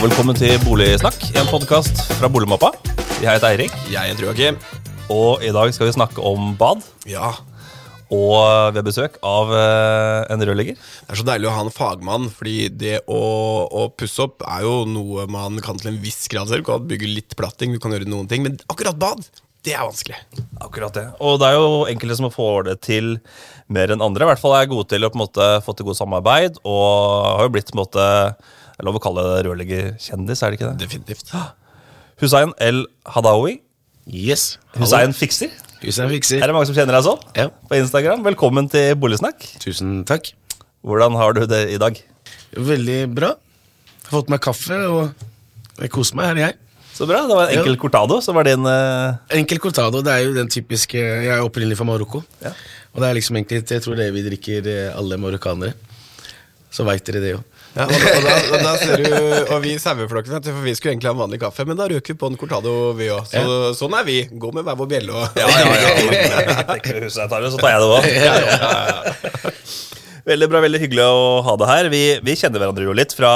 og 0.00 0.06
velkommen 0.08 0.36
til 0.38 0.54
Boligsnakk, 0.64 1.26
en 1.36 1.48
podkast 1.50 1.98
fra 2.16 2.28
Boligmappa. 2.32 2.70
Jeg 3.20 3.34
heter 3.34 3.50
Eirik, 3.50 3.74
Jeg 3.92 4.08
heter 4.08 4.24
Joakim. 4.24 4.56
og 5.12 5.42
i 5.44 5.50
dag 5.52 5.74
skal 5.76 5.90
vi 5.90 5.92
snakke 5.92 6.22
om 6.24 6.54
bad. 6.56 6.80
Ja. 7.04 7.34
Og 8.08 8.72
ved 8.72 8.86
besøk 8.86 9.18
av 9.20 9.52
eh, 9.52 10.32
en 10.32 10.40
rørlegger. 10.40 10.78
Det 10.80 11.12
er 11.12 11.20
så 11.20 11.26
deilig 11.28 11.50
å 11.50 11.52
ha 11.52 11.66
en 11.66 11.74
fagmann, 11.74 12.30
fordi 12.32 12.70
det 12.72 13.02
å, 13.12 13.20
å 13.68 13.90
pusse 13.92 14.24
opp 14.24 14.40
er 14.48 14.64
jo 14.64 14.86
noe 14.88 15.26
man 15.28 15.60
kan 15.60 15.76
til 15.76 15.92
en 15.92 16.00
viss 16.00 16.24
grad 16.32 16.48
selv. 16.48 16.64
Du 16.64 16.70
kan 16.70 16.86
bygge 16.88 17.10
litt 17.18 17.36
platting, 17.36 17.76
du 17.76 17.82
kan 17.82 17.92
gjøre 17.92 18.08
noen 18.08 18.30
ting, 18.30 18.46
men 18.46 18.56
akkurat 18.72 18.96
bad, 18.96 19.20
det 19.68 19.74
er 19.76 19.84
vanskelig. 19.84 20.16
Akkurat 20.64 20.96
det. 20.96 21.04
Og 21.20 21.36
det 21.42 21.50
er 21.50 21.58
jo 21.58 21.82
enkelte 21.90 22.16
som 22.16 22.32
får 22.32 22.70
det 22.70 22.78
til 22.88 23.18
mer 23.68 23.92
enn 23.92 24.00
andre. 24.00 24.24
I 24.24 24.32
hvert 24.32 24.40
fall 24.40 24.56
er 24.56 24.70
gode 24.70 24.88
til 24.94 25.04
å 25.04 25.12
på 25.12 25.20
en 25.20 25.26
måte 25.26 25.50
få 25.66 25.76
til 25.76 25.90
godt 25.90 26.00
samarbeid, 26.00 26.56
og 26.64 26.88
har 27.36 27.44
jo 27.44 27.52
blitt 27.52 27.68
på 27.68 27.76
en 27.76 27.82
måte 27.84 28.08
Det 28.80 28.86
er 28.86 28.88
lov 28.88 28.96
å 28.96 29.00
kalle 29.04 29.22
det 29.26 29.40
rørleggerkjendis, 29.44 30.40
er 30.40 30.54
det 30.54 30.56
ikke 30.56 30.68
det? 30.70 30.80
Definitivt. 30.80 31.32
Hussein 32.22 32.54
El 32.64 32.86
Hadaoui. 33.12 33.58
Yes. 34.08 34.54
Hussein 34.78 35.12
Fikser. 35.12 35.50
Hussein 35.82 36.08
fikser. 36.08 36.40
Er 36.40 36.48
det 36.48 36.54
mange 36.56 36.70
som 36.70 36.78
kjenner 36.78 36.96
deg 36.96 37.04
sånn? 37.04 37.20
Ja. 37.36 37.44
På 37.68 37.76
Instagram. 37.76 38.22
Velkommen 38.24 38.70
til 38.72 38.94
Boligsnakk. 38.96 39.44
Tusen 39.60 39.98
takk. 40.08 40.30
Hvordan 40.80 41.18
har 41.20 41.36
du 41.36 41.42
det 41.50 41.60
i 41.74 41.76
dag? 41.80 42.00
Veldig 42.56 42.96
bra. 43.18 43.34
Har 44.06 44.14
fått 44.14 44.32
meg 44.32 44.40
kaffe, 44.48 44.80
og 44.88 45.76
jeg 45.84 45.92
koser 45.92 46.16
meg. 46.16 46.30
Her 46.30 46.40
er 46.40 46.44
jeg. 46.46 46.58
Så 46.96 47.08
bra. 47.12 47.20
Det 47.28 47.36
var 47.36 47.52
en 47.52 47.60
enkel 47.60 47.76
Ja. 47.76 47.82
cortado 47.84 48.20
som 48.24 48.40
var 48.40 48.48
din 48.48 48.64
uh... 48.64 49.20
Enkel 49.42 49.60
cortado. 49.60 50.00
Det 50.08 50.16
er 50.16 50.24
jo 50.24 50.32
den 50.40 50.48
typiske 50.56 50.96
Jeg 50.96 51.34
er 51.36 51.44
opprinnelig 51.44 51.76
fra 51.76 51.88
Marokko. 51.92 52.24
Ja. 52.40 52.56
Og 52.96 53.04
det 53.04 53.12
er 53.12 53.20
liksom 53.20 53.36
egentlig 53.36 53.60
Jeg 53.76 53.84
tror 53.84 54.00
det 54.00 54.08
vi 54.16 54.24
drikker, 54.24 54.72
eh, 54.72 54.96
alle 54.96 55.20
marokkanere. 55.20 55.76
Så 56.72 56.88
veit 56.88 57.04
dere 57.04 57.20
det 57.20 57.36
jo. 57.36 57.44
Ja, 57.70 57.84
og, 57.86 57.92
da, 57.94 58.08
og, 58.10 58.24
da, 58.24 58.32
og 58.50 58.62
da 58.66 58.70
ser 58.80 58.98
du, 58.98 59.12
og 59.54 59.60
vi 59.62 59.76
saueflokken, 59.78 60.40
for 60.42 60.64
vi 60.66 60.72
skulle 60.74 60.96
egentlig 60.96 61.06
ha 61.06 61.14
en 61.14 61.20
vanlig 61.22 61.38
kaffe, 61.42 61.62
men 61.68 61.78
da 61.78 61.86
røk 61.92 62.08
vi 62.10 62.16
på 62.18 62.26
en 62.32 62.38
cortado, 62.40 62.72
vi 62.98 63.06
òg. 63.14 63.28
Så, 63.30 63.42
Sånn 63.78 63.94
er 63.94 64.04
vi. 64.08 64.16
Gå 64.42 64.50
med 64.56 64.66
hver 64.66 64.78
vår 64.80 64.88
bjelle 64.90 65.14
og 65.14 65.38
Ja, 65.38 65.46
ja, 65.46 65.74
ja. 65.78 66.78
Det, 66.82 67.10
så 67.14 67.28
tar 67.30 67.46
jeg 67.46 67.80
det 67.80 67.90
òg. 67.94 69.20
Veldig 70.30 70.48
bra, 70.52 70.60
veldig 70.66 70.80
hyggelig 70.82 71.04
å 71.06 71.20
ha 71.46 71.54
deg 71.62 71.70
her. 71.70 71.88
Vi, 71.94 72.02
vi 72.26 72.34
kjenner 72.38 72.60
hverandre 72.62 72.84
jo 72.88 72.96
litt 72.96 73.14
fra 73.16 73.30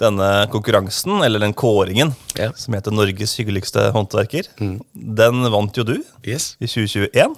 denne 0.00 0.28
konkurransen, 0.50 1.20
eller 1.24 1.42
den 1.42 1.54
kåringen, 1.56 2.12
Ja. 2.38 2.50
som 2.58 2.74
heter 2.74 2.94
Norges 2.94 3.34
hyggeligste 3.38 3.88
håndverker. 3.94 4.48
Den 4.92 5.44
vant 5.54 5.76
jo 5.78 5.84
du 5.86 5.96
Yes. 6.26 6.52
i 6.60 6.66
2021. 6.70 7.36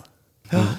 Eh, 0.52 0.70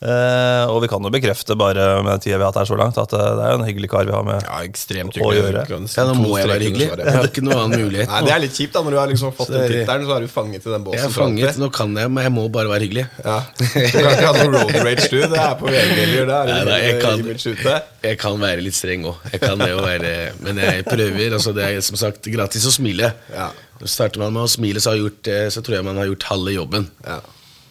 og 0.00 0.78
vi 0.80 0.88
kan 0.88 1.04
jo 1.04 1.10
bekrefte 1.12 1.52
bare 1.60 1.82
med 2.00 2.08
den 2.14 2.20
tida 2.24 2.38
vi 2.38 2.44
har 2.46 2.48
hatt 2.54 2.60
her 2.62 2.68
så 2.70 2.76
langt, 2.80 2.96
at 2.96 3.12
eh, 3.12 3.24
det 3.36 3.42
er 3.44 3.50
jo 3.52 3.58
en 3.60 3.64
hyggelig 3.68 3.90
kar 3.92 4.06
vi 4.08 4.14
har 4.16 4.22
med. 4.24 4.40
Ja, 4.46 4.60
ekstremt 4.64 5.18
Å 5.20 5.28
gjøre. 5.36 5.64
Ja, 5.68 6.04
nå 6.08 6.14
må 6.16 6.38
jeg 6.40 6.48
være 6.48 6.64
hyggelig. 6.64 6.86
Jeg 7.02 7.14
har 7.18 7.28
ikke 7.28 7.44
noen 7.44 7.58
annen 7.66 7.82
mulighet. 7.84 8.08
Nei, 8.08 8.20
Det 8.24 8.32
er 8.32 8.40
litt 8.46 8.56
kjipt 8.56 8.72
da, 8.78 8.82
når 8.86 8.96
du 8.96 8.98
har 9.02 9.10
liksom 9.12 9.34
fått 9.36 9.52
den 9.52 9.66
tittelen, 9.68 10.06
så 10.08 10.16
er 10.16 10.24
du 10.24 10.30
fanget 10.32 10.64
i 10.64 10.72
den 10.72 10.86
båsen. 10.86 10.98
Jeg 11.02 11.10
er 11.10 11.14
fanget, 11.16 11.58
nå 11.60 11.68
kan 11.76 11.96
jeg, 12.00 12.12
men 12.16 12.24
jeg 12.28 12.34
må 12.38 12.46
bare 12.54 12.72
være 12.72 12.86
hyggelig. 12.88 13.06
Ja. 13.24 13.38
Du 13.60 13.66
kan 14.00 14.10
ikke 14.14 14.30
ha 14.30 14.32
noe 14.38 14.52
road 14.56 14.76
rage, 14.88 15.08
du. 15.12 15.18
Det 15.20 15.42
er 15.44 15.56
på 15.60 15.68
VG-miljøer. 15.68 16.30
Det 16.30 16.38
er 16.38 16.50
Nei, 16.50 16.60
nei, 16.70 16.78
jeg 16.86 17.00
kan- 17.04 17.24
Jeg 18.02 18.18
kan 18.22 18.38
være 18.40 18.64
litt 18.64 18.74
streng 18.74 19.04
òg. 19.04 19.20
Men 20.40 20.56
jeg 20.64 20.84
prøver. 20.88 21.34
Altså, 21.36 21.52
det 21.54 21.66
er 21.68 21.80
som 21.84 21.96
sagt 22.00 22.24
gratis 22.32 22.64
å 22.64 22.72
smile. 22.72 23.12
Ja. 23.34 23.50
Starter 23.84 24.20
man 24.20 24.32
med 24.32 24.42
å 24.44 24.48
smile, 24.50 24.80
så, 24.80 24.90
har 24.92 24.98
gjort, 25.00 25.28
eh, 25.28 25.46
så 25.52 25.62
tror 25.64 25.76
jeg 25.78 25.84
man 25.84 25.96
har 25.96 26.08
gjort 26.08 26.24
halve 26.32 26.52
jobben. 26.56 26.88
Ja. 27.04 27.20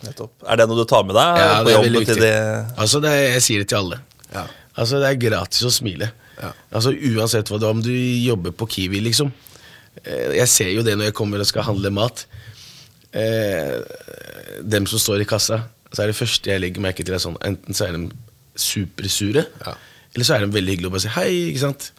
Nettopp. 0.03 0.31
Er 0.47 0.55
det 0.61 0.67
noe 0.69 0.77
du 0.79 0.85
tar 0.87 1.03
med 1.03 1.15
deg 1.17 1.37
Ja, 1.41 1.47
på 1.59 1.65
det 1.67 1.73
er 1.75 1.83
veldig 1.83 1.99
viktig. 2.05 2.21
de 2.21 2.31
Altså, 2.79 3.01
det 3.03 3.09
er, 3.11 3.23
jeg 3.33 3.41
sier 3.43 3.59
det 3.63 3.67
til 3.71 3.77
alle. 3.81 3.99
Ja. 4.33 4.45
Altså, 4.79 4.99
det 5.01 5.09
er 5.09 5.19
gratis 5.29 5.65
å 5.67 5.71
smile. 5.75 6.11
Ja. 6.39 6.51
Altså, 6.71 6.93
Uansett 6.95 7.49
hva 7.51 7.59
det 7.59 7.67
er, 7.67 7.73
om 7.75 7.81
du 7.83 7.91
jobber 7.91 8.51
på 8.55 8.67
Kiwi, 8.71 9.01
liksom. 9.09 9.31
Eh, 10.05 10.37
Jeg 10.39 10.47
ser 10.47 10.69
jo 10.71 10.83
det 10.87 10.95
når 10.97 11.09
jeg 11.11 11.17
kommer 11.19 11.39
og 11.43 11.49
skal 11.49 11.63
handle 11.67 11.91
mat. 11.91 12.25
Eh, 13.11 13.81
dem 14.63 14.85
som 14.87 14.99
står 15.01 15.21
i 15.23 15.25
kassa, 15.29 15.63
så 15.91 16.03
er 16.03 16.11
det 16.11 16.15
første 16.19 16.51
jeg 16.51 16.61
legger 16.61 16.81
merke 16.85 17.03
til, 17.03 17.13
er 17.17 17.23
sånn 17.23 17.37
enten 17.43 17.73
så 17.75 17.87
er 17.89 17.97
de 17.97 18.09
supersure, 18.59 19.45
Ja. 19.65 19.73
eller 20.13 20.25
så 20.27 20.35
er 20.35 20.45
de 20.45 20.53
veldig 20.53 20.75
hyggelige 20.75 20.85
og 20.91 20.91
bare 20.93 21.01
sier 21.01 21.15
hei. 21.17 21.31
ikke 21.49 21.59
sant? 21.65 21.91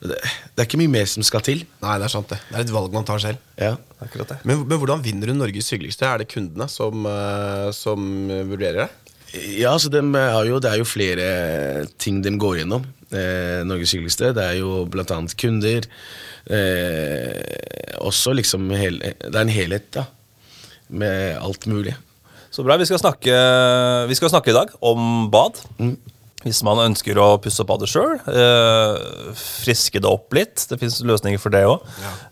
Det, 0.00 0.18
det 0.18 0.60
er 0.60 0.66
ikke 0.68 0.80
mye 0.82 0.92
mer 0.92 1.08
som 1.08 1.24
skal 1.26 1.44
til. 1.46 1.64
Nei, 1.82 1.96
det 2.00 2.08
er 2.08 2.12
sant 2.12 2.30
det. 2.32 2.38
Det 2.50 2.58
er 2.58 2.66
et 2.66 2.74
valg 2.74 2.92
man 2.94 3.06
tar 3.08 3.22
selv. 3.22 3.40
Ja. 3.56 3.74
Akkurat 4.04 4.34
det. 4.34 4.38
Men, 4.44 4.66
men 4.68 4.80
hvordan 4.80 5.02
vinner 5.04 5.30
du 5.30 5.36
Norges 5.38 5.72
hyggeligste? 5.72 6.08
Er 6.08 6.20
det 6.20 6.30
kundene 6.32 6.68
som, 6.70 7.06
eh, 7.08 7.70
som 7.76 8.06
vurderer 8.50 8.84
det? 8.84 8.90
Ja, 9.56 9.74
så 9.78 9.90
de 9.92 10.00
har 10.14 10.46
jo, 10.48 10.60
Det 10.62 10.70
er 10.70 10.80
jo 10.80 10.88
flere 10.88 11.86
ting 11.98 12.22
de 12.24 12.32
går 12.38 12.60
gjennom. 12.62 12.86
Eh, 13.10 13.62
Norges 13.66 13.94
hyggeligste. 13.96 14.32
Det 14.36 14.44
er 14.44 14.60
jo 14.60 14.84
annet 14.86 15.36
kunder. 15.36 15.88
Eh, 16.46 17.96
også 17.98 18.34
liksom 18.36 18.70
hele, 18.70 19.14
Det 19.18 19.34
er 19.34 19.40
en 19.40 19.48
helhet, 19.48 19.90
da. 19.92 20.06
Med 20.88 21.38
alt 21.38 21.66
mulig. 21.66 21.96
Så 22.50 22.62
bra. 22.64 22.76
Vi 22.76 22.86
skal 22.86 22.98
snakke, 22.98 23.32
vi 24.08 24.14
skal 24.14 24.30
snakke 24.30 24.50
i 24.50 24.56
dag 24.56 24.70
om 24.80 25.28
bad. 25.30 25.58
Mm. 25.78 25.96
Hvis 26.44 26.60
man 26.66 26.78
ønsker 26.84 27.16
å 27.18 27.40
pusse 27.42 27.62
opp 27.64 27.70
badet 27.72 27.88
sjøl, 27.90 28.18
eh, 28.28 29.32
friske 29.64 29.98
det 30.02 30.10
opp 30.10 30.34
litt. 30.36 30.66
Det 30.68 30.78
fins 30.78 31.00
løsninger 31.02 31.40
for 31.42 31.50
det 31.50 31.64
òg. 31.66 31.80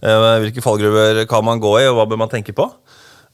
Eh, 0.04 0.26
hvilke 0.44 0.62
fallgruver 0.62 1.25
kan 1.31 1.44
man 1.47 1.59
gå 1.62 1.72
i, 1.81 1.87
og 1.88 1.97
hva 1.97 2.06
bør 2.10 2.20
man 2.20 2.28
tenke 2.31 2.53
på? 2.54 2.69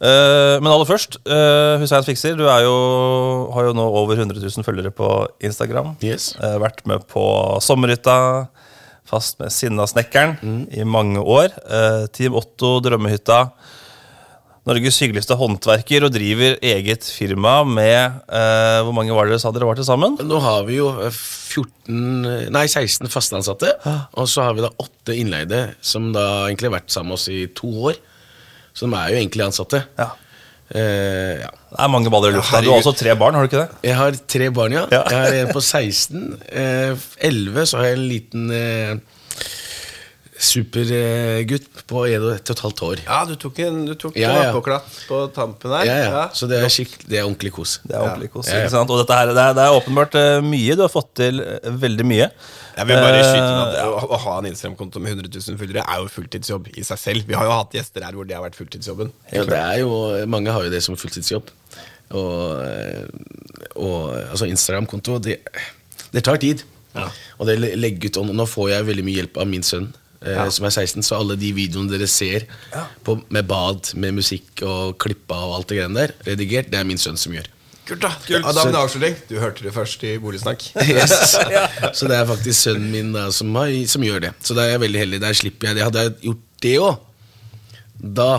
Eh, 0.00 0.56
men 0.62 0.70
aller 0.72 0.86
først, 0.88 1.18
eh, 1.26 1.76
Hussein 1.82 2.06
Fikser, 2.06 2.36
du 2.38 2.44
jo, 2.46 3.50
har 3.52 3.64
jo 3.66 3.74
nå 3.76 3.84
over 4.00 4.16
100 4.16 4.40
000 4.40 4.64
følgere 4.64 4.90
på 4.94 5.10
Instagram. 5.44 5.96
Yes. 6.00 6.34
Eh, 6.40 6.56
vært 6.62 6.86
med 6.86 7.04
på 7.10 7.60
Sommerhytta, 7.60 8.48
fast 9.04 9.38
med 9.40 9.50
Sinnasnekkeren 9.50 10.38
Mm. 10.40 10.62
i 10.72 10.84
mange 10.84 11.18
år. 11.20 11.50
Eh, 11.68 12.06
Team 12.14 12.34
Otto, 12.34 12.80
Drømmehytta. 12.80 13.50
Norges 14.68 14.98
hyggeligste 15.00 15.36
håndverker 15.40 16.04
og 16.04 16.12
driver 16.12 16.58
eget 16.60 17.06
firma 17.08 17.62
med 17.64 18.20
eh, 18.28 18.80
Hvor 18.84 18.92
mange 18.92 19.14
var 19.16 19.30
dere 19.30 19.40
sa 19.40 19.52
dere 19.54 19.68
var 19.68 19.78
til 19.78 19.86
sammen? 19.88 20.18
Nå 20.20 20.40
har 20.44 20.66
vi 20.68 20.76
jo 20.76 20.90
eh, 21.00 21.20
14, 21.50 22.50
nei 22.54 22.66
16 22.68 23.08
fastansatte, 23.10 23.72
og 24.14 24.28
så 24.30 24.44
har 24.46 24.54
vi 24.54 24.62
da 24.62 24.68
åtte 24.78 25.16
innleide, 25.18 25.64
som 25.82 26.12
da 26.14 26.44
egentlig 26.44 26.68
har 26.70 26.76
vært 26.76 26.92
sammen 26.94 27.10
med 27.10 27.18
oss 27.18 27.24
i 27.32 27.40
to 27.58 27.70
år. 27.90 27.96
Så 28.76 28.86
de 28.86 28.94
er 28.94 29.14
jo 29.16 29.18
egentlig 29.18 29.48
ansatte. 29.48 29.80
Ja. 29.98 30.12
Eh, 30.70 31.40
ja. 31.42 31.48
Det 31.50 31.80
er 31.82 31.90
mange 31.90 32.12
baller 32.12 32.30
i 32.30 32.36
lufta. 32.38 32.60
Du 32.62 32.70
har 32.70 32.78
også 32.78 32.94
tre 33.00 33.16
barn, 33.18 33.34
har 33.34 33.46
du 33.46 33.50
ikke 33.50 33.64
det? 33.64 33.80
Jeg 33.88 33.96
har 33.98 34.18
tre 34.36 34.50
barn, 34.54 34.76
ja. 34.76 34.84
Ja. 34.94 35.02
Jeg 35.10 35.18
har 35.24 35.38
en 35.40 35.54
på 35.56 35.62
16. 35.64 36.28
Eh, 36.46 37.08
11 37.32 37.66
så 37.72 37.80
har 37.80 37.90
jeg 37.90 37.98
en 37.98 38.06
liten 38.12 38.46
eh, 38.54 38.94
supergutt 40.40 41.82
på 41.90 42.02
1 42.08 42.22
og 42.24 42.32
et 42.50 42.62
halvt 42.64 42.82
år. 42.86 43.02
Ja, 43.04 43.18
du 43.28 43.34
tok 43.40 43.58
en 43.64 43.82
du 43.88 43.92
tok 44.00 44.16
Ja, 44.18 44.30
ja. 44.32 44.46
appeklatt 44.50 44.86
på 45.08 45.18
tampen 45.36 45.74
her. 45.74 45.84
Ja, 45.88 45.96
ja. 46.06 46.22
Så 46.36 46.48
det 46.50 46.58
er, 46.62 46.72
det 47.10 47.18
er 47.20 47.26
ordentlig 47.26 47.52
kos. 47.56 47.74
Det 47.84 47.94
er 47.96 48.00
ordentlig 48.06 48.30
kos. 48.32 48.48
Ja, 48.48 48.56
ja. 48.62 48.64
ikke 48.64 48.72
sant? 48.74 48.90
Og 48.94 49.02
dette 49.02 49.18
her, 49.18 49.32
det, 49.36 49.44
er, 49.44 49.56
det 49.58 49.66
er 49.66 49.76
åpenbart 49.76 50.16
eh, 50.20 50.38
mye. 50.46 50.78
Du 50.78 50.84
har 50.86 50.92
fått 50.92 51.12
til 51.20 51.42
eh, 51.44 51.68
veldig 51.84 52.06
mye. 52.08 52.30
Jeg 52.80 52.88
vil 52.88 53.02
bare 53.04 53.20
skyte 53.20 53.44
inn 53.44 53.58
Eh, 53.60 53.84
at 53.84 54.08
å, 54.16 54.18
ha 54.24 54.34
en 54.40 54.48
Instagram-konto 54.50 55.02
med 55.04 55.18
100 55.18 55.28
000 55.52 55.60
følgere 55.60 55.84
er 55.84 56.00
jo 56.00 56.08
fulltidsjobb 56.16 56.70
i 56.72 56.84
seg 56.88 57.00
selv. 57.04 57.28
Vi 57.28 57.36
har 57.36 57.44
jo 57.48 57.52
hatt 57.58 57.76
gjester 57.76 58.06
her 58.06 58.16
hvor 58.16 58.28
det 58.28 58.36
har 58.38 58.44
vært 58.46 58.56
fulltidsjobben. 58.58 59.12
Ja, 59.34 59.44
det 59.48 59.60
er 59.60 59.80
jo, 59.82 59.92
mange 60.30 60.54
har 60.54 60.64
jo 60.64 60.72
det 60.72 60.80
som 60.86 60.96
fulltidsjobb. 60.98 61.52
Og, 62.16 62.64
og 63.78 63.98
altså 64.32 64.48
Instagram-konto, 64.50 65.18
det, 65.22 65.36
det 66.14 66.24
tar 66.26 66.40
tid. 66.42 66.64
Og 67.38 67.46
det 67.46 67.58
le- 67.60 67.76
legge 67.78 68.08
ut, 68.10 68.16
og 68.22 68.32
nå 68.34 68.46
får 68.50 68.72
jeg 68.72 68.88
veldig 68.88 69.04
mye 69.06 69.20
hjelp 69.20 69.36
av 69.44 69.46
min 69.50 69.62
sønn, 69.66 69.90
eh, 70.24 70.42
som 70.52 70.66
er 70.68 70.74
16. 70.74 71.04
Så 71.06 71.18
alle 71.18 71.36
de 71.40 71.52
videoene 71.56 71.90
dere 71.92 72.08
ser 72.10 72.46
på, 73.06 73.18
med 73.28 73.48
bad, 73.50 73.92
med 74.00 74.18
musikk 74.20 74.64
og 74.66 74.98
klippa 75.02 75.38
og 75.48 75.60
alt 75.60 75.72
det 75.72 75.80
greiene 75.80 76.04
der, 76.04 76.14
redigert, 76.28 76.70
det 76.72 76.80
er 76.80 76.88
min 76.88 77.00
sønn 77.00 77.18
som 77.20 77.34
gjør. 77.36 77.48
Kult, 77.90 78.04
da. 78.04 78.12
Ja, 78.30 78.40
da 78.54 78.64
med 78.68 78.76
avslutning. 78.78 79.16
Du 79.26 79.34
hørte 79.42 79.64
det 79.66 79.72
først 79.74 80.04
i 80.06 80.14
Boligsnakk. 80.22 80.62
Yes. 80.90 81.34
Så 81.98 82.06
det 82.10 82.18
er 82.20 82.28
faktisk 82.28 82.60
sønnen 82.68 82.90
min 82.92 83.10
da, 83.16 83.28
som, 83.34 83.50
har, 83.58 83.72
som 83.90 84.04
gjør 84.06 84.28
det. 84.28 84.32
Så 84.46 84.54
da 84.54 84.66
er 84.66 84.76
jeg 84.76 84.84
veldig 84.84 85.02
heldig. 85.04 85.20
Der 85.24 85.38
slipper 85.38 85.70
jeg 85.70 85.78
det. 85.78 85.86
Hadde 85.88 86.04
jeg 86.06 86.16
gjort 86.28 86.46
det 86.62 86.74
òg, 86.84 87.00
da, 88.20 88.30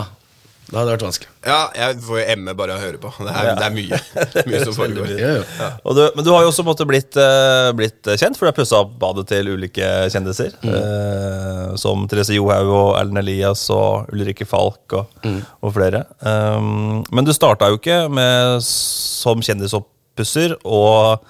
da 0.72 0.80
hadde 0.80 0.88
det 0.88 0.94
vært 0.94 1.04
vanskelig. 1.04 1.30
Ja, 1.44 1.56
jeg 1.76 1.98
får 2.00 2.16
jo 2.16 2.22
emme 2.32 2.52
bare 2.56 2.76
å 2.78 2.80
høre 2.80 2.96
på. 3.00 3.10
Det 3.20 3.32
er, 3.36 3.48
det 3.58 3.66
er 3.66 3.74
mye. 3.74 3.98
mye 4.48 4.60
som 4.62 4.76
foregår. 4.76 5.10
Ja, 5.20 5.32
ja. 5.42 5.66
Og 5.84 5.98
du, 5.98 6.00
men 6.16 6.24
du 6.24 6.30
har 6.32 6.46
jo 6.46 6.48
også 6.48 6.64
måtte, 6.64 6.86
blitt, 6.88 7.12
uh, 7.20 7.68
blitt 7.76 8.08
kjent, 8.08 8.38
for 8.38 8.48
du 8.48 8.50
har 8.54 8.56
pussa 8.56 8.80
opp 8.80 8.94
badet 9.02 9.26
til 9.28 9.52
ulike 9.52 9.90
kjendiser. 10.14 10.56
Eh, 10.64 11.74
som 11.76 12.06
Therese 12.08 12.38
Johaug 12.38 12.72
og 12.72 12.88
Ellen 13.02 13.20
Elias 13.20 13.66
og 13.74 14.08
Ulrikke 14.16 14.48
Falk 14.48 14.96
og, 14.96 15.26
og 15.60 15.74
flere. 15.76 16.06
Um, 16.24 17.02
men 17.12 17.28
du 17.28 17.34
starta 17.36 17.68
jo 17.68 17.76
ikke 17.76 18.06
med, 18.08 18.64
som 18.64 19.44
kjendisoppusser 19.44 20.56
og 20.64 21.20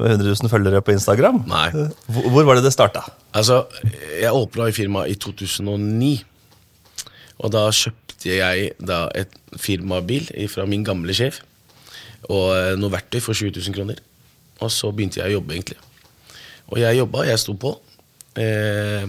100 0.00 0.26
000 0.26 0.50
følgere 0.50 0.82
på 0.82 0.96
Instagram. 0.96 1.44
Nei. 1.50 1.68
Hvor, 2.10 2.26
hvor 2.34 2.50
var 2.50 2.58
det 2.58 2.66
det 2.66 2.74
starta? 2.74 3.04
Altså, 3.38 3.62
jeg 4.18 4.34
åpna 4.34 4.66
i 4.70 4.74
firmaet 4.74 5.14
i 5.14 5.18
2009. 5.20 6.12
Og 7.40 7.52
da 7.54 7.64
kjøpte 7.72 8.34
jeg 8.36 8.72
da 8.84 9.06
et 9.16 9.32
firmabil 9.56 10.28
fra 10.52 10.66
min 10.68 10.84
gamle 10.84 11.14
sjef. 11.16 11.40
Og 12.28 12.52
eh, 12.56 12.74
noe 12.78 12.92
verktøy 12.92 13.22
for 13.24 13.36
20 13.36 13.56
000 13.56 13.76
kroner. 13.76 14.02
Og 14.60 14.68
så 14.74 14.90
begynte 14.92 15.22
jeg 15.22 15.32
å 15.32 15.38
jobbe, 15.38 15.56
egentlig. 15.56 15.80
Og 16.70 16.78
jeg 16.82 17.00
jobba, 17.00 17.24
jeg 17.26 17.40
sto 17.40 17.56
på. 17.58 17.72
Eh, 18.38 19.08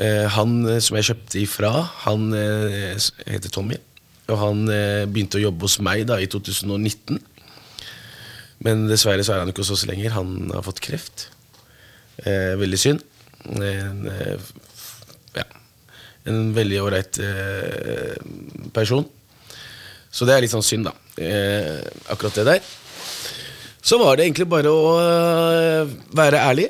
Eh, 0.00 0.26
han 0.32 0.60
eh, 0.64 0.80
som 0.80 0.96
jeg 0.96 1.10
kjøpte 1.10 1.40
ifra, 1.42 1.70
han 2.06 2.30
eh, 2.36 2.96
heter 3.28 3.52
Tommy. 3.52 3.76
Og 4.30 4.38
han 4.40 4.62
eh, 4.72 5.04
begynte 5.10 5.40
å 5.40 5.44
jobbe 5.44 5.66
hos 5.66 5.76
meg 5.84 6.06
da 6.08 6.16
i 6.22 6.28
2019. 6.30 7.20
Men 8.64 8.86
dessverre 8.88 9.24
så 9.24 9.34
er 9.34 9.42
han 9.42 9.52
ikke 9.52 9.64
hos 9.64 9.74
oss 9.74 9.86
lenger. 9.88 10.14
Han 10.16 10.52
har 10.54 10.64
fått 10.64 10.82
kreft. 10.84 11.28
Veldig 12.20 12.78
synd. 12.80 13.04
Eh. 13.56 14.50
En 16.28 16.50
veldig 16.56 16.82
ålreit 16.84 17.20
eh, 17.24 18.16
person. 18.76 19.06
Så 20.10 20.26
det 20.26 20.34
er 20.34 20.44
litt 20.44 20.52
sånn 20.52 20.66
synd, 20.66 20.90
da. 20.90 20.94
Eh, 21.22 21.80
akkurat 22.12 22.40
det 22.40 22.46
der. 22.48 22.66
Så 23.80 23.96
var 24.00 24.18
det 24.18 24.26
egentlig 24.26 24.48
bare 24.50 24.72
å 24.72 24.82
eh, 25.00 25.94
være 26.16 26.42
ærlig, 26.50 26.68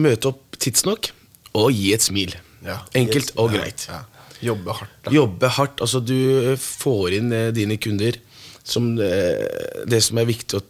møte 0.00 0.30
opp 0.30 0.56
tidsnok 0.62 1.10
og 1.58 1.68
gi 1.74 1.90
et 1.92 2.04
smil. 2.04 2.32
Ja. 2.64 2.80
Enkelt 2.96 3.34
og 3.36 3.52
Ja, 3.52 3.58
greit. 3.58 3.86
Ja. 3.90 4.00
Jobbe 4.42 4.74
hardt. 4.74 4.94
Da. 5.04 5.12
Jobbe 5.14 5.50
hardt. 5.54 5.82
Altså, 5.84 6.00
du 6.02 6.54
får 6.58 7.18
inn 7.18 7.34
eh, 7.36 7.50
dine 7.54 7.76
kunder 7.78 8.18
som 8.62 8.92
eh, 9.02 9.82
Det 9.90 9.98
som 10.06 10.18
er 10.22 10.28
viktig 10.28 10.58
å 10.60 10.64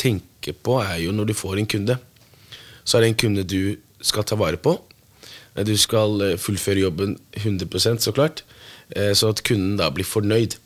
tenke 0.00 0.52
på, 0.56 0.78
er 0.80 1.02
jo 1.02 1.12
når 1.12 1.30
du 1.30 1.34
får 1.36 1.60
en 1.60 1.68
kunde, 1.68 1.96
så 2.84 2.96
er 2.96 3.04
det 3.04 3.10
en 3.10 3.20
kunde 3.24 3.44
du 3.48 3.76
skal 4.04 4.24
ta 4.24 4.36
vare 4.40 4.60
på. 4.60 4.76
Eh, 5.56 5.64
Du 5.64 5.76
skal 5.76 6.20
eh, 6.22 6.36
fullføre 6.38 6.84
jobben 6.84 7.16
100 7.36 7.98
så 8.00 8.12
klart, 8.12 8.42
eh, 8.94 9.12
sånn 9.14 9.34
at 9.34 9.42
kunden 9.46 9.76
da 9.80 9.90
blir 9.90 10.06
fornøyd. 10.06 10.56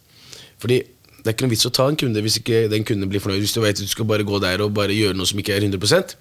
Fordi 0.61 0.83
det 1.25 1.31
er 1.31 1.37
ikke 1.37 1.47
noe 1.47 1.55
vits 1.55 1.67
å 1.67 1.73
ta 1.73 1.89
en 1.89 1.97
kunde 1.97 2.21
hvis 2.21 2.39
ikke 2.41 2.67
den 2.73 2.85
kunden 2.85 3.09
blir 3.09 3.21
fornøyd. 3.21 3.41
Hvis 3.41 3.57
du 3.57 3.63
vet 3.65 3.79
at 3.79 3.85
du 3.85 3.89
skal 3.89 4.05
bare 4.09 4.27
gå 4.27 4.41
der 4.43 4.61
og 4.61 4.75
bare 4.77 4.93
gjøre 4.93 5.17
noe 5.17 5.27
som 5.29 5.41
ikke 5.41 5.57
er 5.57 5.65
100 5.65 6.17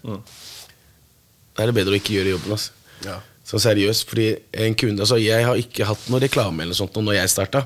Da 1.54 1.64
er 1.64 1.70
det 1.70 1.76
bedre 1.76 1.94
å 1.94 2.00
ikke 2.00 2.16
gjøre 2.16 2.34
jobben. 2.34 2.56
Altså. 2.56 2.72
Ja. 3.04 3.20
Så 3.44 3.60
seriøst, 3.60 4.08
fordi 4.08 4.30
en 4.56 4.76
kunde 4.80 5.04
Altså, 5.04 5.18
jeg 5.20 5.44
har 5.46 5.60
ikke 5.60 5.86
hatt 5.86 6.06
noe 6.10 6.22
reklame 6.24 6.64
eller 6.64 6.74
sånt 6.74 6.96
når 6.96 7.20
jeg 7.20 7.30
starta. 7.30 7.66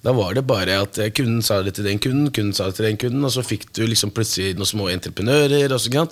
Da 0.00 0.12
var 0.16 0.32
det 0.32 0.46
bare 0.46 0.78
at 0.80 0.96
kunden 1.12 1.42
sa 1.42 1.58
det 1.62 1.74
til 1.74 1.84
den 1.84 1.98
kunden, 1.98 2.30
kunden 2.32 2.54
sa 2.56 2.70
det 2.70 2.78
til 2.78 2.86
den 2.86 2.96
kunden, 2.96 3.24
og 3.24 3.32
så 3.34 3.42
fikk 3.44 3.66
du 3.76 3.82
liksom 3.84 4.14
plutselig 4.16 4.54
noen 4.56 4.70
små 4.70 4.86
entreprenører. 4.88 5.74
Og, 5.74 5.80
så, 5.82 6.06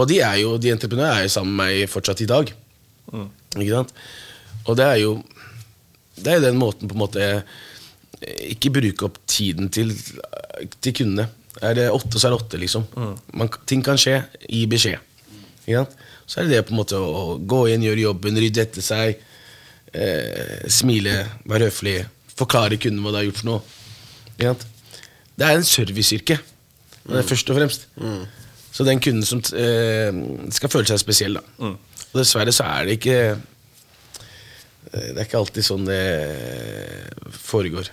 og 0.00 0.08
de 0.08 0.18
er 0.24 0.40
jo, 0.40 0.56
de 0.58 0.72
entreprenørene 0.72 1.20
er 1.20 1.28
jo 1.28 1.34
sammen 1.36 1.54
med 1.54 1.76
meg 1.84 1.92
fortsatt 1.92 2.24
i 2.24 2.30
dag. 2.32 2.50
Ikke 3.56 3.72
sant? 3.72 3.92
Og 4.68 4.76
det 4.76 4.84
er 4.84 4.98
jo 5.00 5.22
Det 6.18 6.32
er 6.32 6.38
jo 6.40 6.46
den 6.48 6.58
måten 6.58 6.88
på 6.90 6.96
en 6.96 7.00
måte 7.00 7.22
eh, 7.24 7.42
Ikke 8.52 8.72
bruke 8.74 9.06
opp 9.06 9.18
tiden 9.30 9.68
til, 9.70 9.92
til 10.80 10.92
kundene. 10.94 11.28
Er 11.62 11.74
det 11.74 11.88
åtte, 11.90 12.18
så 12.18 12.28
er 12.28 12.34
det 12.34 12.40
åtte, 12.42 12.58
liksom. 12.60 12.84
Man, 13.32 13.48
ting 13.66 13.82
kan 13.86 13.98
skje. 13.98 14.20
Gi 14.46 14.66
beskjed. 14.70 14.98
Ikke 15.64 15.80
sant? 15.84 15.94
Så 16.28 16.40
er 16.40 16.46
det 16.48 16.58
det 16.58 16.66
på 16.68 16.74
en 16.74 16.80
måte 16.82 16.98
å, 17.00 17.38
gå 17.40 17.62
inn, 17.72 17.86
gjøre 17.86 18.02
jobben, 18.04 18.36
rydde 18.36 18.60
etter 18.66 18.84
seg, 18.84 19.20
eh, 19.96 20.66
smile, 20.68 21.14
være 21.48 21.70
høflig, 21.70 21.94
forklare 22.36 22.76
kunden 22.82 23.00
hva 23.02 23.14
du 23.14 23.18
har 23.20 23.24
gjort 23.30 23.40
for 23.40 23.48
noe. 23.48 23.62
Ikke 24.34 24.50
sant? 24.50 24.66
Det 25.38 25.46
er 25.46 25.56
en 25.56 25.64
serviceyrke, 25.64 26.36
det 27.08 27.20
er 27.22 27.26
først 27.30 27.50
og 27.54 27.56
fremst. 27.56 27.88
Så 28.76 28.84
den 28.84 29.00
kunden 29.00 29.24
som 29.24 29.40
eh, 29.56 30.12
skal 30.52 30.70
føle 30.74 30.90
seg 30.90 31.00
spesiell, 31.00 31.38
da. 31.40 31.70
Og 32.12 32.20
dessverre 32.22 32.54
så 32.54 32.64
er 32.64 32.88
det 32.88 32.98
ikke 32.98 33.18
eh, 33.36 35.08
Det 35.12 35.16
er 35.18 35.24
ikke 35.26 35.40
alltid 35.42 35.66
sånn 35.66 35.88
det 35.88 36.02
foregår. 37.36 37.90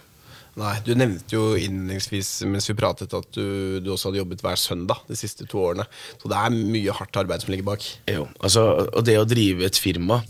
Nei, 0.56 0.76
Du 0.88 0.94
nevnte 0.96 1.36
jo 1.36 1.50
innledningsvis 1.60 2.30
mens 2.48 2.70
vi 2.70 2.78
pratet 2.80 3.12
at 3.18 3.28
du, 3.36 3.82
du 3.84 3.92
også 3.92 4.10
hadde 4.10 4.22
jobbet 4.22 4.44
hver 4.46 4.60
søndag 4.60 5.02
de 5.10 5.18
siste 5.20 5.48
to 5.52 5.60
årene. 5.68 5.84
Så 6.22 6.32
det 6.32 6.40
er 6.40 6.56
mye 6.56 6.96
hardt 6.96 7.20
arbeid 7.20 7.44
som 7.44 7.52
ligger 7.52 7.68
bak. 7.74 7.84
Jo, 8.12 8.30
altså, 8.40 8.64
og 8.88 9.04
det 9.08 9.18
å 9.20 9.28
drive 9.28 9.68
et 9.68 9.80
firma 9.80 10.22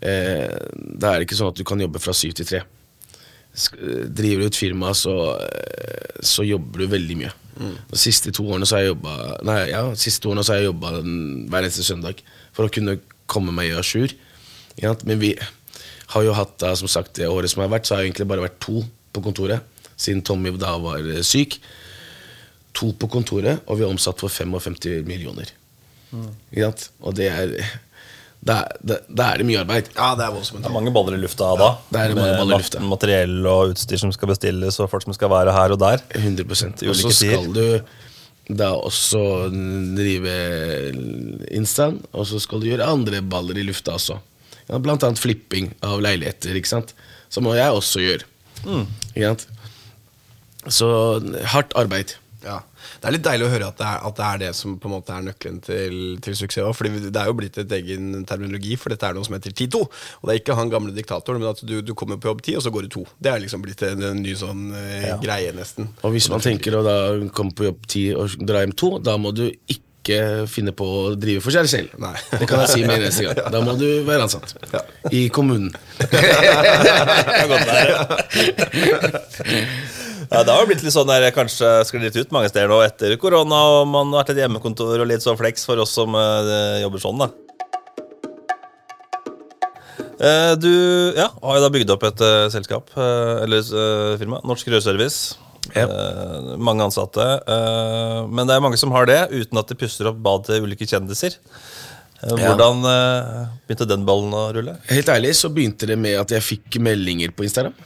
eh, 0.00 0.56
Det 0.72 1.10
er 1.10 1.26
ikke 1.26 1.36
sånn 1.36 1.52
at 1.52 1.60
du 1.60 1.66
kan 1.68 1.84
jobbe 1.84 2.00
fra 2.00 2.16
syv 2.16 2.32
til 2.38 2.48
tre. 2.48 2.62
Eh, 2.64 4.06
Driver 4.08 4.46
du 4.46 4.48
et 4.48 4.62
firma, 4.62 4.94
så, 4.96 5.18
eh, 5.44 6.16
så 6.24 6.46
jobber 6.48 6.86
du 6.86 6.88
veldig 6.96 7.20
mye. 7.20 7.34
De 7.58 7.98
siste 7.98 8.30
to 8.30 8.44
årene 8.46 8.66
så 8.70 8.76
har 8.78 8.84
jeg 8.86 8.92
jobba 8.94 9.14
ja, 9.66 9.80
hver 9.90 11.64
eneste 11.64 11.82
søndag 11.82 12.20
for 12.54 12.68
å 12.68 12.70
kunne 12.72 13.00
komme 13.30 13.54
meg 13.54 13.72
a 13.76 13.82
jour. 13.84 14.12
Men 15.04 15.20
vi 15.22 15.32
har 16.14 16.24
jo 16.24 16.36
hatt 16.36 16.54
da, 16.62 16.74
som 16.78 16.88
sagt, 16.90 17.14
det 17.18 17.28
året 17.28 17.50
som 17.52 17.62
har 17.64 17.72
vært, 17.72 17.86
så 17.88 17.94
har 17.96 18.02
jeg 18.04 18.12
egentlig 18.12 18.28
bare 18.30 18.46
vært 18.46 18.60
to 18.64 18.82
på 19.12 19.24
kontoret. 19.24 19.64
Siden 19.98 20.22
Tommy 20.24 20.52
da 20.56 20.76
var 20.80 21.02
eh, 21.02 21.22
syk. 21.26 21.58
To 22.78 22.92
på 22.94 23.08
kontoret, 23.10 23.64
og 23.66 23.78
vi 23.80 23.84
har 23.84 23.90
omsatt 23.90 24.20
for 24.22 24.30
55 24.30 25.02
millioner. 25.08 25.50
Mm. 26.12 26.30
Og 27.04 27.14
det 27.18 27.26
er 27.28 27.52
da, 28.38 28.60
da, 28.86 29.00
da 29.10 29.32
er 29.32 29.40
det 29.42 29.46
mye 29.48 29.60
arbeid. 29.64 29.88
Ja, 29.96 30.12
det 30.16 30.28
er 30.28 30.34
voldsomt. 30.36 30.62
Det 30.62 30.70
er 30.70 30.74
mange 30.76 30.92
baller 30.94 31.16
i 31.16 31.20
lufta 31.20 31.48
da. 31.58 31.72
det 31.90 32.00
er 32.04 32.14
mange 32.14 32.36
baller 32.38 32.54
i 32.54 32.60
lufta. 32.62 32.80
ma- 32.80 32.92
Materiell 32.94 33.38
og 33.50 33.72
utstyr 33.74 33.98
som 34.00 34.12
skal 34.14 34.30
bestilles, 34.30 34.78
og 34.80 34.90
folk 34.92 35.04
som 35.08 35.16
skal 35.16 35.32
være 35.32 35.54
her 35.56 35.74
og 35.74 35.80
der. 35.82 36.04
100 36.14 36.76
Til 36.78 36.92
Og 36.92 37.00
så 37.00 37.10
skal 37.12 37.50
du 37.56 37.64
da 38.48 38.70
også 38.76 39.20
drive 39.96 40.34
Instaen, 41.52 41.98
og 42.16 42.26
så 42.30 42.40
skal 42.40 42.62
du 42.62 42.70
gjøre 42.70 42.88
andre 42.88 43.20
baller 43.20 43.60
i 43.60 43.66
lufta 43.68 43.96
også. 43.98 44.16
Ja, 44.68 44.78
blant 44.80 45.04
annet 45.04 45.20
flipping 45.20 45.70
av 45.84 46.00
leiligheter, 46.04 46.56
ikke 46.56 46.70
sant. 46.70 46.94
Som 47.32 47.48
jeg 47.52 47.72
også. 47.72 48.00
Ikke 48.64 49.28
sant? 49.28 49.46
Så 50.68 50.88
hardt 51.52 51.76
arbeid. 51.78 52.16
Ja. 52.44 52.60
Det 53.02 53.08
er 53.08 53.14
litt 53.16 53.24
deilig 53.26 53.46
å 53.48 53.50
høre 53.50 53.68
at 53.72 53.78
det 53.80 53.86
er, 53.88 54.02
at 54.06 54.14
det, 54.18 54.26
er 54.28 54.38
det 54.44 54.50
som 54.54 54.76
på 54.78 54.86
en 54.86 54.92
måte 54.94 55.10
er 55.14 55.24
nøkkelen 55.26 55.56
til, 55.64 55.96
til 56.22 56.36
suksess. 56.38 56.76
Fordi 56.78 56.90
det 57.10 57.18
er 57.18 57.26
jo 57.30 57.36
blitt 57.40 57.58
et 57.58 57.72
egen 57.80 58.24
terminologi, 58.28 58.76
for 58.78 58.94
dette 58.94 59.06
er 59.10 59.16
noe 59.18 59.26
som 59.26 59.34
heter 59.34 59.54
T2. 59.58 59.80
Og 59.82 60.22
det 60.28 60.36
er 60.36 60.40
ikke 60.42 60.58
han 60.58 60.70
gamle 60.72 60.94
diktatoren, 60.94 61.42
men 61.42 61.50
at 61.50 61.64
du, 61.66 61.76
du 61.82 61.92
kommer 61.98 62.20
på 62.22 62.30
jobb 62.30 62.44
ti, 62.46 62.54
og 62.58 62.62
så 62.64 62.70
går 62.74 62.86
du 62.86 62.90
to. 63.00 63.04
Det 63.18 63.32
er 63.32 63.42
liksom 63.42 63.64
blitt 63.66 63.82
en, 63.88 64.06
en 64.12 64.22
ny 64.22 64.36
sånn 64.38 64.68
eh, 64.78 65.10
greie, 65.24 65.50
nesten. 65.56 65.90
Og 66.06 66.14
hvis 66.14 66.30
man 66.32 66.44
tenker 66.44 66.78
å 66.78 66.84
da 66.86 66.96
komme 67.34 67.52
på 67.58 67.66
jobb 67.72 67.80
ti 67.90 68.04
og 68.14 68.38
dra 68.46 68.62
hjem 68.62 68.74
to, 68.78 68.94
da 69.02 69.18
må 69.20 69.34
du 69.34 69.48
ikke 69.50 69.84
finne 70.48 70.72
på 70.72 70.86
å 70.88 71.00
drive 71.20 71.42
for 71.44 71.52
seg 71.52 71.66
selv. 71.68 71.90
Nei. 72.00 72.14
Det 72.38 72.46
kan 72.48 72.62
jeg 72.62 72.70
si 72.72 72.80
med 72.86 72.94
en 72.94 73.02
eneste 73.10 73.26
gang. 73.26 73.36
Da 73.52 73.60
må 73.60 73.74
du 73.76 73.84
være 74.06 74.24
ansatt 74.24 74.54
Ja. 74.72 74.80
i 75.12 75.26
kommunen. 75.28 75.68
Det 75.98 76.08
kan 76.14 77.48
godt 77.50 77.68
være. 77.68 77.92
Ja, 80.28 80.42
det 80.44 80.52
har 80.52 80.60
jo 80.60 80.68
blitt 80.68 80.82
litt 80.84 80.92
sånn 80.92 81.08
der, 81.08 81.24
jeg 81.24 81.36
kanskje 81.36 81.68
sklir 81.88 82.02
litt 82.04 82.16
ut 82.18 82.32
mange 82.36 82.50
steder 82.50 82.68
nå 82.68 82.82
etter 82.84 83.14
korona, 83.20 83.62
og 83.78 83.86
man 83.88 84.10
har 84.12 84.26
vært 84.26 84.34
et 84.34 84.42
hjemmekontor 84.42 85.00
og 85.00 85.08
litt 85.08 85.24
sånn 85.24 85.38
flex 85.40 85.64
for 85.64 85.80
oss 85.80 85.94
som 85.96 86.12
uh, 86.12 86.76
jobber 86.82 87.00
sånn, 87.00 87.22
da. 87.22 87.30
Uh, 90.18 90.52
du 90.60 90.72
ja, 91.16 91.30
har 91.32 91.56
jo 91.56 91.64
da 91.64 91.72
bygd 91.72 91.94
opp 91.94 92.04
et 92.10 92.24
uh, 92.26 92.44
selskap, 92.52 92.92
eller 92.98 93.64
firma, 94.20 94.42
Norsk 94.44 94.68
Rødservice. 94.74 95.38
Yep. 95.68 95.90
Mange 96.64 96.86
ansatte. 96.86 97.24
men 98.32 98.48
det 98.48 98.54
er 98.54 98.62
mange 98.64 98.78
som 98.80 98.92
har 98.94 99.04
det, 99.08 99.18
uten 99.34 99.58
at 99.60 99.68
de 99.68 99.76
pusser 99.76 100.08
opp 100.08 100.16
bad 100.24 100.46
til 100.46 100.64
ulike 100.64 100.86
kjendiser. 100.88 101.36
Hvordan 102.22 102.80
begynte 103.66 103.88
den 103.90 104.06
ballen 104.08 104.32
å 104.32 104.46
rulle? 104.56 104.78
Helt 104.88 105.12
ærlig 105.12 105.34
så 105.36 105.50
begynte 105.52 105.90
det 105.90 105.98
med 106.00 106.16
at 106.22 106.32
jeg 106.32 106.46
fikk 106.46 106.80
meldinger 106.80 107.34
på 107.36 107.44
Instagram. 107.44 107.76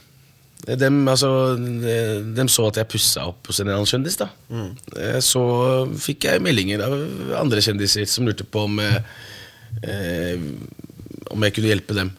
Dem, 0.63 1.01
altså, 1.11 1.29
de 1.57 2.43
så 2.47 2.69
at 2.69 2.77
jeg 2.79 2.87
pussa 2.93 3.25
opp 3.27 3.49
hos 3.49 3.59
en 3.59 3.67
annen 3.73 3.87
kjendis. 3.89 4.15
da 4.21 4.29
mm. 4.47 4.69
Så 5.25 5.41
fikk 5.99 6.29
jeg 6.29 6.43
meldinger 6.43 6.85
av 6.85 6.93
andre 7.41 7.63
kjendiser 7.63 8.07
som 8.07 8.27
lurte 8.27 8.47
på 8.47 8.63
om, 8.69 8.79
eh, 8.79 10.45
om 11.33 11.43
jeg 11.43 11.57
kunne 11.57 11.73
hjelpe 11.73 11.97
dem. 11.97 12.13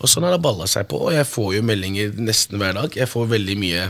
Og 0.00 0.08
sånn 0.08 0.24
har 0.24 0.32
det 0.32 0.44
balla 0.44 0.64
seg 0.70 0.88
på, 0.88 1.02
og 1.04 1.12
jeg 1.12 1.28
får 1.28 1.50
jo 1.58 1.66
meldinger 1.68 2.14
nesten 2.16 2.56
hver 2.60 2.78
dag. 2.78 2.96
Jeg 2.96 3.10
får 3.12 3.28
veldig 3.34 3.56
mye 3.60 3.82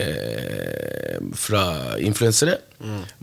eh, 0.00 1.18
fra 1.36 1.64
influensere. 2.00 2.56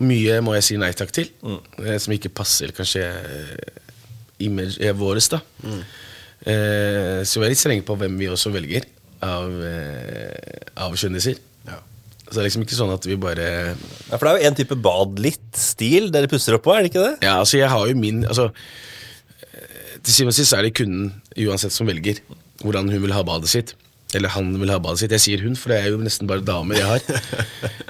Mye 0.06 0.38
må 0.46 0.54
jeg 0.60 0.68
si 0.68 0.78
nei 0.78 0.92
takk 0.98 1.16
til, 1.18 1.32
mm. 1.42 1.98
som 2.04 2.14
ikke 2.14 2.36
passer 2.38 2.76
kanskje 2.78 3.08
eh, 3.08 3.82
image 4.46 4.94
våres, 5.00 5.32
da. 5.34 5.42
Eh, 6.46 7.26
så 7.26 7.42
vi 7.42 7.48
er 7.48 7.56
litt 7.56 7.64
strenge 7.64 7.86
på 7.88 7.98
hvem 7.98 8.22
vi 8.22 8.30
også 8.30 8.54
velger 8.54 8.86
av, 9.24 9.54
eh, 9.66 10.72
av 10.84 10.96
kjendiser. 11.00 11.40
Ja. 11.68 11.80
Så 12.28 12.36
det 12.36 12.42
er 12.42 12.48
liksom 12.50 12.66
ikke 12.66 12.78
sånn 12.78 12.94
at 12.94 13.08
vi 13.08 13.16
bare 13.20 13.48
Ja, 13.74 14.18
For 14.18 14.26
det 14.26 14.32
er 14.34 14.42
jo 14.42 14.50
en 14.52 14.60
type 14.60 14.78
bad, 14.84 15.20
litt 15.24 15.58
stil 15.58 16.12
dere 16.14 16.30
pusser 16.32 16.58
opp 16.58 16.66
på, 16.68 16.76
er 16.76 16.84
det 16.84 16.92
ikke 16.92 17.06
det? 17.06 17.16
Ja, 17.28 17.40
altså 17.40 17.62
jeg 17.62 17.72
har 17.72 17.88
jo 17.88 17.96
min 17.98 18.26
altså, 18.28 18.50
eh, 19.48 19.98
Til 20.04 20.14
syvende 20.14 20.36
og 20.36 20.40
sist 20.42 20.56
er 20.58 20.68
det 20.68 20.76
kunden 20.78 21.14
uansett 21.38 21.76
som 21.76 21.88
velger 21.90 22.22
hvordan 22.64 22.90
hun 22.90 23.04
vil 23.04 23.14
ha 23.14 23.22
badet 23.22 23.50
sitt. 23.52 23.76
Eller 24.18 24.32
han 24.34 24.50
vil 24.58 24.72
ha 24.74 24.80
badet 24.82 25.04
sitt. 25.04 25.12
Jeg 25.14 25.22
sier 25.22 25.44
hun, 25.46 25.54
for 25.60 25.70
det 25.70 25.78
er 25.78 25.92
jo 25.92 26.00
nesten 26.02 26.26
bare 26.30 26.42
damer 26.42 26.80
jeg 26.80 26.88
har. 26.90 27.04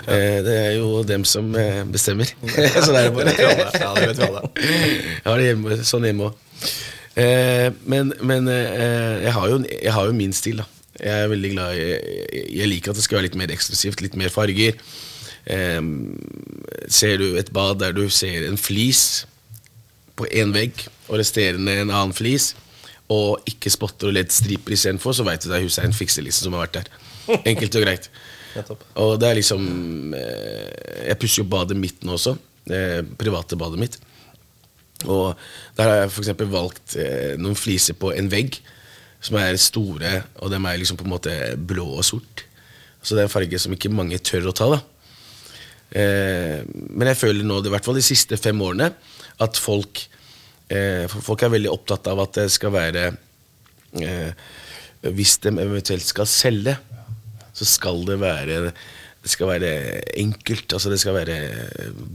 Eh, 0.07 0.37
det 0.39 0.53
er 0.55 0.69
jo 0.77 1.01
dem 1.03 1.25
som 1.27 1.49
bestemmer. 1.91 2.29
Så 2.85 2.93
det 2.95 3.01
er 3.01 3.09
det 3.09 3.15
bare. 3.17 3.33
Ja, 3.35 3.89
det 3.97 4.05
vet 4.07 4.21
vi 4.21 4.23
alle. 4.23 4.43
Jeg 4.55 5.25
har 5.25 5.41
det 5.41 5.47
hjemme, 5.49 5.79
sånn 5.83 6.07
hjemme 6.07 6.29
òg. 6.29 6.69
Eh, 7.17 7.73
men 7.89 8.13
men 8.21 8.47
eh, 8.47 9.25
jeg, 9.25 9.33
har 9.33 9.49
jo, 9.49 9.57
jeg 9.65 9.93
har 9.93 10.05
jo 10.05 10.15
min 10.15 10.33
stil, 10.37 10.61
da. 10.61 10.67
Jeg 10.97 11.23
er 11.23 11.31
veldig 11.31 11.51
glad 11.53 11.77
i 11.77 11.87
jeg, 12.57 12.67
liker 12.71 12.91
at 12.91 12.99
det 12.99 13.05
skal 13.05 13.19
være 13.19 13.27
litt 13.29 13.39
mer 13.39 13.53
eksklusivt, 13.53 14.03
litt 14.05 14.17
mer 14.19 14.33
farger. 14.33 14.77
Eh, 15.47 15.81
ser 16.89 17.19
du 17.21 17.27
et 17.39 17.51
bad 17.55 17.81
der 17.83 17.95
du 17.95 18.07
ser 18.13 18.47
en 18.47 18.59
flis 18.59 19.25
på 20.17 20.25
én 20.33 20.53
vegg, 20.55 20.87
og 21.07 21.19
resterende 21.21 21.75
en 21.83 21.91
annen 21.91 22.15
flis, 22.17 22.55
og 23.13 23.45
ikke 23.47 23.71
spotter 23.71 24.09
og 24.09 24.17
lett 24.17 24.33
striper 24.35 24.73
istedenfor, 24.75 25.13
så 25.15 25.25
veit 25.27 25.43
du 25.43 25.51
det 25.51 25.59
er 25.59 25.67
Hussein 25.67 25.93
Fikselisen 25.95 26.47
som 26.47 26.57
har 26.57 26.65
vært 26.65 26.81
der. 26.81 26.89
Enkelt 27.47 27.77
og 27.77 27.85
greit. 27.85 28.09
Og 29.03 29.19
det 29.21 29.27
er 29.27 29.35
liksom 29.37 30.13
eh, 30.17 31.09
Jeg 31.11 31.17
pusser 31.21 31.43
jo 31.43 31.49
badet 31.51 31.75
mitt 31.77 32.05
nå 32.07 32.15
også. 32.15 32.31
Eh, 32.73 33.03
private 33.19 33.59
badet 33.59 33.77
mitt. 33.77 33.97
Og 35.05 35.35
der 35.77 35.83
har 35.83 35.99
jeg 35.99 36.09
f.eks. 36.09 36.31
valgt 36.49 36.95
eh, 36.97 37.35
noen 37.37 37.59
fliser 37.59 37.97
på 37.99 38.09
en 38.15 38.31
vegg 38.31 38.57
som 39.23 39.37
er 39.41 39.57
store, 39.61 40.11
og 40.41 40.51
de 40.53 40.59
er 40.59 40.79
liksom 40.79 40.99
på 40.99 41.07
en 41.07 41.13
måte 41.15 41.33
blå 41.57 41.87
og 41.97 42.05
sort. 42.05 42.45
Så 43.01 43.15
det 43.15 43.23
er 43.23 43.29
en 43.29 43.33
farge 43.33 43.59
som 43.61 43.73
ikke 43.73 43.93
mange 43.93 44.19
tør 44.19 44.49
å 44.51 44.55
ta. 44.55 44.67
da 44.73 44.79
eh, 45.95 46.61
Men 46.67 47.11
jeg 47.11 47.21
føler 47.21 47.47
nå, 47.47 47.61
i 47.63 47.73
hvert 47.73 47.87
fall 47.87 47.97
de 47.99 48.05
siste 48.05 48.39
fem 48.41 48.61
årene, 48.61 48.91
at 49.43 49.59
folk 49.61 50.01
eh, 50.73 51.05
Folk 51.07 51.43
er 51.45 51.53
veldig 51.53 51.71
opptatt 51.71 52.09
av 52.09 52.23
at 52.25 52.39
det 52.39 52.47
skal 52.51 52.73
være 52.73 53.03
eh, 54.01 54.31
Hvis 55.13 55.37
de 55.45 55.53
eventuelt 55.61 56.07
skal 56.07 56.29
selge, 56.29 56.73
så 57.53 57.67
skal 57.69 58.03
det 58.09 58.21
være 58.21 58.61
det 59.27 59.33
skal 59.33 59.49
være 59.49 59.71
enkelt. 60.21 60.71
altså 60.71 60.91
Det 60.93 60.99
skal 61.01 61.15
være 61.17 61.33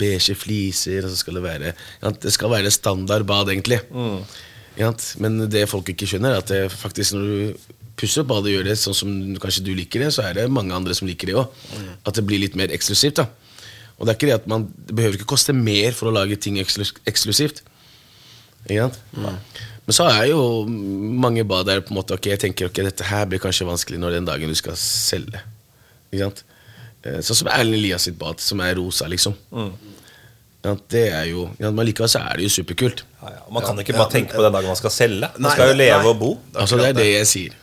beige 0.01 0.37
fliser. 0.39 1.03
Altså 1.03 1.19
skal 1.19 1.37
det, 1.37 1.43
være, 1.45 1.73
ja, 2.01 2.13
det 2.23 2.33
skal 2.33 2.49
være 2.55 2.71
standard 2.73 3.27
bad, 3.29 3.51
egentlig. 3.53 3.83
Ja, 3.91 4.15
men 5.21 5.49
det 5.53 5.67
folk 5.69 5.89
ikke 5.93 6.07
skjønner, 6.09 6.33
er 6.33 6.43
at 6.43 6.49
det 6.49 6.73
faktisk 6.73 7.13
når 7.17 7.25
du 7.29 7.57
pusser 8.01 8.23
opp 8.23 8.31
badet 8.33 8.49
og 8.51 8.55
gjør 8.57 8.69
det 8.71 8.77
sånn 8.81 8.97
som 8.97 9.11
kanskje 9.43 9.65
du 9.67 9.75
liker 9.77 10.01
det, 10.01 10.13
så 10.15 10.25
er 10.25 10.35
det 10.39 10.47
mange 10.51 10.73
andre 10.75 10.95
som 10.97 11.07
liker 11.07 11.29
det 11.29 11.37
òg. 11.37 11.51
At 12.09 12.15
det 12.17 12.25
blir 12.27 12.41
litt 12.41 12.57
mer 12.57 12.73
eksklusivt. 12.73 13.21
da 13.21 13.27
Og 13.99 14.07
det 14.07 14.15
er 14.15 14.17
ikke 14.19 14.31
det 14.31 14.39
at 14.41 14.47
man 14.49 14.65
Det 14.87 14.95
behøver 14.97 15.19
ikke 15.21 15.29
koste 15.35 15.53
mer 15.53 15.93
for 15.93 16.09
å 16.09 16.15
lage 16.17 16.37
ting 16.41 16.57
eksklusivt. 16.59 17.63
Ikke 18.69 18.87
sant? 18.89 18.99
Men 19.83 19.93
så 19.97 20.07
er 20.09 20.29
jo 20.31 20.65
mange 20.69 21.45
bad 21.45 21.67
der 21.67 21.81
på 21.83 21.91
en 21.93 21.99
måte 21.99 22.15
Ok, 22.15 22.27
jeg 22.31 22.39
tenker 22.39 22.69
ok, 22.71 22.83
dette 22.87 23.05
her 23.05 23.27
blir 23.27 23.41
kanskje 23.43 23.67
vanskelig 23.67 23.99
når 23.99 24.17
den 24.17 24.25
dagen 24.29 24.49
du 24.49 24.55
skal 24.55 24.77
selge. 24.79 25.41
Ikke 26.13 26.25
sant? 26.29 26.45
Eh, 27.05 27.19
Sånn 27.21 27.41
som 27.43 27.49
Erlend 27.51 27.75
Elias 27.77 28.07
sitt 28.07 28.17
bad, 28.19 28.41
som 28.41 28.61
er 28.63 28.77
rosa, 28.79 29.09
liksom. 29.11 29.35
Ja, 30.63 30.77
det 30.95 31.03
er 31.11 31.25
jo 31.27 31.49
ja, 31.59 31.73
Men 31.75 31.89
likevel 31.89 32.11
så 32.11 32.21
er 32.23 32.39
det 32.39 32.47
jo 32.47 32.53
superkult. 32.61 33.03
Ja, 33.23 33.33
ja. 33.35 33.43
Man 33.51 33.65
kan 33.67 33.79
ikke 33.83 33.97
bare 33.97 34.13
tenke 34.13 34.37
på 34.37 34.45
den 34.45 34.55
dagen 34.55 34.71
man 34.71 34.79
skal 34.79 34.95
selge. 34.95 35.31
Man 35.35 35.49
Nei, 35.49 35.57
skal 35.57 35.73
jo 35.73 35.79
leve 35.81 35.99
nei. 35.99 36.13
og 36.13 36.21
bo. 36.21 36.31
Altså 36.55 36.79
Det 36.79 36.89
er 36.93 36.99
det 37.01 37.09
jeg 37.09 37.31
sier. 37.33 37.59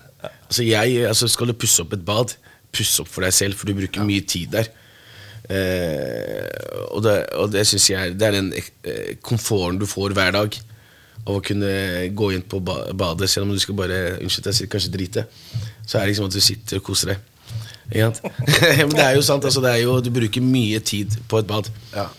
Altså 0.50 0.66
jeg, 0.68 1.06
altså 1.08 1.30
Skal 1.32 1.48
du 1.52 1.56
pusse 1.56 1.84
opp 1.86 1.96
et 1.96 2.04
bad, 2.06 2.36
puss 2.76 2.98
opp 3.00 3.08
for 3.08 3.24
deg 3.24 3.36
selv, 3.36 3.56
for 3.60 3.70
du 3.70 3.78
bruker 3.78 4.04
mye 4.08 4.26
tid 4.28 4.52
der. 4.58 4.68
Eh, 5.50 6.44
og 6.92 7.02
det, 7.06 7.16
og 7.42 7.48
det 7.50 7.64
syns 7.66 7.88
jeg 7.90 8.12
Det 8.20 8.28
er 8.28 8.36
den 8.36 8.52
eh, 8.54 9.16
komforten 9.26 9.80
du 9.82 9.88
får 9.90 10.14
hver 10.18 10.36
dag. 10.36 10.60
Av 11.24 11.38
å 11.38 11.42
kunne 11.46 11.72
gå 12.16 12.30
inn 12.36 12.44
på 12.48 12.60
ba 12.64 12.82
badet, 12.96 13.30
selv 13.32 13.48
om 13.48 13.56
du 13.56 13.62
skal 13.62 13.78
bare 13.80 14.00
Unnskyld, 14.20 14.52
jeg 14.52 14.60
sier 14.60 14.72
kanskje 14.72 14.94
drite. 14.94 15.26
Så 15.86 15.98
er 15.98 16.04
det 16.04 16.14
liksom 16.14 16.28
at 16.30 16.36
du 16.36 16.44
sitter 16.44 16.82
og 16.82 16.88
koser 16.92 17.14
deg. 17.16 17.26
Men 18.86 18.94
det 18.94 19.06
er 19.06 19.16
jo 19.18 19.24
sant. 19.26 19.46
Altså 19.48 19.64
det 19.64 19.72
er 19.72 19.84
jo, 19.86 19.98
du 20.04 20.12
bruker 20.14 20.44
mye 20.46 20.80
tid 20.86 21.16
på 21.32 21.42
et 21.42 21.48
bad. 21.50 21.72
Ja. 21.96 22.10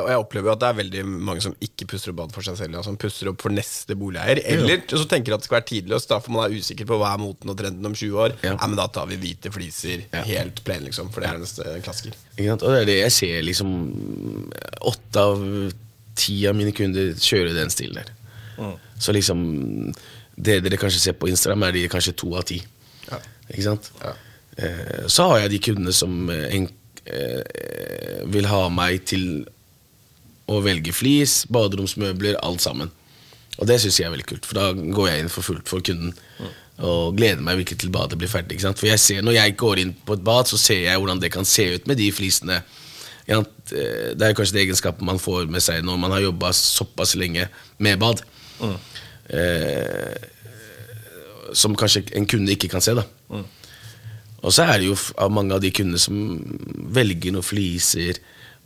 Og 0.00 0.08
jeg 0.08 0.20
opplever 0.22 0.48
jo 0.48 0.52
at 0.54 0.60
det 0.62 0.68
er 0.70 0.76
veldig 0.78 1.02
mange 1.28 1.42
som 1.44 1.54
ikke 1.60 1.86
pusser 1.90 2.12
opp 2.12 2.16
bad 2.22 2.32
for 2.32 2.46
seg 2.46 2.56
selv. 2.60 2.76
Ja, 2.78 2.82
som 2.86 2.96
pusser 3.00 3.28
opp 3.32 3.42
for 3.44 3.52
neste 3.52 3.96
boligeier. 3.98 4.40
Eller 4.54 4.80
så 4.88 5.04
tenker 5.10 5.34
at 5.36 5.42
det 5.42 5.48
skal 5.50 5.58
være 5.58 5.68
tidløst, 5.68 6.08
da, 6.08 6.18
for 6.22 6.32
man 6.36 6.46
er 6.46 6.56
usikker 6.56 6.88
på 6.88 6.96
hva 7.00 7.10
er 7.12 7.20
moten 7.22 7.52
og 7.52 7.58
trenden 7.58 7.90
om 7.90 7.94
20 7.98 8.16
år. 8.24 8.36
Ja. 8.42 8.54
Ja. 8.54 8.66
men 8.66 8.76
Da 8.80 8.86
tar 8.88 9.06
vi 9.10 9.18
hvite 9.20 9.52
fliser, 9.52 10.04
Ja. 10.12 10.22
helt 10.28 10.62
plain, 10.64 10.84
liksom. 10.88 11.10
For 11.12 11.20
det 11.20 11.30
er 11.30 11.38
neste 11.42 11.62
klassiker. 11.84 12.16
Ikke 12.38 12.48
sant? 12.54 12.62
Og 12.62 12.72
det 12.72 12.80
er 12.82 12.90
det 12.92 12.98
jeg 13.02 13.12
ser 13.18 13.42
liksom 13.42 13.72
Åtte 14.92 15.16
av 15.20 15.44
ti 16.16 16.34
av 16.48 16.56
mine 16.56 16.72
kunder 16.76 17.12
kjører 17.16 17.54
den 17.56 17.70
stilen 17.72 18.00
der. 18.02 18.10
Så 19.00 19.12
liksom 19.16 19.92
Det 20.36 20.60
dere 20.64 20.76
kanskje 20.80 21.00
ser 21.00 21.12
på 21.18 21.28
Instagram, 21.28 21.62
er 21.68 21.72
de 21.76 21.88
kanskje 21.92 22.14
to 22.16 22.34
av 22.38 22.44
ti. 22.48 22.62
Ja. 23.10 23.18
Ikke 23.50 23.62
sant? 23.66 23.90
Ja. 24.00 24.12
Eh, 24.56 25.06
så 25.08 25.26
har 25.28 25.42
jeg 25.44 25.50
de 25.50 25.58
kundene 25.66 25.92
som 25.92 26.28
eh, 26.32 26.48
en, 26.56 26.68
eh, 27.06 28.22
vil 28.32 28.44
ha 28.48 28.68
meg 28.72 29.04
til 29.08 29.44
å 30.58 30.64
velge 30.64 30.92
flis, 30.94 31.42
baderomsmøbler, 31.52 32.38
alt 32.42 32.62
sammen. 32.64 32.90
Og 33.58 33.68
det 33.68 33.80
syns 33.82 33.98
jeg 34.00 34.06
er 34.08 34.14
veldig 34.14 34.26
kult, 34.30 34.46
for 34.48 34.58
da 34.58 34.70
går 34.72 35.08
jeg 35.10 35.24
inn 35.24 35.32
for 35.32 35.44
fullt 35.46 35.68
for 35.68 35.84
kunden. 35.84 36.14
Og 36.82 37.16
gleder 37.18 37.42
meg 37.44 37.58
virkelig 37.60 37.82
til 37.82 37.92
badet 37.94 38.16
blir 38.18 38.30
ferdig. 38.32 38.60
For 38.64 38.86
jeg 38.88 38.98
ser, 38.98 39.22
Når 39.22 39.32
jeg 39.36 39.56
går 39.56 39.78
inn 39.78 39.92
på 40.06 40.14
et 40.16 40.24
bad, 40.24 40.48
så 40.48 40.56
ser 40.58 40.80
jeg 40.88 40.98
hvordan 40.98 41.20
det 41.20 41.30
kan 41.32 41.44
se 41.44 41.74
ut 41.74 41.86
med 41.86 41.96
de 41.96 42.10
flisene. 42.12 42.62
Eh, 43.28 43.42
Det 44.16 44.22
er 44.22 44.34
kanskje 44.34 44.52
det 44.56 44.62
egenskapet 44.66 45.02
man 45.02 45.18
får 45.18 45.46
med 45.48 45.62
seg 45.62 45.84
når 45.84 45.98
man 45.98 46.10
har 46.10 46.20
jobba 46.20 46.50
såpass 46.52 47.14
lenge 47.14 47.48
med 47.78 47.98
bad. 47.98 48.22
Eh, 49.28 50.16
som 51.52 51.76
kanskje 51.76 52.04
en 52.16 52.26
kunde 52.26 52.52
ikke 52.52 52.68
kan 52.68 52.80
se. 52.80 52.94
da 52.94 53.04
Og 54.42 54.50
så 54.52 54.64
er 54.66 54.78
det 54.78 54.88
jo 54.88 54.96
av 55.18 55.30
mange 55.30 55.54
av 55.54 55.60
de 55.60 55.70
kundene 55.70 55.98
som 55.98 56.16
velger 56.92 57.32
noen 57.32 57.46
fliser 57.46 58.18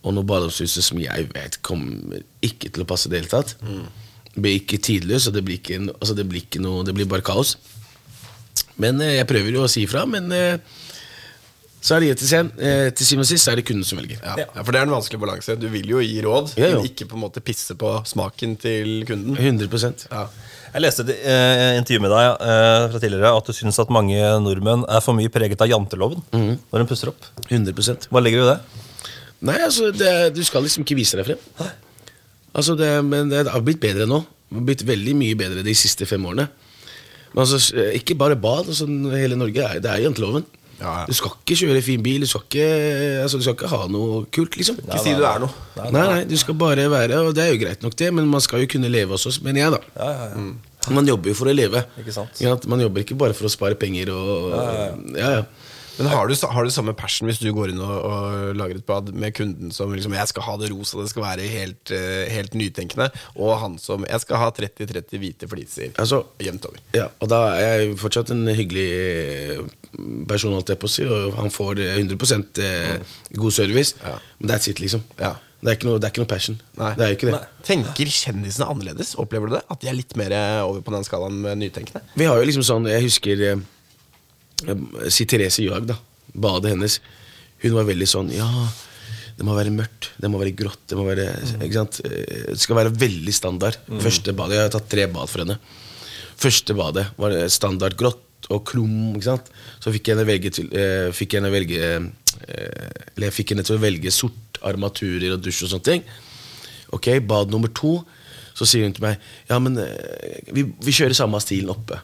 og 0.04 0.14
noe 0.14 0.24
badeomsutstyr 0.28 0.84
som 0.86 0.98
jeg 1.02 1.28
vet 1.34 1.60
kommer 1.66 2.20
ikke 2.44 2.70
til 2.72 2.84
å 2.84 2.88
passe 2.88 3.08
i 3.08 3.12
det 3.14 3.22
hele 3.24 3.32
tatt. 3.32 3.56
Det 4.36 4.42
blir 4.44 4.58
ikke 4.60 4.78
tidløs, 4.84 5.26
og 5.30 5.34
det 5.38 5.42
blir 5.46 5.56
ikke, 5.58 5.80
altså 5.96 6.14
det 6.14 6.26
blir 6.28 6.42
ikke 6.44 6.60
noe 6.60 6.84
Det 6.84 6.92
blir 6.94 7.08
bare 7.08 7.24
kaos. 7.24 7.54
Men 8.76 9.00
eh, 9.00 9.14
jeg 9.16 9.26
prøver 9.30 9.54
jo 9.56 9.64
å 9.64 9.70
si 9.72 9.86
ifra, 9.86 10.02
men 10.06 10.28
eh, 10.36 10.58
så 11.80 11.96
er 11.96 12.02
det 12.04 12.16
til, 12.20 12.28
sen, 12.28 12.48
eh, 12.58 12.90
til 12.92 13.06
syvende 13.08 13.24
og 13.24 13.30
sist 13.30 13.48
er 13.48 13.56
det 13.60 13.64
kunden 13.68 13.86
som 13.86 13.98
velger. 14.00 14.18
Ja. 14.20 14.34
Ja, 14.44 14.62
For 14.62 14.74
det 14.74 14.80
er 14.82 14.88
en 14.88 14.92
vanskelig 14.92 15.20
balanse. 15.22 15.56
Du 15.60 15.68
vil 15.72 15.88
jo 15.88 16.02
gi 16.04 16.18
råd, 16.24 16.52
Ja, 16.60 16.68
jo. 16.74 16.82
men 16.82 16.90
ikke 16.90 17.06
på 17.08 17.16
en 17.16 17.22
måte 17.24 17.40
pisse 17.44 17.76
på 17.78 17.92
smaken 18.10 18.56
til 18.60 19.04
kunden. 19.08 19.36
100% 19.38 20.06
Ja. 20.10 20.26
Jeg 20.76 20.82
leste 20.82 21.04
et 21.06 21.12
eh, 21.24 21.78
intervju 21.78 22.02
med 22.04 22.10
deg 22.12 22.42
eh, 22.44 22.86
fra 22.92 22.98
tidligere 23.00 23.30
at 23.38 23.46
du 23.48 23.54
syns 23.56 23.78
at 23.80 23.88
mange 23.94 24.18
nordmenn 24.44 24.82
er 24.92 25.00
for 25.00 25.16
mye 25.16 25.30
preget 25.32 25.62
av 25.64 25.70
janteloven 25.70 26.20
når 26.34 26.82
de 26.82 26.86
pusser 26.90 27.08
opp. 27.14 27.30
100% 27.48 28.10
Hva 28.12 28.20
ligger 28.20 28.42
du 28.42 28.44
i 28.44 28.50
det? 28.50 28.84
Nei, 29.46 29.58
altså, 29.66 29.90
det, 29.94 30.12
du 30.36 30.42
skal 30.46 30.64
liksom 30.66 30.84
ikke 30.86 30.98
vise 30.98 31.18
deg 31.18 31.28
frem. 31.28 31.72
Altså, 32.56 32.76
det, 32.78 32.90
men 33.06 33.30
det 33.32 33.46
har 33.48 33.64
blitt 33.64 33.82
bedre 33.82 34.08
nå. 34.10 34.22
Det 34.46 34.60
har 34.60 34.68
blitt 34.70 34.86
veldig 34.88 35.16
mye 35.18 35.38
bedre 35.38 35.64
de 35.66 35.74
siste 35.76 36.06
fem 36.08 36.24
årene. 36.26 36.48
Men 37.32 37.42
altså, 37.44 37.60
ikke 37.96 38.16
bare 38.18 38.38
bad. 38.40 38.70
Altså, 38.72 38.88
hele 39.16 39.38
Norge 39.38 39.64
er, 39.64 39.82
det 39.84 39.92
er 39.92 40.06
janteloven. 40.06 40.46
Ja, 40.76 40.92
ja. 41.00 41.04
Du 41.08 41.16
skal 41.16 41.32
ikke 41.32 41.56
kjøre 41.56 41.80
fin 41.84 42.02
bil, 42.04 42.24
du 42.24 42.28
skal 42.28 42.42
ikke, 42.44 42.64
altså, 43.22 43.38
du 43.40 43.44
skal 43.46 43.54
ikke 43.56 43.70
ha 43.72 43.86
noe 43.88 44.24
kult, 44.34 44.58
liksom. 44.60 44.76
Ikke 44.82 45.00
si 45.00 45.14
du 45.16 45.24
er 45.24 45.40
noe. 45.40 45.64
Nei, 45.78 45.90
nei, 45.94 46.24
du 46.28 46.34
skal 46.36 46.56
bare 46.60 46.84
være 46.92 47.22
Og 47.24 47.30
det 47.36 47.46
er 47.46 47.54
jo 47.54 47.60
greit 47.62 47.84
nok, 47.84 47.96
det, 47.96 48.10
men 48.12 48.28
man 48.28 48.44
skal 48.44 48.60
jo 48.60 48.68
kunne 48.74 48.90
leve 48.92 49.16
også, 49.16 49.32
mener 49.46 49.62
jeg, 49.62 49.76
da. 49.76 49.80
Ja, 49.96 50.10
ja, 50.12 50.26
ja. 50.34 50.74
Man 50.96 51.08
jobber 51.08 51.32
jo 51.32 51.34
for 51.38 51.50
å 51.50 51.54
leve. 51.56 51.80
Ikke 51.98 52.12
sant? 52.14 52.36
Ja, 52.44 52.52
man 52.70 52.84
jobber 52.84 53.02
ikke 53.02 53.16
bare 53.18 53.34
for 53.34 53.48
å 53.48 53.50
spare 53.50 53.78
penger 53.80 54.12
og 54.14 54.52
ja, 55.16 55.30
ja. 55.40 55.40
Men 55.96 56.10
har 56.12 56.28
du, 56.28 56.34
har 56.34 56.66
du 56.66 56.72
samme 56.72 56.92
passion 56.96 57.28
hvis 57.30 57.40
du 57.40 57.48
går 57.56 57.72
inn 57.72 57.80
og, 57.80 57.94
og 58.04 58.58
lager 58.58 58.80
et 58.80 58.86
bad 58.88 59.12
med 59.16 59.34
kunden 59.36 59.72
som 59.74 59.92
liksom, 59.94 60.14
jeg 60.16 60.30
skal 60.32 60.44
ha 60.44 60.56
det 60.60 60.70
rosa, 60.72 60.98
det 61.00 61.10
skal 61.12 61.24
være 61.24 61.48
helt, 61.48 61.92
eh, 61.94 62.26
helt 62.32 62.56
nytenkende, 62.58 63.08
og 63.36 63.54
han 63.62 63.78
som 63.80 64.04
jeg 64.08 64.24
skal 64.24 64.42
ha 64.42 64.50
30-30 64.56 65.22
hvite 65.22 65.48
fliser 65.50 65.96
Altså, 65.96 66.22
jevnt 66.42 66.68
over. 66.68 66.82
Ja, 66.96 67.08
og 67.22 67.32
da 67.32 67.40
er 67.56 67.80
jeg 67.80 67.96
fortsatt 68.00 68.32
en 68.34 68.44
hyggelig 68.50 68.86
eh, 68.92 69.64
person, 70.28 70.54
holdt 70.56 70.74
jeg 70.74 70.80
på 70.82 70.90
å 70.90 70.92
si, 70.92 71.06
og 71.08 71.36
han 71.40 71.52
får 71.54 71.80
eh, 71.84 71.96
100 72.02 72.62
eh, 72.66 73.16
god 73.40 73.56
service. 73.56 73.96
Ja. 74.02 74.16
Men 74.40 74.52
that's 74.52 74.68
it, 74.70 74.82
liksom. 74.82 75.04
Ja. 75.20 75.36
Det, 75.62 75.70
er 75.70 75.78
ikke 75.78 75.88
noe, 75.88 76.00
det 76.02 76.08
er 76.08 76.12
ikke 76.12 76.22
noe 76.26 76.30
passion. 76.30 76.58
Det 76.76 77.08
det. 77.24 77.40
Tenker 77.66 78.10
kjendisene 78.12 78.68
annerledes? 78.68 79.14
Opplever 79.22 79.48
du 79.48 79.56
det? 79.56 79.62
At 79.72 79.80
de 79.80 79.88
er 79.90 79.96
litt 79.96 80.12
mer 80.20 80.34
over 80.66 80.84
på 80.84 80.92
den 80.94 81.06
skalaen 81.06 81.40
med 81.42 81.62
nytenkende? 81.62 82.04
Vi 82.14 82.28
har 82.28 82.36
jo 82.38 82.44
liksom 82.46 82.66
sånn 82.66 82.86
Jeg 82.90 83.06
husker 83.08 83.42
Si 85.12 85.26
Therese 85.28 85.62
Johaug, 85.64 85.86
da. 85.90 85.96
Badet 86.36 86.72
hennes. 86.75 86.98
Hun 87.62 87.75
var 87.76 87.86
veldig 87.88 88.06
sånn 88.08 88.30
Ja, 88.34 88.46
det 89.36 89.44
må 89.44 89.54
være 89.56 89.72
mørkt, 89.72 90.10
det 90.20 90.28
må 90.32 90.38
være 90.40 90.54
grått. 90.56 90.82
Det 90.88 90.96
må 90.98 91.04
være 91.08 91.26
ikke 91.64 91.72
sant? 91.76 92.00
Eh, 92.04 92.52
Det 92.52 92.60
skal 92.60 92.76
være 92.80 92.92
veldig 92.96 93.34
standard. 93.36 93.76
Første 94.00 94.32
badet, 94.36 94.56
Jeg 94.56 94.66
har 94.68 94.75
tatt 94.76 94.88
tre 94.92 95.06
bad 95.12 95.28
for 95.28 95.44
henne. 95.44 95.58
Første 96.36 96.75
badet 96.76 97.06
var 97.20 97.36
standard 97.52 97.96
grått 97.96 98.48
og 98.52 98.64
krum. 98.68 99.14
ikke 99.16 99.28
sant? 99.28 99.48
Så 99.80 99.92
fikk 99.92 100.08
jeg 100.08 100.16
henne 100.16 100.28
velge 100.28 100.50
til 100.52 100.68
eh, 100.72 101.10
Fikk 101.12 101.36
henne 101.38 101.50
velge 101.52 101.80
eh, 101.80 102.08
Eller 103.16 103.28
jeg 103.30 103.36
fikk 103.40 103.54
henne 103.54 103.64
til 103.64 103.76
å 103.76 103.82
velge 103.82 104.12
sort 104.12 104.60
armaturer 104.62 105.32
og 105.36 105.42
dusj 105.44 105.64
og 105.66 105.72
sånne 105.75 105.84
ting. 105.88 106.04
Ok, 106.96 107.08
bad 107.26 107.50
nummer 107.52 107.68
to. 107.68 107.98
Så 108.56 108.64
sier 108.68 108.84
hun 108.88 108.92
til 108.96 109.04
meg 109.04 109.18
Ja, 109.50 109.58
men 109.60 109.76
vi, 110.52 110.62
vi 110.64 110.92
kjører 110.96 111.16
samme 111.16 111.40
stilen 111.44 111.72
oppe. 111.72 112.00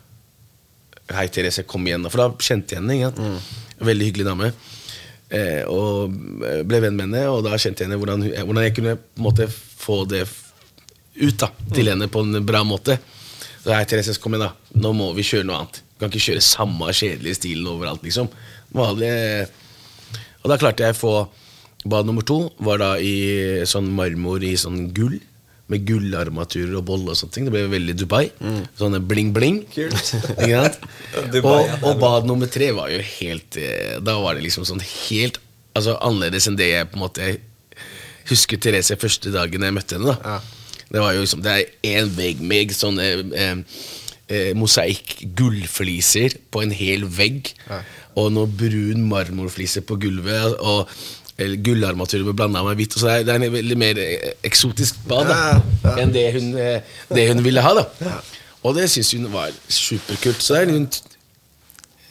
Hei, 1.13 1.27
Therese, 1.33 1.65
kom 1.69 1.87
igjen. 1.87 2.07
For 2.11 2.23
da 2.23 2.29
kjente 2.41 2.77
jeg 2.77 2.83
henne. 2.83 3.11
Mm. 3.13 3.85
Veldig 3.89 4.09
hyggelig 4.09 4.29
dame. 4.29 4.53
Eh, 5.33 5.63
og 5.71 6.13
ble 6.69 6.81
venn 6.85 6.97
med 6.99 7.09
henne, 7.09 7.25
og 7.33 7.43
da 7.47 7.57
kjente 7.57 7.85
jeg 7.85 7.89
henne 7.89 8.01
hvordan, 8.01 8.25
hvordan 8.45 8.67
jeg 8.67 8.77
kunne 8.77 8.99
måte 9.23 9.49
få 9.49 10.03
det 10.11 10.27
ut 11.17 11.39
da 11.41 11.49
til 11.73 11.91
henne 11.93 12.09
på 12.13 12.25
en 12.25 12.43
bra 12.47 12.63
måte. 12.69 12.99
Så 13.63 13.73
hei, 13.73 13.85
Therese, 13.89 14.19
kom 14.21 14.37
igjen, 14.37 14.49
da. 14.49 14.81
Nå 14.83 14.93
må 14.97 15.11
vi 15.17 15.25
kjøre 15.27 15.49
noe 15.49 15.61
annet. 15.63 15.83
Vi 15.83 16.03
kan 16.03 16.13
ikke 16.13 16.27
kjøre 16.27 16.45
samme 16.45 16.93
kjedelige 16.97 17.39
stilen 17.39 17.69
overalt, 17.71 18.05
liksom. 18.05 18.31
Vanlig 18.73 19.13
Og 20.43 20.51
da 20.51 20.57
klarte 20.59 20.87
jeg 20.87 20.97
å 20.97 20.99
få 20.99 21.15
Bad 21.83 22.07
nummer 22.07 22.23
to 22.23 22.47
var 22.63 22.79
da 22.79 22.93
i 23.03 23.65
sånn 23.67 23.89
marmor 23.97 24.43
i 24.47 24.53
sånn 24.59 24.93
gull. 24.95 25.17
Med 25.71 25.87
gullarmaturer 25.89 26.75
og 26.79 26.85
bolle 26.89 27.13
og 27.13 27.19
sånne 27.19 27.35
ting. 27.35 27.47
Det 27.47 27.55
ble 27.55 27.65
veldig 27.71 27.95
Dubai. 28.01 28.27
Sånne 28.79 29.01
bling-bling. 29.05 29.63
Og, 31.43 31.71
og 31.85 31.95
bad 32.01 32.27
nummer 32.29 32.49
tre 32.51 32.71
var 32.77 32.91
jo 32.93 32.99
helt 33.05 33.57
eh, 33.61 33.99
Da 34.05 34.15
var 34.21 34.37
det 34.37 34.45
liksom 34.47 34.65
sånn 34.69 34.81
helt 34.83 35.39
altså, 35.77 35.97
annerledes 36.05 36.49
enn 36.49 36.59
det 36.59 36.69
jeg 36.71 36.89
på 36.91 36.99
en 36.99 37.05
måte 37.05 37.31
husker 38.29 38.61
Therese 38.63 38.97
første 39.01 39.33
dagen 39.35 39.65
jeg 39.67 39.77
møtte 39.77 39.99
henne. 39.99 40.15
da 40.15 40.39
Det 40.93 41.01
var 41.03 41.17
jo 41.17 41.25
liksom 41.25 41.43
Det 41.45 41.57
er 41.57 41.97
én 41.97 42.13
vegg 42.17 42.43
med 42.45 42.75
sånne 42.77 43.09
eh, 43.33 43.57
eh, 44.29 44.53
mosaikk 44.59 45.19
gullfliser 45.39 46.39
på 46.53 46.65
en 46.65 46.75
hel 46.77 47.07
vegg. 47.09 47.53
Og 48.19 48.33
noe 48.35 48.51
brun 48.51 49.07
marmorfliser 49.09 49.85
på 49.89 49.97
gulvet. 50.01 50.59
Og 50.61 50.89
gullarmatur 51.39 52.27
blanda 52.37 52.63
med 52.67 52.77
hvitt. 52.79 52.93
Så 52.99 53.07
det 53.09 53.15
er, 53.15 53.25
det 53.27 53.33
er 53.35 53.43
en 53.49 53.55
veldig 53.57 53.79
mer 53.81 53.99
eh, 54.03 54.33
eksotisk 54.47 55.01
bad 55.09 55.27
da, 55.31 55.37
Ja, 55.41 55.59
ja. 55.87 55.97
enn 56.05 56.13
det 56.15 56.27
hun, 56.37 56.53
eh, 56.61 56.95
det 57.15 57.29
hun 57.33 57.43
ville 57.45 57.65
ha. 57.65 57.73
da 57.81 58.19
Og 58.63 58.77
det 58.77 58.89
syns 58.93 59.13
hun 59.17 59.31
var 59.33 59.51
superkult. 59.69 60.43
Så 60.45 60.55
det 60.55 60.63
er 60.67 60.73
hun, 60.77 60.89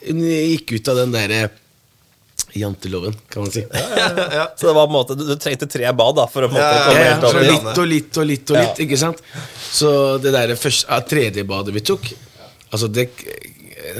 hun 0.10 0.24
gikk 0.26 0.74
ut 0.80 0.90
av 0.92 0.98
den 1.04 1.14
derre 1.16 1.42
janteloven, 2.58 3.14
kan 3.32 3.46
man 3.46 3.52
si. 3.54 3.62
Så 3.64 4.68
det 4.68 4.74
var 4.76 4.88
på 4.88 4.90
en 4.90 4.96
måte, 4.98 5.16
du, 5.16 5.24
du 5.30 5.36
trengte 5.40 5.68
tre 5.72 5.88
bad 5.96 6.18
da, 6.18 6.26
for 6.28 6.44
å 6.44 6.50
Ja, 6.52 6.66
ja, 6.66 6.82
komme 6.84 6.98
Ja, 6.98 7.06
ja, 7.06 7.14
helt 7.14 7.28
over. 7.30 7.46
litt 7.48 7.78
og 7.80 7.88
litt 7.88 8.18
og 8.18 8.28
litt 8.28 8.52
og 8.52 8.58
litt, 8.60 8.82
ikke 8.88 9.00
sant? 9.00 9.22
Så 9.72 9.92
det 10.24 10.34
der 10.36 10.52
første, 10.60 10.90
ja, 10.90 11.00
tredje 11.08 11.46
badet 11.48 11.76
vi 11.78 11.84
tok 11.88 12.10
Altså 12.72 12.88
det 12.92 13.06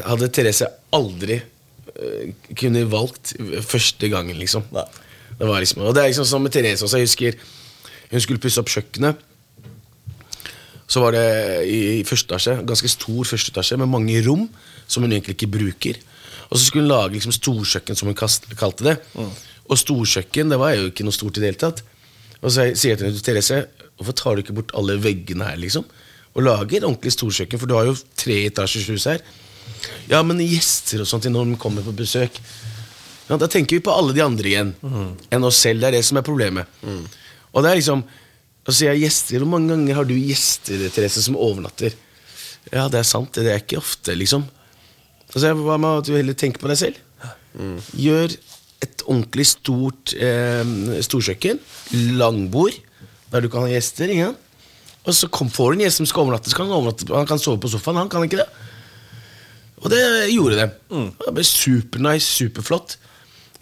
hadde 0.08 0.28
Therese 0.32 0.68
aldri 0.96 1.38
uh, 1.40 2.52
kunne 2.60 2.84
valgt 2.92 3.34
første 3.68 4.08
gangen, 4.12 4.38
liksom. 4.40 4.64
Nei. 4.76 4.86
Det 5.42 5.50
var 5.50 5.64
liksom 5.64 5.82
og 5.82 5.96
det 5.98 6.04
er 6.04 6.12
liksom 6.12 6.28
som 6.30 6.44
med 6.46 6.54
Therese 6.54 6.86
også. 6.86 7.02
Jeg 7.02 7.10
husker 7.10 7.38
hun 8.12 8.22
skulle 8.22 8.42
pusse 8.44 8.60
opp 8.62 8.70
kjøkkenet. 8.70 9.20
Så 10.92 11.00
var 11.00 11.16
det 11.16 11.28
i, 11.72 11.78
i 12.02 12.04
første 12.06 12.28
etasje, 12.28 12.58
ganske 12.68 12.90
stor 12.92 13.30
første 13.30 13.54
etasje 13.54 13.78
med 13.80 13.90
mange 13.90 14.20
rom 14.26 14.50
som 14.92 15.06
hun 15.06 15.14
egentlig 15.16 15.38
ikke 15.38 15.54
bruker. 15.54 16.02
Og 16.52 16.60
så 16.60 16.66
skulle 16.66 16.84
hun 16.84 16.92
lage 16.92 17.16
liksom 17.16 17.32
storkjøkken, 17.32 17.96
som 17.96 18.12
hun 18.12 18.18
kalte 18.20 18.90
det. 18.90 18.98
Og 19.72 19.80
storkjøkken 19.80 20.52
det 20.52 20.60
var 20.60 20.76
jo 20.76 20.90
ikke 20.92 21.08
noe 21.08 21.16
stort 21.16 21.40
i 21.40 21.44
det 21.44 21.54
hele 21.54 21.62
tatt. 21.64 21.80
Og 22.42 22.52
så 22.52 22.68
sier 22.76 22.92
jeg 22.94 23.00
til 23.00 23.08
henne, 23.08 23.24
Therese, 23.24 23.62
hvorfor 23.96 24.18
tar 24.20 24.36
du 24.36 24.44
ikke 24.44 24.58
bort 24.60 24.76
alle 24.78 24.98
veggene 25.00 25.48
her, 25.48 25.62
liksom? 25.62 25.88
Og 26.36 26.44
lager 26.44 26.84
ordentlig 26.84 27.16
storkjøkken, 27.16 27.62
for 27.62 27.72
du 27.72 27.78
har 27.78 27.88
jo 27.88 27.96
tre 28.20 28.42
etasjers 28.50 28.92
hus 28.92 29.08
her. 29.08 29.24
Ja, 30.12 30.20
men 30.28 30.44
gjester 30.44 31.06
og 31.06 31.08
sånt 31.08 31.30
når 31.32 31.54
de 31.54 31.60
kommer 31.62 31.86
på 31.88 31.96
besøk. 31.96 32.36
Da 33.40 33.48
tenker 33.48 33.78
vi 33.78 33.84
på 33.86 33.94
alle 33.94 34.14
de 34.16 34.24
andre 34.24 34.50
igjen 34.50 34.72
enn 35.32 35.46
oss 35.48 35.60
selv. 35.64 35.80
Det 35.84 35.88
er 35.92 35.98
det 36.00 36.06
som 36.08 36.18
er 36.20 36.26
problemet. 36.28 36.68
Og 37.52 37.64
det 37.64 37.72
er 37.72 37.80
liksom 37.80 38.04
Og 38.62 38.70
så 38.70 38.76
sier 38.78 38.92
jeg 38.94 39.08
gjester. 39.08 39.40
Hvor 39.42 39.50
mange 39.56 39.72
ganger 39.74 39.96
har 39.98 40.06
du 40.06 40.14
gjester 40.14 40.84
Therese, 40.94 41.24
som 41.26 41.38
overnatter? 41.40 41.96
Ja, 42.70 42.84
det 42.94 43.00
er 43.00 43.08
sant. 43.10 43.34
Det 43.34 43.50
er 43.50 43.58
ikke 43.64 43.80
ofte, 43.82 44.14
liksom. 44.14 44.44
Og 44.46 45.34
så 45.34 45.40
sier 45.42 45.56
jeg, 45.56 45.64
Hva 45.66 45.80
med 45.82 46.04
at 46.04 46.10
du 46.10 46.14
heller 46.14 46.38
tenker 46.38 46.62
på 46.62 46.70
deg 46.70 46.78
selv? 46.78 47.00
Gjør 47.98 48.36
et 48.86 49.04
ordentlig 49.08 49.48
stort 49.50 50.14
eh, 50.14 50.62
storkjøkken. 51.06 51.60
Langbord, 52.22 52.78
der 53.34 53.42
du 53.42 53.50
kan 53.50 53.66
ha 53.66 53.74
gjester. 53.74 54.14
Ingen. 54.14 54.38
Og 55.02 55.18
så 55.18 55.26
kom, 55.34 55.50
får 55.50 55.74
du 55.74 55.80
en 55.80 55.86
gjest 55.88 56.04
som 56.04 56.10
skal 56.10 56.28
overnatte, 56.28 56.52
så 56.52 56.60
kan 56.60 56.70
han, 56.70 56.78
overnatte, 56.78 57.10
han 57.10 57.30
kan 57.30 57.42
sove 57.42 57.58
på 57.64 57.72
sofaen. 57.74 57.98
Han 57.98 58.10
kan 58.14 58.22
ikke 58.28 58.44
det. 58.44 58.50
Og 59.82 59.90
det 59.90 60.02
gjorde 60.30 60.60
det. 60.60 60.68
Det 61.18 61.34
ble 61.34 61.46
supernice, 61.50 62.30
superflott. 62.30 63.00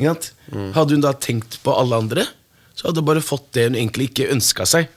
Sant? 0.08 0.32
Hadde 0.76 0.96
hun 0.96 1.04
da 1.04 1.12
tenkt 1.14 1.60
på 1.66 1.74
alle 1.76 1.98
andre, 2.00 2.24
så 2.78 2.88
hadde 2.88 3.02
hun 3.04 3.10
bare 3.10 3.24
fått 3.26 3.50
det 3.58 3.66
hun 3.68 3.76
egentlig 3.76 4.10
ikke 4.12 4.30
ønska 4.32 4.66
seg. 4.70 4.88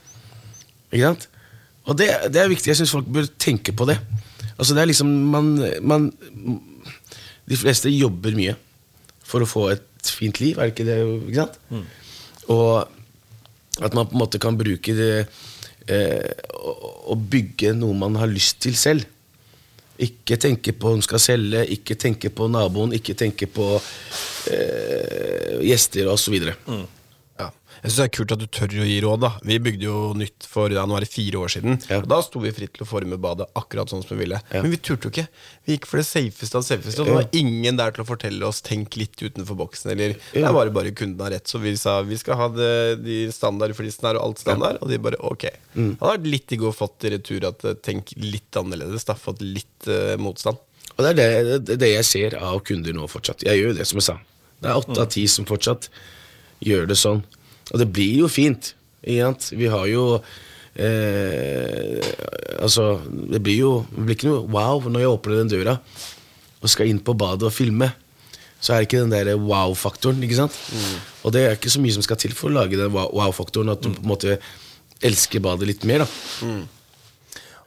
Ikke 0.93 1.09
sant? 1.09 1.27
Og 1.83 1.97
det, 1.99 2.07
det 2.31 2.39
er 2.39 2.51
viktig. 2.51 2.69
Jeg 2.71 2.79
syns 2.79 2.93
folk 2.95 3.09
bør 3.11 3.27
tenke 3.43 3.73
på 3.75 3.87
det. 3.89 3.97
Altså 4.55 4.75
det 4.77 4.83
er 4.83 4.89
liksom 4.91 5.09
man, 5.33 5.47
man 5.81 6.03
De 7.49 7.57
fleste 7.59 7.91
jobber 7.91 8.35
mye 8.37 8.53
for 9.27 9.43
å 9.43 9.49
få 9.49 9.63
et 9.73 10.11
fint 10.13 10.37
liv, 10.39 10.59
er 10.59 10.69
det 10.69 10.73
ikke 10.75 10.85
det? 10.87 10.97
Ikke 11.31 11.41
sant? 11.41 11.57
Og 12.53 13.83
at 13.83 13.95
man 13.97 14.05
på 14.07 14.13
en 14.15 14.21
måte 14.21 14.39
kan 14.39 14.57
bruke 14.59 14.93
det 14.95 15.25
eh, 15.89 16.31
å, 16.53 16.73
å 17.11 17.15
bygge 17.17 17.71
noe 17.75 17.95
man 17.97 18.15
har 18.19 18.29
lyst 18.29 18.59
til 18.63 18.75
selv. 18.77 19.07
Ikke 20.03 20.37
tenke 20.41 20.73
på 20.75 20.95
hun 20.95 21.03
skal 21.05 21.21
selge, 21.21 21.63
ikke 21.77 21.95
tenke 21.99 22.31
på 22.33 22.49
naboen, 22.51 22.95
ikke 22.97 23.15
tenke 23.17 23.47
på 23.47 23.69
eh, 24.51 25.61
gjester 25.63 26.09
osv. 26.11 26.39
Mm. 26.67 26.85
Jeg 27.81 27.91
synes 27.91 27.97
det 27.99 28.05
er 28.05 28.13
kult 28.17 28.33
at 28.35 28.41
du 28.41 28.45
tør 28.47 28.75
å 28.83 28.87
gi 28.87 28.97
råd. 29.03 29.21
da 29.23 29.31
Vi 29.47 29.57
bygde 29.63 29.87
jo 29.87 29.99
nytt 30.17 30.47
for 30.49 30.73
ja, 30.73 30.85
nå 30.87 30.97
er 30.97 31.05
det 31.05 31.11
fire 31.11 31.41
år 31.41 31.53
siden. 31.55 31.79
Ja. 31.89 31.99
Og 32.01 32.07
Da 32.11 32.19
sto 32.25 32.41
vi 32.43 32.53
fritt 32.55 32.75
til 32.77 32.85
å 32.85 32.89
forme 32.89 33.19
badet 33.21 33.49
akkurat 33.59 33.91
sånn 33.91 34.03
som 34.05 34.13
vi 34.15 34.23
ville. 34.23 34.39
Ja. 34.53 34.61
Men 34.63 34.73
vi 34.75 34.79
turte 34.79 35.09
jo 35.09 35.13
ikke. 35.13 35.25
Vi 35.65 35.77
gikk 35.77 35.87
for 35.89 36.01
det 36.01 36.07
safeste 36.07 36.59
av 36.59 36.65
safeste. 36.67 37.01
Og 37.03 37.09
det 37.09 37.17
var 37.17 37.39
ingen 37.39 37.79
der 37.79 37.95
til 37.95 38.05
å 38.05 38.07
fortelle 38.07 38.47
oss 38.47 38.61
'tenk 38.61 38.97
litt 38.99 39.17
utenfor 39.19 39.57
boksen'. 39.59 39.91
Eller 39.91 40.15
det 40.33 40.43
var 40.43 40.53
bare 40.53 40.75
bare 40.75 40.91
kunden 40.91 41.19
har 41.19 41.31
rett. 41.31 41.47
Så 41.47 41.59
vi 41.59 41.75
sa 41.77 42.01
vi 42.01 42.17
skal 42.17 42.35
ha 42.35 42.47
det, 42.49 43.03
de 43.03 43.31
standardflisene 43.31 44.11
her 44.11 44.19
og 44.19 44.27
alt 44.29 44.39
standard. 44.39 44.77
Og 44.81 44.89
de 44.89 44.97
bare 44.97 45.19
ok. 45.19 45.49
Mm. 45.75 45.95
Det 45.95 45.99
hadde 45.99 46.17
vært 46.17 46.31
litt 46.31 46.47
digg 46.47 46.63
å 46.63 46.73
fått 46.73 47.03
i 47.03 47.13
retur 47.15 47.47
at 47.47 47.63
eh, 47.65 47.73
tenk 47.73 48.13
litt 48.17 48.51
annerledes. 48.55 49.05
da 49.05 49.15
Fått 49.15 49.41
litt 49.41 49.87
uh, 49.87 50.15
motstand. 50.19 50.57
Og 50.97 51.05
det 51.05 51.13
er 51.13 51.43
det, 51.43 51.59
det, 51.65 51.77
det 51.81 51.89
jeg 51.93 52.05
ser 52.05 52.35
av 52.37 52.59
kunder 52.65 52.93
nå 52.93 53.07
fortsatt. 53.09 53.43
Jeg 53.45 53.59
gjør 53.59 53.73
jo 53.73 53.77
det, 53.79 53.87
som 53.89 54.01
jeg 54.01 54.07
sa. 54.09 54.17
Det 54.61 54.69
er 54.71 54.79
åtte 54.79 54.99
av 55.01 55.09
ti 55.11 55.23
som 55.27 55.47
fortsatt 55.47 55.89
gjør 56.63 56.87
det 56.87 56.97
sånn. 56.99 57.23
Og 57.71 57.79
det 57.79 57.87
blir 57.95 58.17
jo 58.25 58.27
fint. 58.27 58.73
Vi 59.03 59.67
har 59.71 59.85
jo 59.91 60.03
eh, 60.75 61.99
Altså, 62.63 62.99
det 63.31 63.41
blir 63.43 63.59
jo 63.59 63.71
det 63.91 64.05
blir 64.07 64.17
ikke 64.17 64.29
noe 64.31 64.45
wow 64.53 64.83
når 64.87 65.03
jeg 65.03 65.11
åpner 65.15 65.41
den 65.41 65.51
døra 65.51 65.77
og 66.63 66.71
skal 66.71 66.87
inn 66.87 67.01
på 67.03 67.11
badet 67.19 67.43
og 67.49 67.51
filme. 67.51 67.89
Så 68.63 68.71
er 68.71 68.79
det 68.79 68.85
ikke 68.87 69.01
den 69.03 69.11
der 69.11 69.33
wow-faktoren. 69.35 70.21
ikke 70.23 70.37
sant? 70.37 70.55
Og 71.27 71.33
det 71.35 71.41
er 71.43 71.57
ikke 71.57 71.67
så 71.73 71.81
mye 71.83 71.91
som 71.97 72.05
skal 72.05 72.15
til 72.21 72.31
for 72.31 72.47
å 72.47 72.53
lage 72.55 72.77
den 72.79 72.93
wow- 72.93 73.11
wow-faktoren. 73.11 73.73
At 73.73 73.81
du 73.83 73.89
på 73.91 73.99
en 73.99 74.07
måte 74.13 74.37
elsker 75.03 75.43
badet 75.43 75.67
litt 75.67 75.83
mer. 75.83 76.05
da 76.05 76.07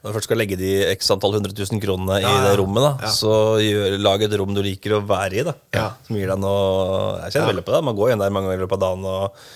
Når 0.01 0.09
du 0.09 0.15
først 0.17 0.25
skal 0.31 0.41
legge 0.41 0.57
de 0.57 0.71
x 0.95 1.11
antall 1.13 1.37
hundre 1.37 1.53
tusen 1.53 1.77
kronene 1.83 2.17
i 2.23 2.33
det 2.47 2.55
rommet, 2.57 2.81
da, 2.87 3.11
så 3.13 3.31
gjør, 3.61 3.99
lag 4.01 4.25
et 4.25 4.33
rom 4.41 4.57
du 4.57 4.63
liker 4.65 4.97
å 4.97 5.03
være 5.05 5.37
i. 5.37 5.45
da 5.45 5.53
Ja. 5.77 5.85
Som 6.07 6.17
gir 6.17 6.33
deg 6.33 6.41
noe 6.41 7.21
Jeg 7.27 7.33
kjenner 7.37 7.51
veldig 7.53 7.65
på 7.69 7.77
det. 7.77 7.83
Man 7.85 7.95
går 8.01 8.09
igjen 8.09 8.23
der 8.25 8.33
mange 8.33 8.49
ganger 8.49 8.57
i 8.57 8.65
løpet 8.65 8.77
av 8.81 8.85
dagen 8.87 9.05
og, 9.13 9.47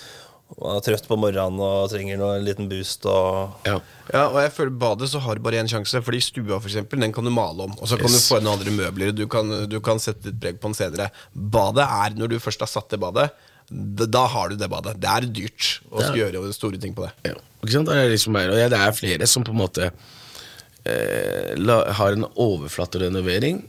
og 0.58 0.68
er 0.76 0.82
trøtt 0.86 1.08
på 1.08 1.18
morgenen 1.20 1.60
og 1.64 1.90
trenger 1.92 2.18
noe, 2.20 2.36
en 2.38 2.46
liten 2.46 2.68
boost. 2.72 3.06
Og, 3.10 3.54
Ja. 3.68 3.80
Ja, 4.12 4.26
og 4.28 4.42
jeg 4.42 4.52
føler 4.52 4.74
badet 4.76 5.08
så 5.08 5.22
har 5.24 5.40
bare 5.40 5.62
én 5.62 5.70
sjanse. 5.72 6.02
Fordi 6.04 6.20
stua 6.20 6.60
for 6.60 6.68
eksempel, 6.68 7.00
den 7.00 7.14
kan 7.16 7.24
du 7.24 7.32
male 7.32 7.64
om. 7.64 7.72
Og 7.80 7.88
så 7.88 7.96
kan 7.98 8.10
Yes. 8.12 8.28
du 8.28 8.34
få 8.36 8.42
inn 8.42 8.48
andre 8.52 8.72
møbler. 8.76 9.14
Du 9.16 9.26
kan, 9.28 9.48
du 9.70 9.80
kan 9.80 10.00
sette 10.00 10.24
ditt 10.28 10.40
preg 10.42 10.60
på 10.60 10.68
den 10.68 10.76
senere. 10.76 11.10
Badet 11.34 11.86
er, 11.88 12.18
når 12.20 12.28
du 12.30 12.40
først 12.40 12.60
har 12.60 12.68
satt 12.68 12.90
det 12.90 13.00
badet, 13.00 13.30
da, 13.72 14.28
har 14.28 14.50
du 14.50 14.56
det 14.60 14.68
badet. 14.70 15.00
Det 15.00 15.08
er 15.08 15.22
dyrt 15.32 15.80
å 15.90 16.02
skulle 16.04 16.26
gjøre 16.26 16.54
store 16.54 16.78
ting 16.78 16.94
på 16.94 17.06
det. 17.08 17.14
Ja, 17.32 17.38
ikke 17.64 17.72
sant? 17.78 17.88
Det 17.88 17.96
er, 17.96 18.10
liksom 18.12 18.34
bare, 18.36 18.52
og 18.52 18.60
ja, 18.60 18.68
det 18.68 18.80
er 18.84 18.92
flere 18.92 19.28
som 19.28 19.44
på 19.48 19.52
en 19.56 19.62
måte 19.62 19.92
eh, 20.86 21.54
la, 21.56 21.86
har 21.94 22.12
en 22.18 22.26
overflaterenovering 22.36 23.62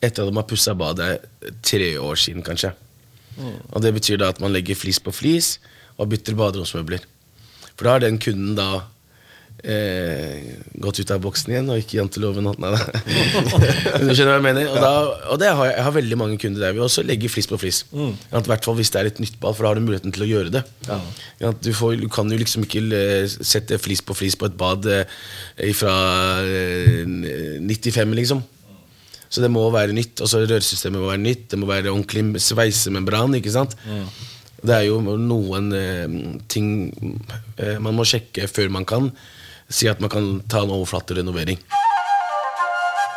etter 0.00 0.24
at 0.24 0.30
de 0.30 0.36
har 0.38 0.46
pussa 0.48 0.72
badet 0.74 1.18
tre 1.66 1.90
år 2.00 2.16
siden, 2.16 2.42
kanskje. 2.46 2.72
Og 3.72 3.80
Det 3.82 3.92
betyr 3.96 4.18
da 4.20 4.30
at 4.32 4.40
man 4.40 4.52
legger 4.52 4.76
flis 4.76 4.98
på 5.00 5.12
flis 5.12 5.58
og 6.00 6.08
bytter 6.14 6.38
baderomsmøbler. 6.38 7.04
For 7.76 7.84
da 7.86 7.94
har 7.98 8.02
den 8.06 8.16
kunden 8.20 8.54
da 8.58 8.70
eh, 9.60 10.56
gått 10.80 11.00
ut 11.02 11.10
av 11.12 11.20
boksen 11.20 11.52
igjen 11.52 11.68
og 11.72 11.80
ikke 11.82 11.98
janteloven. 11.98 12.46
og- 12.48 12.58
Nei, 12.62 12.70
nei. 12.72 12.84
du 14.00 14.12
skjønner 14.16 14.32
hva 14.32 14.38
jeg 14.38 14.46
mener? 14.46 14.68
Og, 14.72 14.78
da, 14.80 14.92
og 15.34 15.40
det 15.42 15.50
har 15.52 15.66
jeg, 15.68 15.74
jeg 15.76 15.84
har 15.86 15.94
veldig 15.96 16.18
mange 16.20 16.38
kunder 16.40 16.64
der 16.64 16.76
vi 16.76 16.80
også 16.84 17.04
legger 17.04 17.32
flis 17.32 17.48
på 17.50 17.58
flis. 17.60 17.82
I 17.92 18.40
hvert 18.48 18.64
fall 18.68 18.78
hvis 18.80 18.92
det 18.94 19.00
er 19.02 19.10
et 19.10 19.20
nytt 19.20 19.36
bad, 19.42 19.56
for 19.58 19.64
da 19.66 19.72
har 19.74 19.80
du 19.80 19.84
muligheten 19.84 20.14
til 20.16 20.24
å 20.24 20.30
gjøre 20.30 20.54
det. 20.56 20.62
Ja, 21.44 21.52
du, 21.52 21.70
får, 21.76 21.98
du 22.00 22.08
kan 22.12 22.32
jo 22.32 22.40
liksom 22.40 22.64
ikke 22.64 22.82
eh, 22.96 23.26
sette 23.28 23.76
flis 23.80 24.00
på 24.04 24.16
flis 24.16 24.36
på 24.40 24.48
et 24.48 24.56
bad 24.60 24.88
eh, 24.88 25.04
fra 25.76 25.92
eh, 26.40 27.04
95, 27.60 28.16
liksom. 28.22 28.40
Så 29.30 29.44
det 29.44 29.52
må 29.54 29.62
være 29.70 29.94
nytt. 29.94 30.18
Altså 30.24 30.40
Rørsystemet 30.42 30.98
må 30.98 31.06
være 31.12 31.22
nytt. 31.22 31.44
Det 31.52 31.58
må 31.60 31.68
være 31.68 31.92
ordentlig 31.92 32.40
sveisemembran. 32.42 33.36
ikke 33.38 33.52
sant? 33.54 33.76
Det 34.60 34.74
er 34.76 34.86
jo 34.88 34.98
noen 35.02 35.70
eh, 35.72 36.16
ting 36.52 36.70
eh, 37.56 37.78
man 37.80 37.96
må 37.96 38.04
sjekke 38.08 38.48
før 38.50 38.68
man 38.74 38.84
kan 38.88 39.10
si 39.70 39.86
at 39.88 40.00
man 40.02 40.10
kan 40.12 40.26
ta 40.50 40.64
en 40.66 40.72
overflaterenovering. 40.74 41.60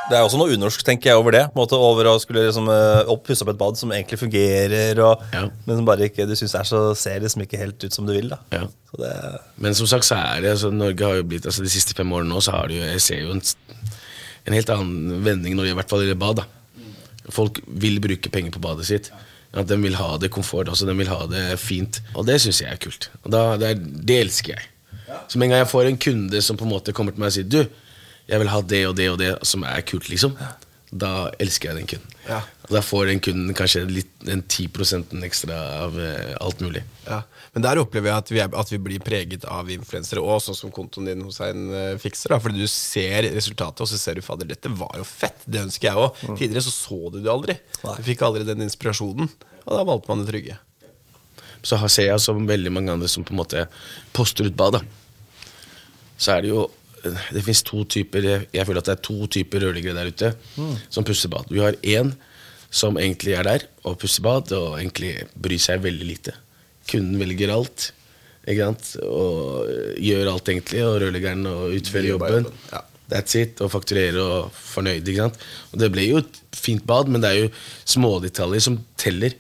Det 0.03 0.17
er 0.17 0.25
også 0.25 0.35
noe 0.35 0.51
unorsk, 0.51 0.81
tenker 0.83 1.09
jeg, 1.13 1.17
over 1.19 1.31
det. 1.31 1.41
Måte 1.55 1.77
over 1.79 2.09
å 2.11 2.17
skulle 2.19 2.41
liksom, 2.43 2.67
eh, 2.69 3.07
opp, 3.11 3.21
pusse 3.27 3.45
opp 3.45 3.53
et 3.53 3.59
bad 3.59 3.79
som 3.79 3.91
egentlig 3.95 4.19
fungerer, 4.19 4.99
og, 5.03 5.21
Ja. 5.33 5.45
men 5.65 5.77
som 5.79 5.85
bare 5.87 6.09
ikke 6.09 6.27
du 6.27 6.35
syns 6.35 6.55
er 6.59 6.67
så 6.67 6.81
ser 6.99 7.21
liksom 7.23 7.41
ikke 7.45 7.57
helt 7.61 7.83
ut 7.83 7.93
som 7.95 8.05
du 8.05 8.11
vil. 8.13 8.29
Ja. 8.51 8.67
Så 8.91 8.99
det, 8.99 9.13
Men 9.57 9.73
som 9.79 9.87
sagt 9.87 10.05
så 10.05 10.15
er 10.19 10.41
det 10.43 10.51
altså, 10.51 10.71
Norge 10.75 11.07
har 11.07 11.15
jo 11.15 11.23
blitt 11.23 11.45
altså, 11.47 11.63
De 11.63 11.69
siste 11.71 11.95
fem 11.95 12.11
årene 12.11 12.29
nå 12.29 12.41
så 12.43 12.51
har 12.51 12.67
det 12.67 12.75
jo 12.77 12.83
Jeg 12.83 13.01
ser 13.01 13.21
jo 13.23 13.31
en, 13.31 13.41
en 14.45 14.53
helt 14.53 14.69
annen 14.69 15.23
vending 15.23 15.55
når 15.55 15.63
det 15.63 15.71
i 15.71 15.77
hvert 15.79 15.89
fall 15.89 16.03
gjelder 16.03 16.19
bad. 16.19 16.35
da 16.43 17.31
Folk 17.31 17.61
vil 17.67 17.99
bruke 18.03 18.29
penger 18.29 18.51
på 18.51 18.59
badet 18.61 18.85
sitt. 18.85 19.09
At 19.53 19.69
De 19.69 19.77
vil 19.77 19.95
ha 19.99 20.15
det 20.17 20.31
komfort, 20.33 20.67
altså 20.71 20.87
den 20.89 20.97
vil 20.97 21.11
ha 21.11 21.27
det 21.29 21.59
fint. 21.61 22.01
Og 22.17 22.25
det 22.25 22.39
syns 22.41 22.63
jeg 22.63 22.71
er 22.73 22.79
kult. 22.81 23.09
Og 23.23 23.31
da, 23.35 23.43
det, 23.61 23.69
er, 23.69 23.81
det 24.09 24.19
elsker 24.23 24.55
jeg. 24.55 24.69
Så 25.29 25.37
med 25.37 25.47
en 25.47 25.53
gang 25.53 25.61
jeg 25.61 25.69
får 25.69 25.89
en 25.89 25.99
kunde 26.01 26.41
som 26.41 26.57
på 26.57 26.65
en 26.65 26.71
måte 26.73 26.93
kommer 26.95 27.13
til 27.13 27.21
meg 27.21 27.29
og 27.29 27.35
sier 27.35 27.45
Du, 27.45 27.59
jeg 28.29 28.39
vil 28.39 28.49
ha 28.49 28.61
det 28.65 28.79
og 28.87 28.95
det 28.97 29.09
og 29.11 29.19
det 29.21 29.31
som 29.45 29.65
er 29.67 29.83
kult, 29.85 30.07
liksom. 30.09 30.33
Da 30.93 31.31
elsker 31.41 31.71
jeg 31.71 31.79
den 31.79 31.87
kunden. 31.89 32.11
Ja. 32.27 32.39
Da 32.69 32.81
får 32.85 33.07
den 33.09 33.21
kunden 33.23 33.55
kanskje 33.57 33.81
litt, 33.89 34.11
en 34.29 34.43
10 34.45 35.23
ekstra 35.25 35.55
av 35.81 35.95
eh, 35.99 36.35
alt 36.37 36.61
mulig. 36.61 36.83
Ja. 37.07 37.23
Men 37.55 37.65
der 37.65 37.81
opplever 37.81 38.11
jeg 38.11 38.23
at 38.23 38.31
vi, 38.31 38.41
er, 38.43 38.51
at 38.61 38.71
vi 38.71 38.79
blir 38.81 39.01
preget 39.03 39.47
av 39.49 39.71
influensere 39.73 40.21
òg, 40.21 40.37
sånn 40.45 40.57
som 40.57 40.73
kontoen 40.73 41.09
din 41.09 41.23
hos 41.25 41.41
en 41.43 41.65
uh, 41.73 41.95
fikser. 42.01 42.35
da 42.35 42.39
Fordi 42.43 42.61
du 42.61 42.69
ser 42.69 43.25
resultatet, 43.33 43.81
og 43.81 43.89
så 43.89 43.99
ser 43.99 44.19
du 44.19 44.25
fader, 44.25 44.49
dette 44.49 44.71
var 44.77 44.93
jo 44.99 45.07
fett. 45.07 45.41
Det 45.45 45.63
ønsker 45.65 45.89
jeg 45.89 46.03
òg. 46.03 46.21
Tidligere 46.37 46.65
så 46.67 46.75
så 46.75 46.99
du 47.09 47.19
det 47.23 47.33
aldri. 47.33 47.57
Du 47.81 48.05
fikk 48.05 48.21
aldri 48.27 48.45
den 48.47 48.63
inspirasjonen. 48.67 49.31
Og 49.63 49.73
da 49.73 49.83
valgte 49.87 50.11
man 50.11 50.21
det 50.21 50.29
trygge. 50.29 50.59
Så 51.63 51.79
ser 51.87 52.11
jeg 52.11 52.21
som 52.21 52.45
veldig 52.47 52.71
mange 52.75 52.93
andre 52.93 53.09
som 53.09 53.25
på 53.25 53.33
en 53.33 53.39
måte 53.39 53.65
poster 54.15 54.45
ut 54.45 54.57
bad. 54.59 54.77
da. 54.77 55.49
Så 56.19 56.35
er 56.35 56.43
det 56.43 56.53
jo 56.53 56.67
Det 57.03 57.41
fins 57.43 57.63
to 57.67 57.83
typer 57.83 58.25
Jeg 58.53 58.65
føler 58.65 58.79
at 58.79 58.87
det 58.87 58.93
er 58.95 59.01
to 59.03 59.27
typer 59.27 59.65
rørleggere 59.65 59.97
der 59.97 60.11
ute 60.13 60.29
som 60.89 61.03
pusser 61.07 61.31
bad. 61.31 61.49
Vi 61.51 61.59
har 61.59 61.75
én 61.83 62.13
som 62.73 62.97
egentlig 62.97 63.35
er 63.37 63.45
der 63.45 63.67
og 63.85 63.99
pusser 64.01 64.23
bad, 64.25 64.49
og 64.57 64.79
egentlig 64.79 65.27
bryr 65.37 65.61
seg 65.61 65.83
veldig 65.83 66.07
lite. 66.07 66.33
Kunden 66.89 67.19
velger 67.21 67.53
alt. 67.53 67.91
Ikke 68.43 68.65
sant? 68.65 68.89
Og 69.05 69.69
øh, 69.69 69.93
gjør 70.01 70.31
alt, 70.33 70.49
egentlig, 70.49 70.81
og 70.83 70.97
rørleggeren 71.03 71.45
og 71.47 71.77
utfører 71.77 72.09
jobben. 72.09 72.49
jobben, 72.49 72.65
ja. 72.73 72.81
That's 73.13 73.35
it, 73.37 73.61
og 73.61 73.69
fakturerer 73.69 74.17
og 74.17 74.51
fornøyd. 74.57 75.05
ikke 75.05 75.27
sant? 75.27 75.39
Og 75.71 75.79
Det 75.79 75.91
ble 75.93 76.07
jo 76.07 76.21
et 76.23 76.41
fint 76.57 76.83
bad, 76.87 77.11
men 77.11 77.21
det 77.23 77.29
er 77.29 77.41
jo 77.43 77.53
smådetaljer 77.93 78.63
som 78.65 78.79
teller 78.97 79.35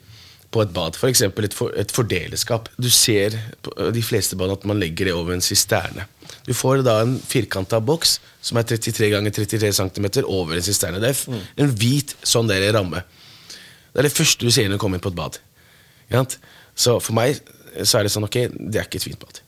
på 0.53 0.61
et 0.61 0.73
bad. 0.75 0.99
F.eks. 0.99 1.25
For 1.33 1.47
et, 1.47 1.57
for, 1.57 1.73
et 1.79 1.91
fordeleskap. 1.91 2.69
Du 2.77 2.89
ser 2.93 3.39
på 3.65 3.73
de 3.95 4.03
fleste 4.05 4.37
bad 4.37 4.53
at 4.53 4.67
man 4.69 4.79
legger 4.83 5.09
det 5.09 5.17
over 5.17 5.33
en 5.33 5.43
sisterne. 5.43 6.05
Du 6.43 6.53
får 6.53 6.81
da 6.83 6.97
en 7.03 7.15
firkanta 7.19 7.79
boks 7.79 8.17
som 8.43 8.59
er 8.59 8.67
33 8.67 9.09
ganger 9.13 9.31
33 9.31 9.71
cm 9.79 10.07
over 10.25 10.57
en 10.59 10.65
sisterne. 10.65 10.99
Det 10.99 11.13
er 11.13 11.63
en 11.63 11.71
hvit 11.79 12.15
sånn 12.27 12.49
der 12.51 12.65
ramme. 12.75 13.03
Det 13.93 14.01
er 14.01 14.09
det 14.09 14.15
første 14.15 14.43
du 14.43 14.51
ser 14.51 14.67
når 14.67 14.79
du 14.79 14.83
kommer 14.83 14.99
inn 14.99 15.05
på 15.05 15.13
et 15.13 15.19
bad. 15.19 15.39
Så 16.75 16.97
for 16.99 17.15
meg 17.15 17.39
så 17.85 17.99
er 17.99 18.05
det 18.05 18.13
sånn, 18.13 18.27
ok, 18.27 18.37
det 18.53 18.81
er 18.81 18.87
ikke 18.87 18.99
et 19.01 19.07
fint 19.07 19.21
bad. 19.21 19.39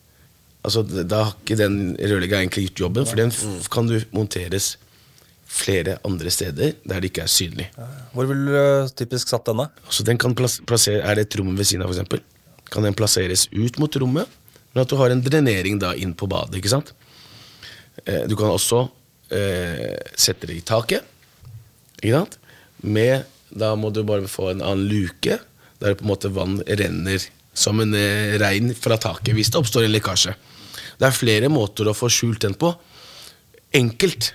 Altså, 0.65 0.81
Da 0.85 1.23
har 1.27 1.35
ikke 1.35 1.57
den 1.59 1.95
rørlegga 1.99 2.39
egentlig 2.41 2.69
gjort 2.69 2.85
jobben, 2.87 3.05
for 3.05 3.19
den 3.19 3.33
kan 3.69 3.89
du 3.89 3.99
monteres 4.15 4.75
flere 5.55 5.99
andre 6.07 6.31
steder 6.33 6.73
der 6.83 7.01
det 7.03 7.11
ikke 7.11 7.25
er 7.25 7.31
synlig. 7.31 7.67
Hvor 8.15 8.25
vil 8.29 8.47
du 8.47 8.55
eh, 8.57 8.87
typisk 8.97 9.29
satt 9.29 9.45
denne? 9.47 9.67
Så 9.89 10.03
den 10.03 10.17
kan 10.17 10.33
plassere, 10.35 11.03
Er 11.05 11.15
det 11.15 11.27
et 11.27 11.37
rom 11.39 11.53
ved 11.55 11.65
siden 11.69 11.85
av, 11.85 11.93
f.eks., 11.93 12.23
kan 12.71 12.83
den 12.83 12.97
plasseres 12.97 13.45
ut 13.53 13.77
mot 13.79 13.93
rommet, 14.01 14.27
men 14.75 14.83
at 14.83 14.91
du 14.91 14.97
har 14.99 15.13
en 15.13 15.23
drenering 15.23 15.79
da 15.79 15.93
inn 15.95 16.11
på 16.17 16.27
badet. 16.27 16.59
ikke 16.59 16.73
sant? 16.73 16.91
Eh, 18.03 18.25
du 18.27 18.35
kan 18.35 18.51
også 18.51 18.83
eh, 19.31 19.95
sette 20.19 20.49
det 20.49 20.59
i 20.59 20.65
taket. 20.67 21.05
Ikke 22.01 22.19
sant? 22.19 22.35
Med, 22.83 23.23
da 23.49 23.71
må 23.79 23.89
du 23.95 24.03
bare 24.03 24.27
få 24.29 24.51
en 24.51 24.61
annen 24.65 24.89
luke, 24.91 25.39
der 25.79 25.95
på 25.95 26.03
en 26.05 26.11
måte 26.11 26.31
vann 26.35 26.59
renner 26.67 27.23
som 27.55 27.79
en 27.79 27.95
eh, 27.95 28.35
regn 28.41 28.73
fra 28.75 28.99
taket 28.99 29.35
hvis 29.35 29.53
det 29.53 29.61
oppstår 29.61 29.87
en 29.87 29.95
lekkasje. 29.95 30.35
Det 30.99 31.07
er 31.07 31.15
flere 31.15 31.51
måter 31.51 31.87
å 31.87 31.95
få 31.95 32.11
skjult 32.11 32.43
den 32.43 32.55
på. 32.59 32.73
Enkelt. 33.75 34.33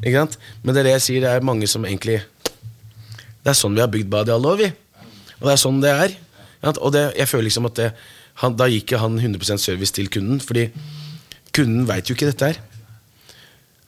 Ikke 0.00 0.16
sant? 0.22 0.40
Men 0.62 0.72
det 0.72 0.82
er 0.82 0.88
det 0.88 0.96
jeg 0.96 1.06
sier, 1.06 1.24
det 1.24 1.36
er 1.36 1.44
mange 1.44 1.68
som 1.68 1.84
egentlig 1.84 2.22
det 3.46 3.52
er 3.52 3.58
sånn 3.60 3.76
vi 3.76 3.82
har 3.84 3.90
bygd 3.92 4.08
badet 4.10 4.32
i 4.32 4.34
alle 4.34 4.50
år, 4.50 4.56
vi. 4.58 4.68
Og 5.36 5.44
det 5.46 5.52
er 5.52 5.60
sånn 5.62 5.76
det 5.78 5.90
er. 5.94 6.14
Ja, 6.64 6.72
Og 6.72 6.90
det, 6.90 7.02
jeg 7.14 7.30
føler 7.30 7.46
liksom 7.46 7.68
at 7.68 7.76
det, 7.78 7.92
han, 8.42 8.56
Da 8.58 8.68
gikk 8.70 8.96
han 9.00 9.18
100% 9.20 9.62
service 9.62 9.94
til 9.96 10.10
kunden, 10.12 10.40
fordi 10.44 10.68
kunden 11.56 11.86
veit 11.88 12.08
jo 12.08 12.16
ikke 12.16 12.30
dette 12.30 12.52
her. 12.52 12.60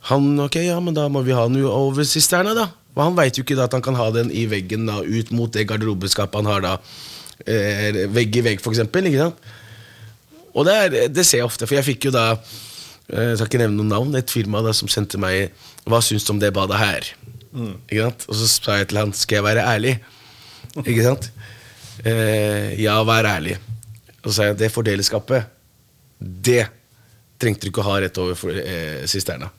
Han, 0.08 0.38
ok, 0.40 0.56
ja, 0.64 0.78
men 0.80 0.96
da 0.96 1.08
må 1.12 1.20
vi 1.26 1.36
ha 1.36 1.44
den 1.50 1.64
over 1.68 2.06
sisterna, 2.08 2.54
da. 2.56 2.70
Og 2.96 3.04
han 3.04 3.18
veit 3.18 3.36
jo 3.38 3.44
ikke 3.44 3.58
da 3.58 3.68
at 3.68 3.76
han 3.76 3.84
kan 3.84 3.98
ha 3.98 4.08
den 4.14 4.32
i 4.34 4.46
veggen 4.50 4.88
da, 4.88 5.02
ut 5.04 5.32
mot 5.36 5.52
det 5.54 5.66
garderobeskapet 5.68 6.40
han 6.40 6.48
har 6.50 6.64
da. 6.64 6.72
Eh, 7.44 8.06
vegg 8.10 8.40
i 8.40 8.44
vegg, 8.46 8.62
for 8.64 8.74
eksempel. 8.74 9.06
Ikke 9.10 9.28
sant? 9.28 9.44
Og 10.56 10.66
det, 10.66 10.74
er, 10.74 10.96
det 11.12 11.26
ser 11.26 11.42
jeg 11.42 11.46
ofte, 11.46 11.68
for 11.68 11.78
jeg 11.78 11.86
fikk 11.86 12.08
jo 12.08 12.14
da 12.14 12.24
eh, 12.32 13.28
Jeg 13.28 13.36
skal 13.38 13.50
ikke 13.50 13.60
nevne 13.62 13.78
noen 13.78 13.92
navn, 13.92 14.16
et 14.18 14.32
firma 14.32 14.62
da 14.64 14.72
som 14.74 14.90
sendte 14.90 15.20
meg 15.20 15.52
Hva 15.86 16.00
syns 16.02 16.26
du 16.26 16.32
om 16.34 16.40
det 16.42 16.50
badet 16.56 16.80
her? 16.80 17.10
Ikke 17.52 18.08
sant? 18.08 18.26
Og 18.28 18.38
så 18.40 18.48
sa 18.50 18.78
jeg 18.80 18.90
til 18.90 19.00
han 19.02 19.14
Skal 19.16 19.38
jeg 19.38 19.46
være 19.46 19.66
ærlig? 19.76 19.94
Ikke 20.82 21.04
sant? 21.04 21.30
Eh, 22.06 22.74
ja, 22.80 22.96
vær 23.06 23.26
ærlig. 23.28 23.58
Og 24.22 24.30
så 24.30 24.34
sa 24.38 24.48
jeg 24.48 24.58
det 24.60 24.72
fordeleskapet, 24.74 25.48
det 26.18 26.64
trengte 27.38 27.66
du 27.66 27.70
ikke 27.70 27.84
å 27.84 27.90
ha 27.92 27.98
rett 28.02 28.18
over 28.18 28.38
for, 28.38 28.50
eh, 28.50 29.04
sisterna. 29.10 29.50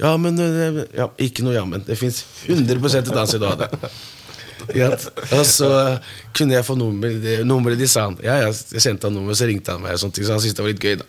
Ja, 0.00 0.16
men 0.16 0.38
eh, 0.38 0.80
ja, 0.96 1.10
Ikke 1.22 1.44
noe 1.46 1.54
jammen. 1.54 1.84
Det 1.86 1.98
fins 1.98 2.24
100 2.46 2.98
et 2.98 3.12
annet 3.12 3.30
sted 3.30 3.44
å 3.44 3.52
ha 3.52 3.60
det. 3.60 3.70
Ikke? 4.70 4.96
Og 5.36 5.44
så 5.48 5.68
kunne 6.36 6.56
jeg 6.58 6.66
få 6.66 6.76
nummeret 6.78 7.20
de, 7.22 7.36
nummeret 7.48 7.80
de 7.80 7.88
sa 7.88 8.08
han. 8.08 8.18
Ja, 8.24 8.38
jeg 8.44 8.82
sendte 8.82 9.08
han 9.08 9.16
nummeret, 9.16 9.40
så 9.40 9.48
ringte 9.48 9.76
han 9.76 9.84
meg, 9.84 9.96
sånne 10.00 10.26
så 10.26 10.34
han 10.36 10.42
syntes 10.42 10.58
det 10.58 10.66
var 10.66 10.72
litt 10.72 10.84
gøy. 10.84 10.98
da 11.00 11.06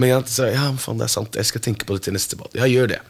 Men 0.00 0.12
jeg 0.14 0.32
sa 0.32 0.48
ja, 0.50 0.70
faen, 0.80 1.00
det 1.00 1.08
er 1.08 1.12
sant, 1.12 1.36
jeg 1.40 1.50
skal 1.50 1.64
tenke 1.64 1.88
på 1.88 1.98
det 1.98 2.06
til 2.06 2.16
neste 2.16 2.38
ball. 2.40 2.50
Ja, 2.56 2.68
gjør 2.70 2.94
det. 2.94 3.00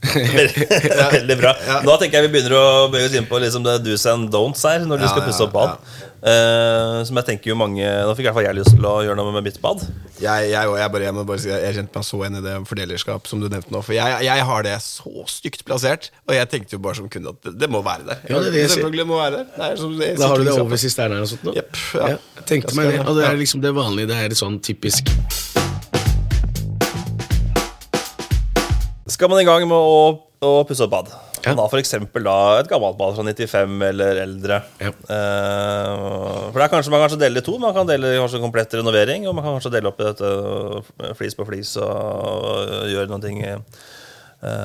Veldig 1.16 1.36
bra. 1.36 1.52
Nå 1.84 1.96
tenker 2.00 2.20
jeg 2.20 2.28
vi 2.28 2.32
begynner 2.36 2.54
å 2.56 2.68
bøye 2.92 3.04
oss 3.04 3.16
inn 3.18 3.26
på 3.28 3.40
liksom 3.42 3.64
det 3.66 3.74
do's 3.84 4.06
and 4.08 4.30
don'ts 4.32 4.62
her 4.64 4.86
når 4.88 5.02
du 5.02 5.04
Ja, 5.04 5.10
skal 5.12 5.26
pusse 5.26 5.44
opp 5.44 5.56
ja, 5.56 5.64
bad. 5.74 5.98
Eh, 6.20 6.96
som 7.08 7.16
jeg 7.16 7.26
tenker 7.30 7.48
jo 7.48 7.54
mange 7.56 7.80
Nå 7.80 8.12
fikk 8.12 8.26
i 8.26 8.28
hvert 8.28 8.36
fall 8.36 8.44
jeg 8.44 8.56
lyst 8.58 8.74
til 8.74 8.84
å 8.84 8.98
gjøre 9.06 9.16
noe 9.16 9.32
med 9.36 9.46
mitt 9.48 9.60
bad. 9.62 9.84
Jeg, 10.20 10.50
jeg, 10.52 10.72
jeg, 10.80 10.92
bare, 10.92 11.06
jeg 11.06 11.16
må 11.16 11.24
bare 11.28 11.40
si 11.40 11.48
Jeg 11.52 11.76
kjente 11.78 11.96
meg 11.96 12.04
så 12.10 12.20
igjen 12.20 12.40
i 12.40 12.42
det 12.44 12.56
fordelerskap 12.68 13.30
som 13.30 13.44
du 13.44 13.48
nevnte 13.48 13.72
nå. 13.72 13.84
For 13.84 13.96
jeg, 13.96 14.18
jeg 14.28 14.48
har 14.50 14.66
det 14.66 14.74
så 14.84 15.26
stygt 15.32 15.64
plassert, 15.68 16.10
og 16.28 16.36
jeg 16.36 16.50
tenkte 16.52 16.76
jo 16.76 16.82
bare 16.84 17.00
som 17.00 17.08
kunde 17.12 17.36
at 17.36 17.48
det, 17.48 17.54
det 17.60 17.70
må 17.72 17.84
være 17.84 18.08
der. 18.08 18.24
Ja, 18.28 18.40
det 18.40 18.52
er 18.52 18.58
det. 18.58 18.66
Selvfølgelig 18.74 19.08
må 19.08 19.20
være 19.20 19.42
der. 19.42 19.48
Det 19.56 19.70
er 19.70 19.80
som, 19.80 19.96
det 20.00 20.10
er 20.14 20.20
Da 20.20 20.32
har 20.32 20.40
du 20.40 20.48
det 20.48 20.56
over 20.56 20.84
eller 20.90 21.16
noe 21.20 21.32
sånt? 21.32 21.48
nå? 21.48 21.56
Yep, 21.60 21.80
ja. 22.00 22.12
jeg 22.40 22.48
tenkte 22.52 22.76
meg 22.76 22.92
det. 22.94 23.00
Og 23.04 23.16
det 23.20 23.28
er 23.28 23.40
liksom 23.40 23.64
det 23.64 23.76
vanlige. 23.76 24.12
Det 24.12 24.20
er 24.24 24.38
sånn 24.40 24.60
typisk 24.64 25.12
Skal 29.20 29.28
man 29.28 29.42
i 29.42 29.44
gang 29.44 29.66
med 29.68 29.76
å, 29.76 30.04
å 30.40 30.50
pusse 30.64 30.86
opp 30.86 30.94
bad, 30.94 31.10
Ja. 31.44 31.52
for 31.68 31.76
eksempel 31.76 32.24
da 32.24 32.36
et 32.60 32.68
gammelt 32.70 32.96
bad 32.96 33.12
fra 33.18 33.24
95 33.26 33.82
eller 33.84 34.16
eldre 34.22 34.62
Ja. 34.80 34.90
Uh, 35.04 36.48
For 36.48 36.56
det 36.56 36.64
er 36.64 36.72
kanskje 36.72 36.88
Man 36.92 37.00
kan 37.02 37.04
kanskje 37.10 37.18
dele 37.20 37.42
i 37.42 37.44
to. 37.44 37.58
Man 37.60 37.74
kan 37.76 37.88
dele 37.88 38.14
kanskje 38.16 38.40
komplett 38.40 38.72
renovering, 38.80 39.26
og 39.28 39.34
man 39.36 39.44
kan 39.44 39.58
kanskje 39.58 39.72
dele 39.74 39.90
opp 39.92 40.00
i 40.00 40.06
dette 40.08 40.30
eh, 41.04 41.12
flis 41.18 41.36
på 41.36 41.44
flis 41.48 41.74
og 41.84 42.88
gjøre 42.88 43.10
noen 43.12 43.24
ting 43.26 43.42
eh, 43.44 43.58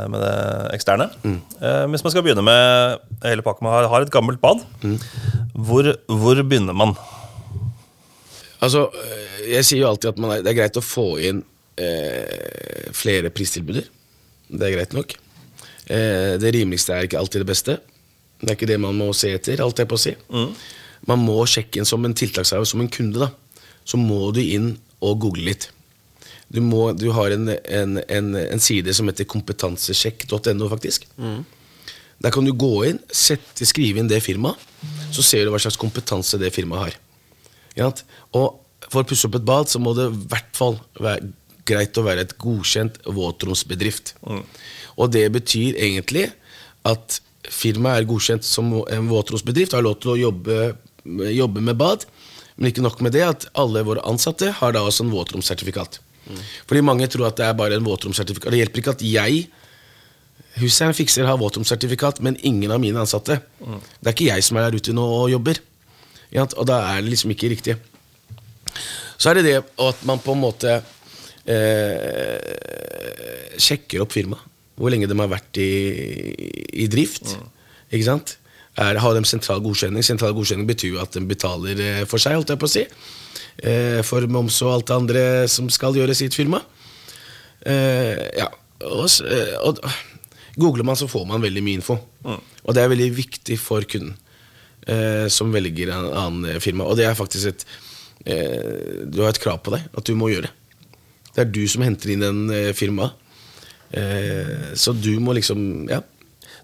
med 0.07 0.23
det 0.23 0.31
eksterne. 0.77 1.09
Mm. 1.25 1.35
Hvis 1.91 2.05
man 2.07 2.13
skal 2.15 2.23
begynne 2.23 2.45
med 2.47 3.03
hele 3.27 3.43
pakka, 3.43 3.59
man 3.67 3.75
har, 3.75 3.89
har 3.91 4.05
et 4.07 4.13
gammelt 4.15 4.39
bad, 4.39 4.63
Mm. 4.85 4.95
hvor, 5.67 5.91
hvor 6.07 6.39
begynner 6.47 6.71
man? 6.75 6.95
Altså, 8.63 8.87
jeg 9.51 9.67
sier 9.67 9.83
jo 9.83 9.89
alltid 9.91 10.13
at 10.13 10.23
man 10.23 10.31
er, 10.37 10.45
det 10.47 10.53
er 10.53 10.59
greit 10.61 10.79
å 10.79 10.83
få 10.85 11.09
inn 11.27 11.43
eh, 11.75 12.87
flere 12.95 13.29
pristilbuder. 13.35 13.91
Det 14.49 14.67
er 14.67 14.75
greit 14.77 14.95
nok. 14.95 15.15
Eh, 15.85 16.35
det 16.41 16.53
rimeligste 16.55 16.95
er 16.95 17.07
ikke 17.07 17.19
alltid 17.21 17.43
det 17.43 17.49
beste. 17.49 17.77
Det 18.41 18.51
er 18.51 18.57
ikke 18.57 18.69
det 18.69 18.79
man 18.81 18.97
må 18.97 19.11
se 19.15 19.31
etter, 19.35 19.61
alt 19.63 19.79
jeg 19.79 19.89
på 19.89 19.97
å 19.97 20.01
si. 20.01 20.15
Man 21.09 21.21
må 21.21 21.37
sjekke 21.49 21.79
inn 21.79 21.87
som 21.87 22.03
en 22.05 22.15
tiltakshaver, 22.17 22.65
som 22.67 22.81
en 22.81 22.91
kunde, 22.91 23.21
da. 23.21 23.29
Så 23.85 23.97
må 24.01 24.31
du 24.33 24.41
inn 24.41 24.75
og 25.05 25.19
google 25.21 25.45
litt. 25.51 25.69
Du, 26.49 26.59
må, 26.61 26.91
du 26.93 27.09
har 27.13 27.33
en, 27.33 27.49
en, 27.49 27.97
en, 28.05 28.35
en 28.37 28.61
side 28.61 28.93
som 28.93 29.07
heter 29.09 29.27
kompetansesjekk.no, 29.29 30.69
faktisk. 30.71 31.07
Der 32.21 32.33
kan 32.33 32.45
du 32.47 32.53
gå 32.57 32.73
inn, 32.89 32.99
sette, 33.13 33.65
skrive 33.67 34.01
inn 34.01 34.09
det 34.09 34.21
firmaet, 34.23 34.61
så 35.13 35.23
ser 35.25 35.45
du 35.45 35.51
hva 35.53 35.59
slags 35.61 35.77
kompetanse 35.79 36.39
det 36.41 36.53
firmaet 36.55 36.85
har. 36.85 36.99
Og 38.37 38.61
for 38.89 39.01
å 39.01 39.07
pusse 39.09 39.27
opp 39.27 39.37
et 39.39 39.47
bad, 39.47 39.69
så 39.71 39.81
må 39.81 39.93
det 39.97 40.07
i 40.11 40.19
hvert 40.31 40.53
fall 40.55 40.77
være 41.01 41.31
greit 41.65 41.97
å 41.97 42.05
være 42.05 42.25
et 42.25 42.35
godkjent 42.41 42.99
våtromsbedrift. 43.05 44.15
Og 44.95 45.11
det 45.11 45.25
betyr 45.33 45.79
egentlig 45.81 46.29
at 46.85 47.19
firmaet 47.49 48.03
er 48.03 48.09
godkjent 48.09 48.45
som 48.45 48.71
en 48.83 49.09
våtromsbedrift, 49.09 49.75
har 49.77 49.85
lov 49.85 49.99
til 50.01 50.13
å 50.13 50.19
jobbe, 50.27 50.59
jobbe 51.33 51.61
med 51.65 51.77
bad. 51.81 52.05
Men 52.55 52.71
ikke 52.71 52.85
nok 52.85 53.01
med 53.03 53.11
det, 53.17 53.25
at 53.27 53.47
alle 53.59 53.83
våre 53.83 54.05
ansatte 54.07 54.53
har 54.61 54.75
da 54.75 54.85
også 54.85 55.03
en 55.03 55.13
våtromssertifikat. 55.13 55.99
Fordi 56.65 56.81
mange 56.81 57.07
tror 57.11 57.27
at 57.27 57.37
det 57.37 57.45
er 57.45 57.57
bare 57.57 57.77
en 57.77 57.85
våtromssertifikat. 57.85 58.53
Det 58.53 58.61
hjelper 58.63 58.81
ikke 58.81 58.97
at 58.97 59.05
jeg 59.05 59.45
Huseieren 60.55 60.95
fikser 60.95 61.27
har 61.27 61.35
våtromssertifikat, 61.35 62.21
men 62.23 62.37
ingen 62.47 62.71
av 62.71 62.79
mine 62.79 63.01
ansatte. 63.01 63.41
Det 63.59 64.07
er 64.07 64.13
ikke 64.13 64.29
jeg 64.29 64.43
som 64.47 64.55
er 64.55 64.69
der 64.69 64.77
ute 64.79 64.93
nå 64.95 65.03
og 65.03 65.27
jobber. 65.33 65.59
Og 66.45 66.63
da 66.67 66.77
er 66.93 67.01
det 67.03 67.11
liksom 67.11 67.33
ikke 67.35 67.49
riktig. 67.51 67.75
Så 69.19 69.31
er 69.31 69.39
det 69.39 69.43
det 69.49 69.57
at 69.59 70.05
man 70.07 70.21
på 70.23 70.31
en 70.31 70.39
måte 70.45 70.77
eh, 71.49 72.39
sjekker 73.61 74.03
opp 74.05 74.15
firmaet. 74.15 74.51
Hvor 74.75 74.91
lenge 74.91 75.07
de 75.07 75.15
har 75.15 75.29
vært 75.31 75.55
i, 75.63 75.71
i 76.83 76.87
drift. 76.91 77.37
Ikke 77.91 78.07
sant? 78.09 78.35
Er, 78.75 78.97
har 78.99 79.15
de 79.15 79.21
sentral 79.23 79.61
godkjenning? 79.63 80.03
Sentral 80.03 80.33
godkjenning 80.35 80.67
betyr 80.67 80.97
jo 80.97 81.03
at 81.03 81.15
de 81.15 81.23
betaler 81.27 81.79
eh, 81.79 82.01
for 82.09 82.19
seg, 82.19 82.35
holdt 82.35 82.51
jeg 82.51 82.59
på 82.59 82.67
å 82.67 82.73
si. 82.73 82.83
Eh, 83.63 84.01
for 84.03 84.27
moms 84.27 84.57
og 84.65 84.73
alt 84.73 84.89
det 84.89 84.97
andre 84.97 85.23
som 85.51 85.69
skal 85.71 85.95
gjøres 85.95 86.25
i 86.25 86.27
et 86.27 86.35
firma. 86.35 86.59
Eh, 87.63 88.19
ja. 88.41 88.49
Og, 88.83 89.07
eh, 89.31 89.55
og 89.63 89.79
googler 90.59 90.83
man, 90.87 90.99
så 90.99 91.07
får 91.07 91.23
man 91.29 91.43
veldig 91.43 91.63
mye 91.63 91.79
info. 91.79 91.95
Og 92.27 92.75
det 92.75 92.83
er 92.83 92.91
veldig 92.91 93.09
viktig 93.15 93.57
for 93.61 93.87
kunden 93.87 94.17
eh, 94.91 95.27
som 95.31 95.53
velger 95.55 95.91
en 95.93 96.11
annen 96.11 96.51
eh, 96.51 96.59
firma. 96.63 96.83
Og 96.83 96.99
det 96.99 97.07
er 97.07 97.17
faktisk 97.17 97.53
et 97.53 97.65
eh, 98.25 99.05
Du 99.07 99.21
har 99.23 99.31
et 99.31 99.41
krav 99.41 99.63
på 99.63 99.71
deg 99.75 99.87
at 99.95 100.03
du 100.03 100.15
må 100.19 100.33
gjøre. 100.33 100.51
Det 100.51 100.64
er 101.43 101.51
du 101.51 101.63
som 101.67 101.81
henter 101.83 102.09
inn 102.13 102.23
den 102.23 102.41
eh, 102.53 102.71
firmaet. 102.77 103.11
Eh, 103.91 104.73
så 104.75 104.93
du 104.97 105.19
må 105.19 105.33
liksom 105.37 105.89
Ja. 105.89 106.01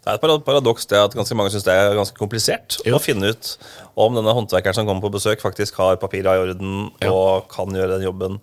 Det 0.01 0.09
er 0.09 0.17
et 0.17 0.45
paradoks 0.45 0.87
det 0.89 0.97
at 0.97 1.13
ganske 1.13 1.35
mange 1.37 1.51
syns 1.53 1.63
det 1.67 1.73
er 1.77 1.93
ganske 1.93 2.17
komplisert 2.17 2.79
Jo. 2.87 2.95
å 2.97 3.01
finne 3.01 3.29
ut 3.29 3.51
om 3.95 4.15
denne 4.17 4.33
håndverkeren 4.33 4.73
som 4.73 4.87
kommer 4.87 5.01
på 5.05 5.11
besøk, 5.13 5.39
faktisk 5.43 5.75
har 5.77 5.97
papira 6.01 6.33
i 6.35 6.41
orden 6.41 6.89
Ja. 7.03 7.11
og 7.13 7.47
kan 7.53 7.67
gjøre 7.69 7.99
den 7.99 8.07
jobben 8.07 8.39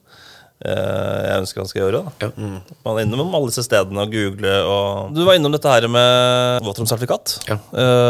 eh, 0.64 1.26
jeg 1.26 1.40
ønsker 1.42 1.60
han 1.64 1.66
skal 1.68 1.82
gjøre. 1.82 2.04
Da. 2.04 2.28
Ja. 2.28 2.60
Man 2.86 2.96
er 2.98 3.02
innom 3.06 3.34
alle 3.34 3.50
disse 3.50 3.64
stedene 3.66 4.04
og 4.06 4.12
google. 4.14 4.54
Og 4.70 5.14
du 5.14 5.24
var 5.26 5.34
innom 5.34 5.50
dette 5.52 5.66
her 5.70 5.88
med 5.90 6.62
våtromsertifikat. 6.62 7.38
Ja. 7.50 7.58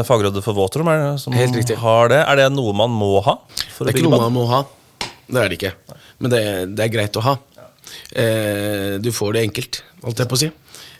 Fagrådet 0.05 0.45
for 0.45 0.53
våtrom 0.57 0.89
er 0.93 0.99
det 1.15 1.21
som 1.21 1.33
Helt 1.33 1.57
riktig. 1.57 1.77
har 1.81 2.09
det. 2.13 2.21
Er 2.29 2.37
det 2.37 2.53
noe 2.53 2.73
man 2.77 2.91
må 2.91 3.23
ha? 3.25 3.39
For 3.77 3.85
Det 3.89 3.95
er 3.95 3.99
ikke 4.03 4.11
noe 4.11 4.21
man 4.29 4.33
må 4.37 4.47
ha. 4.49 4.63
Det 5.29 5.37
er 5.43 5.49
det 5.49 5.59
ikke. 5.59 5.73
Men 6.21 6.31
det, 6.33 6.43
det 6.77 6.85
er 6.85 6.93
greit 6.93 7.17
å 7.17 7.25
ha. 7.25 7.37
Eh, 8.13 8.97
du 9.03 9.11
får 9.13 9.37
det 9.37 9.45
enkelt, 9.49 9.83
holdt 10.05 10.23
jeg 10.23 10.31
på 10.31 10.39
å 10.39 10.41
si. 10.41 10.49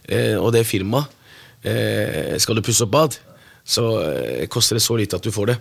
Eh, 0.09 0.37
og 0.37 0.53
det 0.55 0.65
firmaet 0.65 1.11
eh, 1.69 2.37
Skal 2.41 2.57
du 2.57 2.63
pusse 2.65 2.85
opp 2.85 2.93
bad, 2.95 3.17
så 3.69 3.85
koster 4.49 4.79
det 4.79 4.85
så 4.85 4.97
lite 4.97 5.19
at 5.19 5.25
du 5.25 5.33
får 5.33 5.51
det. 5.51 5.59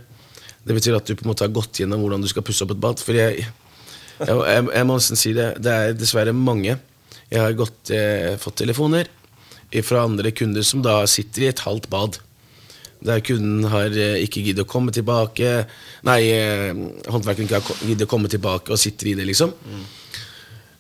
Det 0.67 0.75
betyr 0.75 0.95
at 0.95 1.07
du 1.07 1.15
på 1.15 1.25
en 1.25 1.31
måte 1.33 1.43
har 1.43 1.51
gått 1.55 1.81
gjennom 1.81 1.99
hvordan 2.03 2.23
du 2.23 2.29
skal 2.31 2.45
pusse 2.47 2.63
opp 2.63 2.71
et 2.71 2.83
bad. 2.83 3.01
For 3.03 3.15
jeg, 3.15 3.43
jeg, 3.43 4.27
jeg, 4.27 4.67
jeg 4.71 4.87
må 4.87 4.95
nesten 4.95 5.19
si 5.19 5.33
det. 5.35 5.49
Det 5.63 5.73
er 5.73 5.97
dessverre 5.97 6.35
mange. 6.35 6.77
Jeg 7.27 7.43
har 7.43 7.57
gått, 7.59 7.91
eh, 7.91 8.35
fått 8.39 8.61
telefoner 8.63 9.11
fra 9.83 10.05
andre 10.07 10.31
kunder 10.31 10.63
som 10.63 10.79
da 10.79 11.01
sitter 11.11 11.43
i 11.43 11.49
et 11.51 11.65
halvt 11.65 11.89
bad. 11.91 12.19
Der 13.05 13.21
kunden 13.21 13.67
har 13.69 13.93
eh, 13.93 14.23
ikke 14.25 14.41
giddet 14.41 14.65
å 14.65 14.69
komme 14.69 14.93
tilbake 14.95 15.67
Nei, 16.07 16.21
eh, 16.33 16.71
håndverkeren 17.05 17.45
ikke 17.45 17.59
har 17.59 17.83
giddet 17.85 18.07
å 18.07 18.09
komme 18.09 18.31
tilbake 18.31 18.73
og 18.73 18.81
sitter 18.81 19.11
i 19.11 19.13
det, 19.19 19.27
liksom. 19.29 19.53
Eh, 19.53 19.83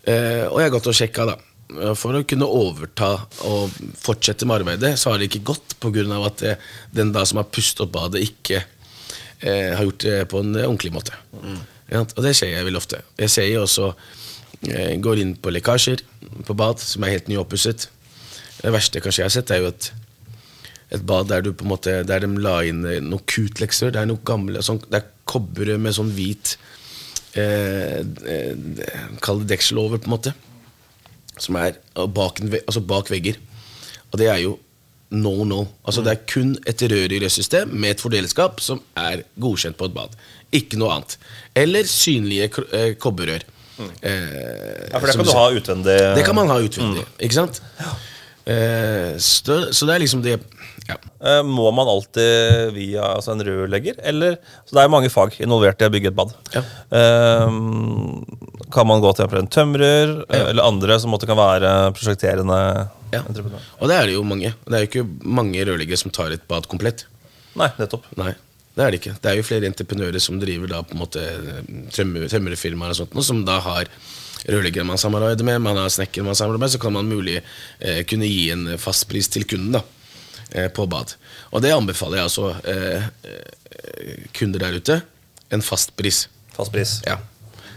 og 0.07 0.59
jeg 0.61 0.67
har 0.67 0.73
gått 0.77 0.89
og 0.91 0.95
sjekka, 0.97 1.25
da. 1.27 1.37
Eh, 1.75 1.93
For 1.99 2.15
å 2.15 2.23
kunne 2.27 2.47
overta 2.47 3.11
og 3.49 3.73
fortsette 3.99 4.47
med 4.47 4.61
arbeidet, 4.61 4.95
så 4.99 5.11
har 5.11 5.19
det 5.19 5.29
ikke 5.29 5.45
gått 5.51 5.75
pga. 5.83 6.05
at 6.25 6.43
eh, 6.43 6.55
den 6.91 7.11
da 7.11 7.25
som 7.25 7.37
har 7.41 7.49
pustet 7.51 7.83
opp 7.85 7.91
badet, 7.91 8.23
ikke 8.23 8.63
eh, 9.41 9.75
har 9.75 9.83
gjort 9.83 9.99
det 10.05 10.29
på 10.31 10.39
en 10.39 10.55
eh, 10.55 10.67
ordentlig 10.67 10.93
måte. 10.93 11.13
Ja, 11.89 12.01
og 12.03 12.23
det 12.23 12.35
ser 12.35 12.51
jeg 12.51 12.65
veldig 12.65 12.81
ofte. 12.81 13.01
Jeg 13.17 13.29
ser 13.29 13.47
jo 13.47 13.63
også 13.63 13.93
eh, 14.67 14.95
går 14.99 15.19
inn 15.23 15.35
på 15.35 15.51
lekkasjer 15.51 16.03
på 16.47 16.55
bad 16.57 16.79
som 16.79 17.03
er 17.03 17.15
helt 17.17 17.27
nyoppusset. 17.31 17.89
Det 18.57 18.73
verste 18.73 18.99
kanskje 19.03 19.21
jeg 19.23 19.29
har 19.29 19.35
sett, 19.35 19.51
er 19.51 19.63
jo 19.63 19.71
et 19.73 19.91
et 20.87 21.03
bad 21.03 21.27
der, 21.27 21.41
du 21.43 21.51
på 21.51 21.65
en 21.65 21.73
måte, 21.73 22.03
der 22.07 22.23
de 22.23 22.29
la 22.39 22.61
inn 22.63 22.85
eh, 22.87 23.01
noen 23.03 23.23
kutlekser. 23.27 23.91
Det 23.91 23.99
er 23.99 24.07
noe 24.07 24.23
gamle 24.23 24.61
sånn, 24.63 24.79
Det 24.87 25.01
er 25.01 25.09
kobber 25.27 25.73
med 25.77 25.91
sånn 25.97 26.13
hvit 26.15 26.53
eh, 26.55 26.55
eh, 26.55 26.76
Kall 29.23 29.41
det 29.43 29.49
deksel 29.55 29.79
over, 29.81 29.97
på 30.01 30.09
en 30.09 30.15
måte. 30.15 30.33
Som 31.37 31.57
er 31.61 31.77
bak, 32.15 32.39
altså 32.65 32.81
bak 32.81 33.11
vegger. 33.13 33.37
Og 34.11 34.19
det 34.21 34.29
er 34.31 34.41
jo 34.45 34.55
no 35.15 35.43
no. 35.47 35.61
Altså 35.87 36.01
Det 36.03 36.11
er 36.13 36.23
kun 36.27 36.55
et 36.67 36.81
rørrørsystem 36.91 37.69
med 37.71 37.93
et 37.95 38.01
fordeleskap 38.03 38.59
som 38.63 38.81
er 38.99 39.21
godkjent 39.39 39.77
på 39.79 39.87
et 39.87 39.93
bad. 39.95 40.17
Ikke 40.55 40.79
noe 40.79 40.95
annet. 40.97 41.17
Eller 41.55 41.87
synlige 41.87 42.49
kobberrør. 42.99 43.45
Mm. 43.77 43.91
Eh, 44.01 44.89
Ja, 44.91 44.97
for 44.99 45.05
det 45.07 45.15
kan 45.15 45.25
du 45.25 45.31
du 45.31 45.37
ha 45.37 45.47
utvendig. 45.53 45.97
det 46.17 46.25
kan 46.25 46.35
man 46.35 46.47
ha 46.49 46.57
utvendig, 46.63 47.03
ikke 47.21 47.35
sant? 47.37 47.61
Eh, 47.79 47.93
så, 48.47 49.57
så 49.75 49.87
det 49.89 49.95
er 49.95 50.03
liksom 50.05 50.21
det 50.23 50.37
ja. 50.87 50.95
Eh, 51.19 51.43
Må 51.43 51.71
man 51.75 51.89
alltid 51.91 52.71
via 52.75 53.03
altså 53.17 53.33
en 53.33 53.43
rørlegger? 53.43 53.97
Eller, 54.07 54.37
så 54.65 54.77
det 54.77 54.83
er 54.83 54.93
mange 54.93 55.11
fag 55.11 55.35
involvert 55.43 55.81
i 55.83 55.89
å 55.89 55.93
bygge 55.93 56.11
et 56.13 56.17
bad. 56.17 56.31
Ja. 56.55 56.63
Um, 57.47 58.23
kan 58.73 58.87
man 58.87 59.03
gå 59.03 59.11
til 59.17 59.37
en 59.39 59.51
tømrer 59.51 60.13
ja. 60.23 60.45
eller 60.47 60.67
andre 60.67 60.99
som 61.01 61.11
måtte 61.13 61.29
kan 61.29 61.39
være 61.39 61.73
prosjekterende 61.97 62.59
Ja. 63.13 63.21
entreprenør? 63.23 63.67
Og 63.79 63.91
det 63.91 63.99
er 63.99 64.09
det 64.09 64.17
jo 64.17 64.25
mange. 64.27 64.53
Det 64.63 64.75
er 64.75 64.85
jo 64.85 64.91
ikke 64.91 65.31
mange 65.39 65.67
rørleggere 65.67 65.99
som 65.99 66.13
tar 66.13 66.35
et 66.35 66.47
bad 66.47 66.67
komplett. 66.71 67.05
Nei, 67.57 67.69
nettopp. 67.79 68.05
Nei, 68.19 68.33
det 68.77 68.85
er 68.85 68.93
det 68.93 68.99
ikke. 69.01 69.15
Det 69.17 69.29
er 69.31 69.39
jo 69.39 69.45
flere 69.47 69.65
entreprenører 69.71 70.21
som 70.21 70.37
driver 70.37 70.69
da 70.69 70.83
på 70.85 70.93
en 70.93 71.01
måte 71.01 71.23
tømmer- 71.95 72.27
og 72.27 72.95
sånt, 72.99 73.15
som 73.25 73.39
da 73.45 73.57
har 73.65 73.89
rørleggere 74.45 74.85
man 74.85 74.99
samarbeider 75.01 75.47
med, 75.47 75.63
man 75.65 75.79
har 75.81 75.89
snekkere 75.89 76.27
man 76.27 76.37
samarbeider 76.37 76.61
med, 76.61 76.73
så 76.75 76.81
kan 76.83 76.93
man 76.93 77.09
mulig 77.09 77.39
eh, 77.81 78.03
kunne 78.05 78.29
gi 78.29 78.51
en 78.53 78.77
fastpris 78.77 79.31
til 79.33 79.47
kunden 79.49 79.79
da, 79.79 79.81
eh, 80.51 80.69
på 80.69 80.85
bad. 80.85 81.15
Og 81.51 81.63
det 81.65 81.73
anbefaler 81.73 82.21
jeg 82.21 82.29
altså 82.29 82.51
eh, 82.69 83.07
eh, 83.25 84.27
kunder 84.37 84.61
der 84.61 84.77
ute. 84.77 84.99
En 85.51 85.65
fastpris. 85.65 86.27
Fast 86.53 86.73
pris. 86.73 86.99
Ja, 87.07 87.17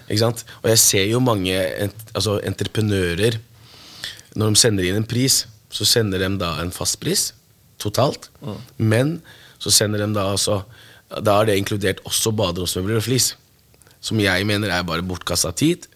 ikke 0.09 0.21
sant? 0.21 0.45
Og 0.61 0.69
jeg 0.73 0.83
ser 0.83 1.09
jo 1.09 1.23
mange 1.25 1.55
ent, 1.55 2.07
altså 2.15 2.41
entreprenører 2.45 3.39
Når 4.37 4.53
de 4.53 4.61
sender 4.61 4.87
inn 4.87 5.01
en 5.01 5.09
pris, 5.11 5.47
så 5.75 5.85
sender 5.85 6.23
de 6.23 6.29
da 6.39 6.53
en 6.63 6.71
fastpris 6.71 7.33
totalt. 7.83 8.29
Men 8.77 9.19
så 9.59 9.73
sender 9.75 10.05
de 10.05 10.15
da 10.15 10.29
altså 10.31 10.61
Da 11.11 11.41
er 11.41 11.51
det 11.51 11.59
inkludert 11.59 12.03
også 12.07 12.33
baderomsmøbler 12.39 13.01
og 13.01 13.07
flis. 13.07 13.33
Som 14.01 14.21
jeg 14.23 14.47
mener 14.47 14.71
er 14.71 14.87
bare 14.87 15.05
bortkasta 15.07 15.51
tid. 15.51 15.89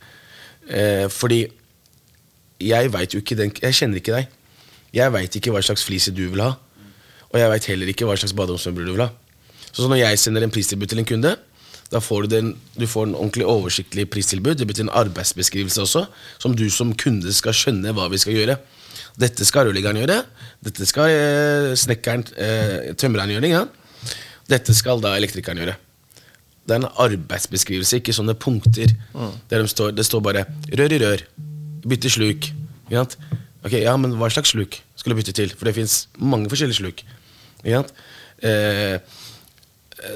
Eh, 0.66 1.06
fordi 1.12 1.44
jeg 2.64 2.92
veit 2.92 3.14
jo 3.14 3.20
ikke 3.20 3.36
den 3.36 3.52
Jeg 3.60 3.76
kjenner 3.76 4.00
ikke 4.00 4.14
deg. 4.16 4.28
Jeg 4.94 5.12
veit 5.12 5.36
ikke 5.36 5.52
hva 5.54 5.62
slags 5.62 5.84
flis 5.84 6.10
du 6.14 6.26
vil 6.30 6.42
ha. 6.42 6.54
Og 7.32 7.40
jeg 7.40 7.50
veit 7.50 7.70
heller 7.72 7.90
ikke 7.90 8.06
hva 8.06 8.16
slags 8.18 8.34
baderomsmøbler 8.36 8.86
du 8.86 8.94
vil 8.96 9.06
ha. 9.06 9.10
Så 9.74 9.88
når 9.90 10.04
jeg 10.04 10.18
sender 10.22 10.44
en 10.46 10.54
pristilbud 10.54 10.86
til 10.90 11.02
en 11.02 11.08
kunde, 11.08 11.34
da 11.90 12.00
får 12.02 12.24
du, 12.24 12.28
den, 12.30 12.52
du 12.78 12.86
får 12.90 13.08
en 13.08 13.16
ordentlig 13.18 13.46
oversiktlig 13.46 14.06
pristilbud. 14.10 14.54
Det 14.58 14.66
betyr 14.66 14.86
en 14.86 14.96
arbeidsbeskrivelse 15.02 15.82
også, 15.82 16.04
som 16.42 16.54
du 16.56 16.68
som 16.70 16.94
kunde 16.98 17.32
skal 17.34 17.54
skjønne 17.54 17.92
hva 17.94 18.06
vi 18.12 18.20
skal 18.22 18.38
gjøre. 18.38 18.56
Dette 19.20 19.46
skal 19.46 19.68
rørleggeren 19.68 20.00
gjøre. 20.00 20.20
Dette 20.64 20.86
skal 20.88 21.10
eh, 21.10 21.72
snekkeren, 21.78 22.24
eh, 22.38 22.94
tømreren 22.98 23.34
gjøre. 23.34 23.50
Ja. 23.50 23.64
Dette 24.50 24.74
skal 24.76 25.00
da 25.00 25.14
elektrikeren 25.16 25.60
gjøre. 25.62 25.76
Det 26.64 26.74
er 26.74 26.80
en 26.80 26.92
arbeidsbeskrivelse, 27.04 28.00
ikke 28.00 28.14
sånne 28.16 28.36
punkter. 28.40 28.92
Der 29.50 29.62
de 29.64 29.68
står, 29.68 29.92
det 29.96 30.06
står 30.06 30.20
bare 30.24 30.46
'rør 30.72 30.92
i 30.92 30.98
rør', 30.98 31.24
'bytte 31.84 32.08
sluk'. 32.08 32.52
Ok, 33.64 33.72
ja, 33.72 33.96
men 33.96 34.12
hva 34.20 34.28
slags 34.30 34.52
sluk 34.52 34.80
skal 34.96 35.12
du 35.12 35.16
bytte 35.16 35.32
til? 35.32 35.52
For 35.56 35.64
det 35.64 35.74
fins 35.74 36.08
mange 36.16 36.48
forskjellige 36.52 36.80
sluk. 36.80 37.04
Sant? 37.64 37.92
Eh, 38.44 38.98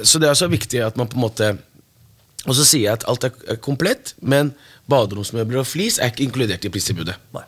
så 0.04 0.20
det 0.20 0.28
er 0.28 0.34
også 0.34 0.50
viktig 0.52 0.82
at 0.84 0.96
man 0.96 1.08
på 1.08 1.16
en 1.16 1.24
måte 1.24 1.58
Og 2.48 2.54
så 2.54 2.64
sier 2.64 2.84
jeg 2.86 2.92
at 2.92 3.04
alt 3.08 3.24
er 3.24 3.56
komplett, 3.60 4.14
men 4.22 4.54
baderomsmøbler 4.88 5.58
og 5.58 5.66
flis 5.66 5.98
er 5.98 6.12
ikke 6.12 6.22
inkludert 6.22 6.64
i 6.64 6.70
pristilbudet. 6.72 7.16
Nei. 7.34 7.42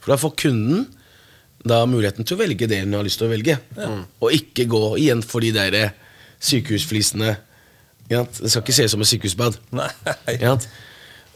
For 0.00 0.10
da 0.10 0.16
får 0.18 0.32
kunden 0.40 0.86
da 1.62 1.84
muligheten 1.86 2.24
til 2.26 2.34
å 2.34 2.40
velge 2.40 2.66
det 2.66 2.80
hun 2.80 2.96
har 2.96 3.04
lyst 3.04 3.20
til 3.20 3.28
å 3.28 3.30
velge. 3.30 3.58
Og 4.18 4.32
ikke 4.34 4.64
gå 4.66 4.80
igjen 4.98 5.22
for 5.22 5.44
de 5.44 5.52
der 5.54 5.76
eh, 5.76 5.92
sykehusflisene. 6.40 7.36
Ja. 8.10 8.24
Det 8.24 8.50
skal 8.50 8.64
ikke 8.64 8.76
se 8.76 8.88
ut 8.88 8.94
som 8.94 9.04
et 9.04 9.10
sykehusbad. 9.10 9.60
Nei. 9.76 9.88
Ikke? 10.34 10.56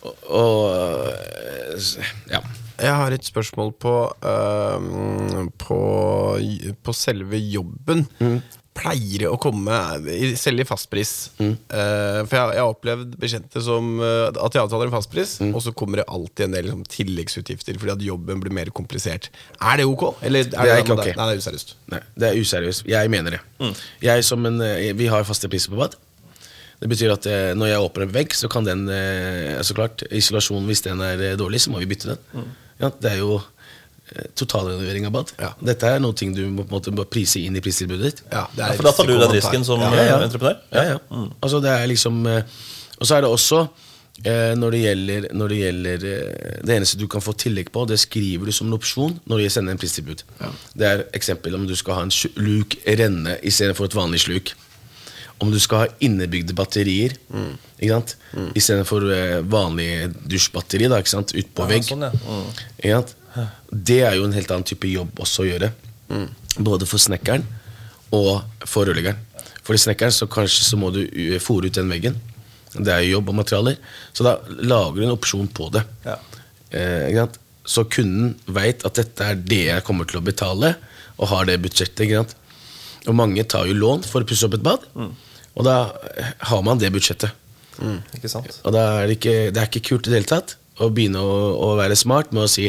Og, 0.02 0.14
og 0.28 0.54
ja. 2.30 2.42
Jeg 2.74 2.96
har 2.98 3.14
et 3.14 3.24
spørsmål 3.24 3.70
på, 3.80 3.94
uh, 4.26 5.44
på, 5.62 5.80
på 6.82 6.92
selve 6.92 7.38
jobben. 7.38 8.08
Pleier 8.74 9.28
å 9.30 9.36
komme 9.40 9.76
selv 10.40 10.64
i 10.64 10.66
fastpris? 10.66 11.12
Eh, 11.38 12.20
for 12.26 12.34
jeg, 12.34 12.54
jeg 12.56 12.62
har 12.64 12.72
opplevd 12.72 13.12
bekjente 13.20 13.62
som 13.62 13.92
uh, 14.02 14.30
at 14.32 14.56
de 14.56 14.62
avtaler 14.62 14.90
en 14.90 14.94
fastpris, 14.96 15.36
og 15.46 15.60
så 15.62 15.72
kommer 15.76 16.02
det 16.02 16.08
alltid 16.10 16.48
en 16.48 16.56
del 16.56 16.66
liksom, 16.68 16.86
tilleggsutgifter 16.90 17.78
fordi 17.80 17.94
at 17.94 18.06
jobben 18.08 18.42
blir 18.42 18.54
mer 18.54 18.72
komplisert. 18.74 19.30
Er 19.60 19.78
det 19.80 19.86
ok? 19.90 20.08
Eller 20.26 20.48
Det 20.50 20.58
er 20.58 20.82
ikke 20.82 20.96
ok. 20.98 21.12
Nei, 21.14 21.28
det 21.30 21.36
er 21.36 21.44
useriøst. 21.44 21.76
Nei, 21.94 22.02
det 22.18 22.30
er 22.30 22.40
useriøst. 22.42 22.88
Jeg 22.90 23.14
mener 23.14 23.38
det. 23.38 23.70
Jeg 24.02 24.26
som 24.26 24.50
en, 24.50 24.58
eh, 24.66 24.90
vi 24.98 25.06
har 25.12 25.24
faste 25.28 25.50
priser 25.52 25.72
på 25.72 25.80
bad. 25.84 25.94
Det 26.82 26.90
betyr 26.90 27.14
at 27.14 27.26
eh, 27.30 27.54
når 27.56 27.70
jeg 27.70 27.86
åpner 27.86 28.04
en 28.04 28.14
vegg, 28.14 28.34
så 28.36 28.50
kan 28.52 28.66
den 28.66 28.88
eh, 28.92 29.56
Så 29.64 29.76
klart, 29.76 30.02
isolasjonen, 30.12 30.66
hvis 30.68 30.84
den 30.84 31.00
er 31.00 31.22
eh, 31.30 31.36
dårlig, 31.40 31.62
så 31.64 31.72
må 31.72 31.80
vi 31.80 31.88
bytte 31.88 32.12
den. 32.12 32.50
Ja, 32.82 32.90
det 32.90 33.12
er 33.12 33.20
jo 33.22 33.38
totalrenovering 34.36 35.06
av 35.08 35.12
bad. 35.16 35.32
Ja. 35.40 35.52
Dette 35.64 35.88
er 35.96 36.02
noe 36.02 36.12
du 36.12 36.42
må, 36.52 36.64
på 36.68 36.76
en 36.82 36.94
måte, 36.94 37.06
prise 37.10 37.40
inn 37.40 37.56
i 37.56 37.62
pristilbudet 37.64 38.04
ditt. 38.10 38.22
Ja, 38.32 38.44
det 38.54 38.62
Ja, 38.66 38.72
for 38.76 38.82
da 38.88 38.92
tar 38.92 39.06
du 39.08 39.16
den 39.18 39.32
risken 39.32 39.64
som 39.64 39.80
ja. 39.80 39.90
eh, 39.94 40.06
ja. 40.10 40.18
entreprenør? 40.22 40.60
Ja, 40.74 40.84
ja. 40.94 41.24
Altså 41.40 41.60
det 41.64 41.70
er 41.72 41.86
liksom 41.90 42.26
eh, 42.26 42.42
Og 43.00 43.06
så 43.08 43.16
er 43.16 43.24
det 43.24 43.30
også 43.30 43.62
eh, 44.24 44.52
når 44.60 44.70
det 44.76 44.80
gjelder, 44.84 45.28
når 45.34 45.48
det, 45.54 45.58
gjelder 45.62 46.04
eh, 46.10 46.60
det 46.68 46.76
eneste 46.76 47.00
du 47.00 47.06
kan 47.10 47.24
få 47.24 47.32
tillegg 47.40 47.72
på, 47.74 47.86
det 47.90 47.98
skriver 47.98 48.46
du 48.46 48.52
som 48.54 48.68
en 48.68 48.76
opsjon 48.76 49.16
når 49.26 49.38
du 49.42 49.48
sender 49.50 49.74
en 49.74 49.80
pristilbud. 49.82 50.22
Det 50.74 50.86
er 50.90 51.06
eksempel 51.16 51.56
om 51.58 51.64
du 51.66 51.74
skal 51.76 51.98
ha 51.98 52.04
en 52.06 52.14
luk 52.36 52.76
renne 52.86 53.38
istedenfor 53.42 53.88
et 53.90 53.96
vanlig 53.98 54.20
sluk. 54.28 54.52
Om 55.42 55.50
du 55.50 55.58
skal 55.58 55.78
ha 55.82 55.86
innebygde 56.00 56.54
batterier 56.54 57.16
Mm. 57.34 57.56
ikke 57.80 57.90
sant? 57.96 58.16
istedenfor 58.54 59.08
eh, 59.12 59.40
vanlig 59.50 59.88
dusjbatteri 60.30 60.86
da, 60.88 61.00
ikke 61.02 61.10
sant? 61.16 61.34
ut 61.34 61.48
på 61.56 61.64
Ja, 61.66 61.68
vegg. 61.72 61.82
sånn, 61.88 62.04
ja. 62.06 62.12
Mm. 62.14 62.46
Ikke 62.78 62.92
sant? 63.00 63.14
Det 63.70 64.00
er 64.06 64.18
jo 64.18 64.28
en 64.28 64.36
helt 64.36 64.50
annen 64.54 64.66
type 64.68 64.88
jobb 64.90 65.20
også 65.24 65.44
å 65.44 65.48
gjøre. 65.48 65.70
Både 66.62 66.86
for 66.86 67.02
snekkeren 67.02 67.46
og 68.14 68.44
for 68.68 68.86
rørleggeren. 68.86 69.18
For 69.64 69.80
snekkeren 69.80 70.14
så 70.14 70.28
kanskje 70.30 70.66
så 70.66 70.78
må 70.78 70.90
du 70.94 71.02
uh, 71.04 71.38
fòre 71.42 71.70
ut 71.70 71.78
den 71.78 71.90
veggen. 71.90 72.18
Det 72.74 72.90
er 72.90 73.04
jo 73.04 73.18
jobb 73.18 73.32
og 73.32 73.38
materialer. 73.40 73.78
Så 74.12 74.26
da 74.26 74.36
lager 74.60 75.00
du 75.00 75.06
en 75.06 75.14
opsjon 75.14 75.48
på 75.54 75.70
det. 75.74 75.84
Ja. 76.04 76.18
Eh. 76.74 77.20
Så 77.64 77.86
kunden 77.88 78.34
veit 78.50 78.82
at 78.84 78.98
dette 78.98 79.24
er 79.24 79.38
det 79.40 79.62
jeg 79.70 79.84
kommer 79.86 80.08
til 80.08 80.18
å 80.20 80.24
betale, 80.24 80.74
og 81.16 81.30
har 81.30 81.46
det 81.48 81.62
budsjettet. 81.64 82.34
Og 83.06 83.16
mange 83.16 83.44
tar 83.48 83.70
jo 83.70 83.78
lån 83.78 84.04
for 84.08 84.24
å 84.24 84.28
pusse 84.28 84.44
opp 84.44 84.58
et 84.58 84.66
bad, 84.66 84.84
og 85.54 85.64
da 85.64 85.78
eh, 86.18 86.34
har 86.50 86.66
man 86.66 86.82
det 86.82 86.90
budsjettet. 86.92 87.32
Sant? 88.28 88.58
Og 88.66 88.74
da 88.74 88.82
er 89.00 89.08
det, 89.08 89.16
ikke, 89.16 89.36
det 89.54 89.62
er 89.62 89.70
ikke 89.70 89.86
kult 89.88 90.08
i 90.08 90.12
det 90.12 90.20
hele 90.20 90.30
tatt 90.30 90.56
å 90.82 90.90
begynne 90.92 91.22
å, 91.22 91.38
å 91.54 91.70
være 91.78 91.96
smart 91.98 92.34
med 92.34 92.44
å 92.44 92.50
si 92.50 92.68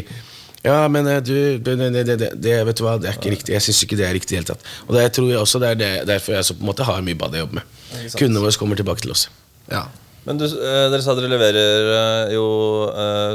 ja, 0.64 0.88
men 0.88 1.06
eh, 1.06 1.20
du, 1.22 1.34
det, 1.58 1.76
det, 1.92 2.04
det, 2.08 2.30
det, 2.42 2.56
vet 2.68 2.78
du 2.78 2.84
hva, 2.86 2.96
det 3.02 3.10
er 3.10 3.18
ikke 3.18 3.34
riktig. 3.36 3.54
Jeg 3.54 3.62
syns 3.66 3.82
ikke 3.84 3.98
det 4.00 4.06
er 4.08 4.16
riktig 4.16 4.34
i 4.34 4.38
det 4.38 4.42
hele 4.44 4.54
tatt. 4.54 4.66
Og 4.88 4.96
det 4.96 5.04
tror 5.16 5.28
jeg 5.30 5.38
også 5.42 5.60
det 5.62 5.68
er 5.74 5.78
det, 5.82 5.92
derfor 6.08 6.36
jeg 6.38 6.48
så 6.48 6.56
på 6.56 6.64
en 6.64 6.70
måte 6.72 6.86
har 6.88 7.04
mye 7.06 7.18
bad 7.18 7.36
jeg 7.36 7.44
jobber 7.46 7.60
med. 7.60 8.10
Kundene 8.16 8.42
våre 8.42 8.58
kommer 8.58 8.78
tilbake 8.80 9.04
til 9.04 9.14
oss. 9.14 9.28
Ja. 9.70 9.84
Men 10.26 10.40
du, 10.40 10.44
eh, 10.48 10.86
dere 10.90 11.02
sa 11.04 11.14
dere 11.14 11.30
leverer 11.30 11.90
eh, 11.96 12.32
jo 12.34 12.46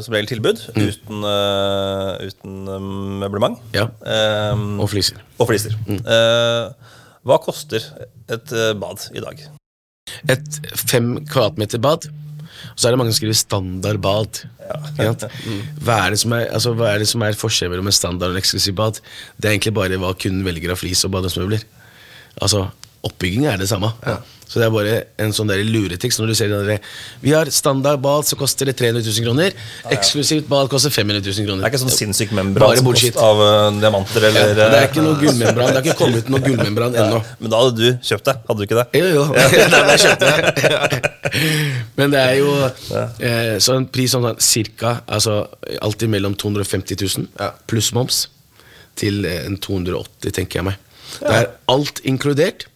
som 0.04 0.16
regel 0.16 0.28
tilbud 0.34 0.60
uten, 0.76 1.22
eh, 1.30 2.26
uten 2.28 2.58
eh, 2.68 2.90
møblement. 3.24 3.62
Ja. 3.78 3.88
Um, 4.52 4.82
Og 4.84 4.90
fliser. 4.92 5.22
og 5.40 5.48
fliser. 5.48 5.78
Eh, 5.88 6.92
hva 7.24 7.38
koster 7.40 7.86
et 8.34 8.52
bad 8.82 9.08
i 9.16 9.24
dag? 9.24 9.46
Et 10.34 10.60
fem 10.76 11.14
kvadratmeter 11.30 11.80
bad. 11.80 12.10
Og 12.71 12.80
så 12.80 12.88
er 12.88 12.93
det 12.93 13.02
mange 13.02 13.13
som 13.13 13.19
skriver 13.21 13.39
standardbad. 13.39 14.41
bad. 14.67 14.91
sant? 14.97 15.26
Hva, 15.82 15.97
er 15.97 16.13
det 16.13 16.21
som 16.21 16.36
er, 16.38 16.47
altså, 16.50 16.74
hva 16.78 16.91
er 16.93 17.04
det 17.04 17.10
som 17.12 17.24
er 17.26 17.38
forskjellen 17.38 17.76
mellom 17.76 17.89
en 17.91 17.97
standard 17.97 18.32
og 18.32 18.38
en 18.38 18.43
eksklusiv 18.43 18.78
bad? 18.78 19.02
Det 19.38 19.50
er 19.50 19.56
egentlig 19.56 19.76
bare 19.78 20.00
hva 20.02 20.13
kunden 20.17 20.45
velger 20.47 20.74
av 20.74 20.82
flis 20.82 21.04
og 21.08 21.13
badehusmøbler. 21.15 21.65
Altså, 22.41 22.67
oppbygging 23.08 23.48
er 23.50 23.58
det 23.62 23.70
samme. 23.72 23.92
Så 24.52 24.60
det 24.60 24.66
er 24.66 24.72
bare 24.74 24.96
en 25.24 25.32
sånn 25.32 25.48
der 25.48 25.62
luretriks 25.64 26.18
når 26.20 26.32
du 26.34 26.36
ser 26.36 26.50
den 26.52 26.66
der, 26.68 26.88
Vi 27.24 27.32
har 27.32 27.48
standard 27.56 28.02
bad, 28.04 28.26
så 28.28 28.36
koster 28.36 28.68
det 28.68 28.74
300 28.82 29.06
000 29.06 29.24
kroner. 29.24 29.54
Eksklusivt 29.96 30.50
bad 30.52 30.68
koster 30.74 30.92
500 30.92 31.24
000 31.24 31.46
kroner. 31.48 31.62
Det 31.64 31.70
er 31.70 31.72
ikke 31.72 31.80
sånn 31.86 31.94
sinnssyk 31.96 32.34
membran 32.36 32.74
som 32.76 32.90
kost 32.90 33.20
av 33.24 33.40
uh, 33.40 33.70
diamanter 33.80 34.26
ja, 34.28 34.32
det 34.52 34.66
er 34.66 34.76
eh, 34.76 34.88
ikke 34.90 35.06
noe 35.06 35.16
gullmembran. 35.22 35.72
Det 35.72 35.80
har 35.80 35.88
ikke 35.88 35.96
kommet 36.02 36.26
ut 36.26 36.32
noe 36.34 36.44
gullmembran 36.44 36.98
ennå. 37.00 37.22
Men 37.40 37.54
da 37.54 37.62
hadde 37.62 37.80
du 37.80 38.04
kjøpt 38.10 38.28
det, 38.28 38.36
hadde 38.50 38.60
du 38.60 38.66
ikke 38.68 38.82
det? 38.82 38.86
Jo, 39.00 39.08
jo. 39.16 39.24
Nei, 39.72 39.96
jeg 39.96 40.20
det. 40.26 41.00
Men 42.02 42.12
det 42.12 42.26
er 42.26 42.36
jo 42.42 42.52
eh, 42.68 43.56
så 43.64 43.78
en 43.78 43.88
pris 43.94 44.12
sånn 44.12 44.28
cirka 44.44 44.98
altså, 45.08 45.46
alltid 45.80 46.12
mellom 46.12 46.36
250 46.36 47.00
000 47.00 47.30
Ja. 47.40 47.54
pluss 47.72 47.94
moms 47.96 48.26
til 49.00 49.24
eh, 49.24 49.46
en 49.48 49.56
280, 49.64 50.36
tenker 50.36 50.60
jeg 50.60 50.68
meg. 50.74 50.84
Det 51.22 51.40
er 51.40 51.50
alt 51.72 52.04
inkludert 52.08 52.68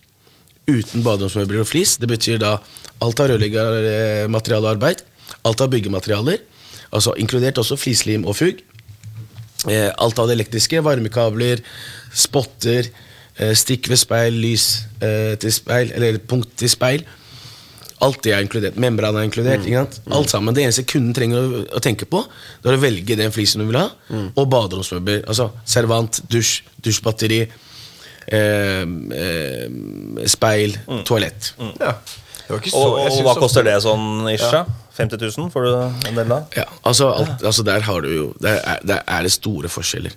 uten 0.70 1.04
baderomsmøbler 1.06 1.64
og 1.64 1.70
flis. 1.70 1.96
Det 2.02 2.10
betyr 2.10 2.40
da 2.42 2.58
alt 3.04 3.22
av 3.22 3.32
rørleggermateriale 3.32 4.66
og 4.66 4.76
arbeid, 4.76 5.04
alt 5.46 5.62
av 5.62 5.72
byggematerialer, 5.74 6.40
altså 6.96 7.16
inkludert 7.22 7.60
også 7.62 7.78
flislim 7.80 8.26
og 8.30 8.38
fugg. 8.40 8.64
Eh, 9.66 9.90
alt 9.90 10.20
av 10.22 10.30
det 10.30 10.38
elektriske, 10.38 10.82
varmekabler, 10.86 11.62
spotter, 12.14 12.90
eh, 13.38 13.54
stikk 13.58 13.90
ved 13.90 14.02
speil, 14.02 14.40
lys 14.42 14.66
eh, 15.02 15.36
til 15.42 15.54
speil, 15.54 15.94
eller 15.96 16.20
punkt 16.22 16.54
til 16.60 16.72
speil. 16.72 17.06
Alt 18.06 18.22
det 18.26 18.34
er 18.36 18.44
inkludert. 18.44 18.76
Membran 18.78 19.16
er 19.16 19.26
inkludert. 19.26 19.64
ikke 19.66 19.86
sant? 19.86 20.02
Alt 20.14 20.30
sammen. 20.30 20.54
Det 20.54 20.66
eneste 20.66 20.84
kunden 20.84 21.16
trenger 21.16 21.40
å, 21.40 21.62
å 21.78 21.82
tenke 21.82 22.06
på, 22.06 22.22
det 22.62 22.70
er 22.70 22.78
å 22.78 22.82
velge 22.82 23.18
den 23.18 23.32
flisen 23.34 23.64
du 23.64 23.70
vil 23.70 23.80
ha, 23.80 23.88
og 24.36 24.50
baderomsmøbler. 24.52 25.24
Altså 25.32 25.50
servant, 25.64 26.20
dusj, 26.30 26.60
dusjbatteri, 26.84 27.46
speil, 30.28 30.78
toalett. 31.06 31.54
ja. 31.80 31.96
Det 32.46 32.54
var 32.54 32.60
ikke 32.62 32.70
så, 32.76 32.78
Og, 32.78 32.98
og 33.10 33.22
hva 33.26 33.32
koster 33.42 33.64
det 33.66 33.74
sånn, 33.82 34.28
Isha? 34.30 34.60
50 34.96 35.18
000 35.20 35.50
får 35.52 35.66
du 35.66 35.72
en 36.08 36.20
del 36.20 36.30
da? 36.30 36.36
Ja, 36.56 36.64
altså, 36.88 37.08
alt, 37.12 37.42
altså 37.44 37.66
Der 37.68 37.82
har 37.84 38.06
du 38.06 38.08
jo 38.14 38.28
Der 38.40 38.62
er, 38.62 38.78
der 38.86 39.02
er 39.12 39.26
det 39.26 39.32
store 39.34 39.68
forskjeller. 39.68 40.14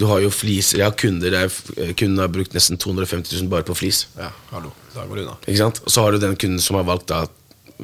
Du 0.00 0.06
har 0.08 0.22
jo 0.22 0.30
fliser. 0.32 0.78
Jeg 0.80 0.86
har 0.86 0.94
kunder 0.96 1.34
der 1.34 1.50
kunden 1.98 2.22
har 2.22 2.30
brukt 2.32 2.54
nesten 2.56 2.78
250 2.80 3.34
000 3.42 3.50
bare 3.52 3.66
på 3.68 3.74
flis. 3.76 4.04
Ja, 4.16 4.30
hallo. 4.54 4.70
Da 4.94 5.04
går 5.04 5.18
det 5.18 5.26
unna. 5.26 5.34
Ikke 5.44 5.58
sant? 5.60 5.82
Og 5.84 5.90
så 5.92 6.06
har 6.06 6.14
du 6.14 6.22
den 6.22 6.38
kunden 6.40 6.62
som 6.62 6.78
har 6.78 6.86
valgt 6.88 7.10
da 7.10 7.24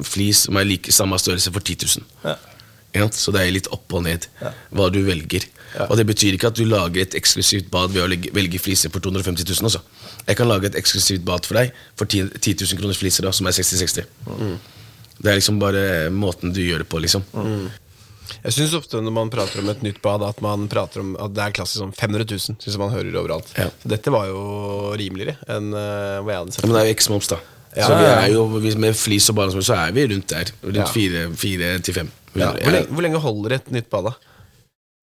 flis 0.07 0.45
som 0.47 0.55
er 0.57 0.65
like 0.65 0.95
samme 0.95 1.19
størrelse 1.19 1.51
for 1.53 1.59
10 1.61 1.77
000. 1.83 2.07
Ja. 2.31 2.37
Så 3.15 3.31
det 3.33 3.41
er 3.41 3.53
litt 3.55 3.69
opp 3.71 3.93
og 3.95 4.03
ned 4.07 4.27
hva 4.75 4.89
du 4.93 5.01
velger. 5.07 5.47
Og 5.87 5.95
det 5.99 6.05
betyr 6.09 6.35
ikke 6.35 6.51
at 6.51 6.57
du 6.59 6.65
lager 6.67 7.05
et 7.05 7.15
eksklusivt 7.15 7.69
bad 7.71 7.93
ved 7.95 8.03
å 8.03 8.33
velge 8.35 8.59
fliser 8.59 8.91
for 8.91 9.03
250 9.03 9.47
000 9.47 9.69
også. 9.69 9.81
Jeg 10.27 10.37
kan 10.37 10.49
lage 10.49 10.67
et 10.69 10.77
eksklusivt 10.79 11.23
bad 11.25 11.47
for 11.47 11.57
deg 11.61 11.71
for 11.99 12.05
10, 12.05 12.35
10 12.41 12.65
000 12.65 12.81
kroners 12.81 12.99
fliser, 12.99 13.25
da, 13.25 13.31
som 13.35 13.47
er 13.47 13.55
60-60. 13.55 14.09
Det 15.21 15.29
er 15.31 15.37
liksom 15.39 15.61
bare 15.61 16.09
måten 16.13 16.53
du 16.53 16.59
gjør 16.63 16.83
det 16.83 16.89
på, 16.91 16.99
liksom. 17.03 17.23
Jeg 18.41 18.55
syns 18.55 18.73
ofte 18.77 18.99
når 19.03 19.13
man 19.13 19.31
prater 19.33 19.61
om 19.61 19.69
et 19.71 19.81
nytt 19.85 19.99
bad, 20.03 20.23
at 20.25 20.39
man 20.43 20.67
prater 20.71 21.03
om 21.03 21.15
at 21.19 21.33
det 21.35 21.43
er 21.45 21.55
klassisk 21.55 21.83
sånn 21.83 21.95
500 21.95 22.27
000. 22.31 22.59
Synes 22.63 22.77
man 22.79 22.93
hører 22.93 23.17
overalt 23.19 23.51
Ja. 23.59 23.67
Så 23.83 23.91
Dette 23.91 24.13
var 24.13 24.29
jo 24.29 24.93
rimeligere 24.99 25.37
enn 25.51 25.71
uh, 25.75 26.21
hva 26.23 26.35
jeg 26.35 26.43
hadde 26.43 26.55
sett. 26.55 26.63
Ja, 26.63 26.69
men 26.69 26.77
det 26.77 26.83
er 26.83 26.89
jo 26.89 26.95
X-moms, 26.99 27.31
da. 27.33 27.41
Ja. 27.71 27.85
Så 27.87 27.95
vi 27.95 28.07
er 28.07 28.33
jo, 28.33 28.47
Med 28.83 28.97
flis 28.99 29.29
og 29.31 29.37
barnesmør 29.37 29.63
så 29.63 29.77
er 29.79 29.93
vi 29.95 30.07
rundt 30.11 30.31
der. 30.31 30.51
Rundt 30.63 31.37
fire 31.39 31.75
til 31.79 31.95
fem. 31.95 32.09
Ja. 32.39 32.51
hvor, 32.55 32.71
lenge, 32.71 32.87
hvor 32.91 33.05
lenge 33.05 33.23
holder 33.23 33.57
et 33.57 33.71
nytt 33.73 33.89
bad, 33.91 34.11
da? 34.11 34.13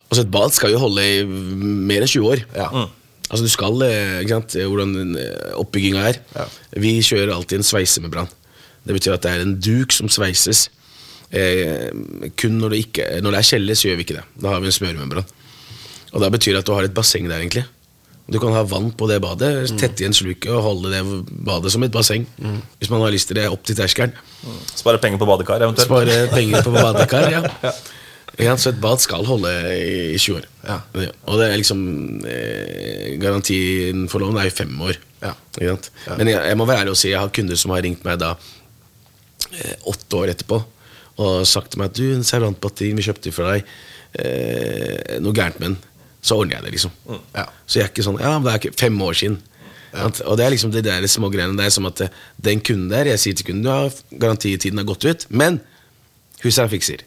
Altså 0.08 0.24
Et 0.24 0.30
bad 0.32 0.54
skal 0.56 0.72
jo 0.72 0.80
holde 0.80 1.04
i 1.04 1.24
mer 1.28 2.04
enn 2.04 2.08
20 2.08 2.30
år. 2.32 2.44
Ja. 2.56 2.86
Altså 3.28 3.44
du 3.44 3.52
skal, 3.52 3.82
eh, 3.84 4.22
ikke 4.22 4.38
sant, 4.38 4.56
hvordan 4.56 5.16
eh, 5.20 5.50
oppbygginga 5.60 6.04
er. 6.08 6.20
Ja. 6.32 6.46
Vi 6.80 6.94
kjører 7.04 7.34
alltid 7.34 7.60
en 7.60 7.68
sveisemembran. 7.68 8.30
Det 8.88 8.96
betyr 8.96 9.18
at 9.18 9.26
det 9.26 9.34
er 9.34 9.44
en 9.44 9.58
duk 9.60 9.92
som 9.92 10.08
sveises. 10.08 10.70
Eh, 11.28 11.90
kun 12.40 12.56
når 12.56 12.72
det, 12.72 12.78
ikke, 12.86 13.08
når 13.20 13.36
det 13.36 13.40
er 13.42 13.50
kjeller, 13.50 13.76
så 13.76 13.90
gjør 13.90 13.98
vi 14.00 14.06
ikke 14.06 14.16
det. 14.16 14.24
Da 14.40 14.54
har 14.54 14.64
vi 14.64 14.70
en 14.70 14.78
smøremembran. 14.78 15.28
Og 16.14 16.22
Det 16.24 16.30
betyr 16.38 16.56
at 16.56 16.64
du 16.64 16.72
har 16.72 16.88
et 16.88 16.96
basseng 16.96 17.28
der, 17.28 17.42
egentlig. 17.42 17.66
Du 18.28 18.36
kan 18.42 18.52
ha 18.52 18.60
vann 18.68 18.90
på 18.92 19.06
det 19.08 19.20
badet, 19.24 19.70
tette 19.80 20.04
igjen 20.04 20.12
sluket 20.16 20.50
og 20.52 20.60
holde 20.66 20.90
det 20.92 21.00
badet 21.48 21.72
som 21.72 21.84
et 21.86 21.94
basseng. 21.94 22.26
Hvis 22.78 22.90
man 22.92 23.00
har 23.00 23.14
lyst 23.14 23.30
til 23.30 23.38
det 23.40 23.46
opp 23.48 23.62
til 23.64 23.78
terskelen. 23.78 24.12
Spare 24.76 25.00
penger 25.00 25.20
på 25.22 25.28
badekar, 25.30 25.64
eventuelt? 25.64 25.88
Spare 25.88 26.26
penger 26.34 26.66
på 26.66 26.74
badekar, 26.76 27.30
ja. 27.32 27.44
Ja, 28.38 28.52
så 28.54 28.70
et 28.70 28.76
bad 28.78 29.00
skal 29.02 29.24
holde 29.26 29.50
i 29.74 30.14
20 30.14 30.36
år. 30.38 30.44
Ja. 30.62 30.76
Og 31.26 31.40
det 31.40 31.48
er 31.48 31.56
liksom 31.58 31.80
eh, 32.22 33.16
Garantien 33.18 34.04
for 34.12 34.22
lån 34.22 34.38
er 34.38 34.46
jo 34.46 34.52
fem 34.54 34.76
år. 34.86 35.00
Men 36.20 36.30
jeg, 36.30 36.38
jeg 36.46 36.58
må 36.60 36.66
være 36.68 36.84
ærlig 36.84 36.92
og 36.94 37.00
si 37.00 37.10
jeg 37.10 37.18
har 37.18 37.32
kunder 37.34 37.58
som 37.58 37.74
har 37.74 37.82
ringt 37.82 38.04
meg 38.06 38.20
da 38.22 38.36
eh, 39.50 39.74
åtte 39.90 40.20
år 40.20 40.30
etterpå 40.36 40.60
og 41.18 41.42
sagt 41.50 41.72
til 41.72 41.82
meg 41.82 41.90
at 41.90 41.98
du, 41.98 42.04
en 42.14 42.22
servantbatteri 42.26 42.92
vi 42.94 43.02
kjøpte 43.08 43.32
fra 43.34 43.56
deg, 43.56 43.72
eh, 44.22 45.16
noe 45.24 45.34
gærent 45.34 45.58
med 45.58 45.72
den. 45.72 45.78
Så 46.22 46.36
ordner 46.40 46.58
jeg 46.58 46.66
det, 46.66 46.72
liksom. 46.76 46.94
Ja. 47.34 47.44
Så 47.66 47.78
jeg 47.78 47.86
er 47.86 47.92
ikke 47.92 48.04
sånn 48.06 48.18
Ja, 48.20 48.34
men 48.36 48.46
det 48.46 48.54
er 48.54 48.62
ikke 48.62 48.78
fem 48.80 48.96
år 49.04 49.18
siden. 49.18 49.38
Sant? 49.92 50.20
Og 50.26 50.36
det 50.38 50.44
er 50.44 50.52
liksom 50.52 50.72
det 50.74 50.82
der 50.84 51.06
små 51.08 51.30
greiene 51.32 51.64
er 51.64 51.72
som 51.72 51.86
at 51.88 52.02
eh, 52.04 52.16
den 52.44 52.60
kunden 52.60 52.90
der 52.92 53.08
Jeg 53.08 53.22
sier 53.22 53.36
til 53.38 53.48
kunden 53.48 53.64
du 53.64 53.70
har 53.72 53.94
garantitiden 54.10 54.80
har 54.82 54.88
gått 54.88 55.06
ut, 55.08 55.28
men 55.30 55.60
huset 56.42 56.64
er 56.64 56.72
fikser. 56.72 57.04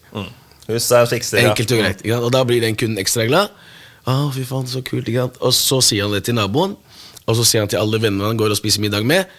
Huset 0.67 0.95
er 0.97 1.09
fikser, 1.11 1.41
ja. 1.43 1.51
Enkelt 1.51 1.75
og 1.75 1.83
greit. 1.83 2.01
Ikke? 2.05 2.17
Og 2.17 2.31
da 2.33 2.41
blir 2.47 2.63
den 2.63 2.77
kunden 2.79 3.01
ekstra 3.01 3.27
glad. 3.29 3.53
Å, 4.09 4.15
fy 4.33 4.43
faen, 4.47 4.69
så 4.69 4.81
kult. 4.85 5.11
Og 5.13 5.53
så 5.53 5.81
sier 5.85 6.07
han 6.07 6.15
det 6.15 6.23
til 6.25 6.37
naboen, 6.37 6.73
og 7.27 7.37
så 7.37 7.45
sier 7.45 7.65
han 7.65 7.71
til 7.71 7.81
alle 7.81 7.99
vennene 8.01 8.31
han 8.31 8.39
går 8.39 8.55
og 8.55 8.59
spiser 8.59 8.81
middag 8.83 9.05
med, 9.07 9.29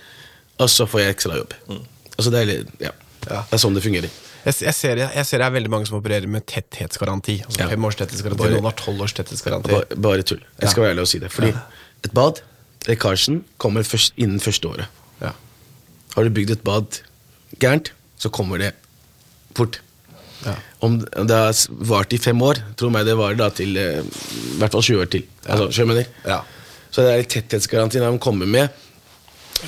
og 0.63 0.71
så 0.71 0.87
får 0.87 1.03
jeg 1.03 1.17
ekstra 1.17 1.41
jobb. 1.41 1.57
Altså 2.15 2.31
det 2.31 2.45
er, 2.45 2.53
ja. 2.83 2.93
Ja. 3.27 3.43
det 3.49 3.57
er 3.57 3.63
sånn 3.63 3.75
det 3.75 3.83
fungerer. 3.85 4.13
Jeg, 4.43 4.55
jeg, 4.67 4.75
ser, 4.75 4.97
jeg 5.05 5.27
ser 5.29 5.39
det 5.43 5.47
er 5.47 5.55
veldig 5.55 5.71
mange 5.71 5.87
som 5.87 5.99
opererer 6.01 6.27
med 6.31 6.45
tetthetsgaranti. 6.51 7.37
Altså 7.47 7.61
Ja. 7.63 7.69
Fem 7.71 7.85
års 7.87 7.99
tetthetsgaranti, 8.01 8.43
Bare- 8.43 8.57
noen 8.57 8.65
har 8.67 8.75
tolv 8.81 9.05
års 9.05 9.15
tetthetsgaranti. 9.15 9.71
Bare, 9.71 10.01
bare 10.09 10.23
tull. 10.27 10.41
Jeg 10.61 10.71
skal 10.73 10.83
være 10.83 10.95
ærlig 10.97 11.05
og 11.07 11.11
si 11.13 11.21
det. 11.23 11.31
Fordi 11.33 11.53
et 12.05 12.13
bad, 12.17 12.41
lekkasjen, 12.89 13.45
kommer 13.63 13.87
først 13.87 14.13
innen 14.19 14.41
første 14.43 14.67
året. 14.69 14.87
Ja. 15.23 15.31
Har 16.17 16.25
du 16.27 16.31
bygd 16.35 16.51
et 16.57 16.65
bad 16.67 17.01
gærent, 17.63 17.93
så 18.19 18.31
kommer 18.35 18.59
det 18.59 18.73
fort. 19.55 19.79
Ja. 20.45 20.57
Om 20.83 20.99
det 20.99 21.31
har 21.31 21.55
vart 21.87 22.13
i 22.13 22.19
fem 22.19 22.41
år, 22.43 22.59
tro 22.77 22.91
meg 22.91 23.07
det 23.07 23.15
varer 23.17 23.39
da 23.39 23.49
til 23.55 23.77
eh, 23.79 24.01
i 24.03 24.59
hvert 24.59 24.73
fall 24.75 24.83
20 24.83 25.05
år 25.05 25.11
til. 25.13 25.23
Altså? 25.47 26.05
Ja. 26.27 26.41
Så 26.91 27.05
det 27.07 27.13
er 27.15 27.23
tetthetsgarantien 27.37 28.03
de 28.05 28.19
kommer 28.19 28.47
med 28.51 28.69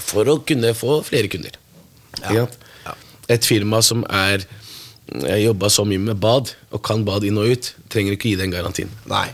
for 0.03 0.27
å 0.27 0.41
kunne 0.45 0.75
få 0.75 0.99
flere 1.07 1.31
kunder. 1.31 1.55
Et 3.29 3.47
firma 3.47 3.79
som 3.83 4.03
er 4.11 4.43
jobba 5.13 5.69
så 5.71 5.85
mye 5.89 6.01
med 6.01 6.21
bad, 6.21 6.55
og 6.73 6.83
kan 6.87 7.05
bad 7.07 7.27
inn 7.29 7.39
og 7.41 7.51
ut, 7.53 7.73
trenger 7.93 8.17
ikke 8.17 8.31
gi 8.33 8.39
den 8.41 8.55
garantien. 8.55 8.93
Nei, 9.11 9.27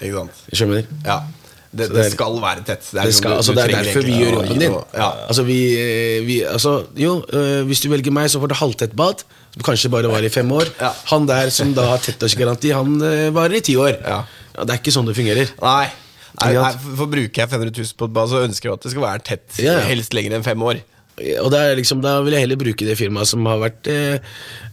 ikke 0.00 0.14
sant. 0.22 0.46
Skjønner? 0.52 0.88
Ja. 1.04 1.20
Det, 1.68 1.90
det, 1.92 2.06
skal 2.14 2.38
være 2.40 2.62
tett. 2.64 2.80
Det 2.80 2.96
er, 2.96 3.02
Det, 3.02 3.10
liksom- 3.10 3.20
skal, 3.20 3.32
altså, 3.36 3.54
det 3.54 3.64
er 3.64 3.72
derfor 3.76 4.06
vi 4.06 4.14
gjør 4.16 4.34
jobben 4.38 4.62
din. 4.62 4.76
Ja. 4.96 5.08
Altså, 5.28 5.42
vi, 5.44 5.58
eh, 5.76 6.24
vi, 6.24 6.38
altså, 6.48 6.72
jo, 6.96 7.18
øh, 7.28 7.66
hvis 7.68 7.82
du 7.84 7.90
velger 7.92 8.14
meg, 8.14 8.30
så 8.32 8.40
får 8.40 8.48
du 8.48 8.54
halvtett 8.56 8.96
bad, 8.96 9.22
som 9.52 9.62
kanskje 9.62 9.90
bare 9.92 10.08
varer 10.08 10.24
i 10.24 10.32
fem 10.32 10.48
år. 10.52 10.72
Ja. 10.80 10.92
Han 11.12 11.28
der 11.28 11.50
som 11.52 11.74
da 11.76 11.84
har 11.90 11.98
tettårsgaranti, 11.98 12.72
han 12.72 12.96
øh, 13.02 13.34
varer 13.36 13.60
i 13.60 13.60
ti 13.60 13.76
år. 13.76 14.00
Ja. 14.00 14.24
Ja, 14.56 14.64
det 14.64 14.74
er 14.74 14.80
ikke 14.80 14.96
sånn 14.96 15.06
det 15.06 15.14
fungerer. 15.14 15.52
Nei. 15.62 15.90
Nei, 16.38 16.52
nei 16.54 16.72
for, 16.72 16.96
for 17.02 17.10
bruker 17.12 17.42
jeg 17.42 17.50
500 17.50 17.74
000 17.76 17.98
på 17.98 18.08
et 18.08 18.14
bad, 18.16 18.30
så 18.30 18.40
ønsker 18.46 18.70
jeg 18.70 18.78
at 18.78 18.86
det 18.86 18.92
skal 18.94 19.04
være 19.04 19.24
tett. 19.26 19.60
Helst 19.88 20.16
lenger 20.16 20.38
enn 20.38 20.46
fem 20.46 20.62
år. 20.62 20.80
Og 21.42 21.48
det 21.50 21.58
er 21.58 21.76
liksom, 21.78 22.00
da 22.04 22.16
vil 22.22 22.34
jeg 22.36 22.44
heller 22.44 22.58
bruke 22.60 22.86
det 22.86 22.94
firmaet 22.98 23.26
som 23.30 23.46
har 23.50 23.58
vært 23.62 23.88
eh, 23.90 24.18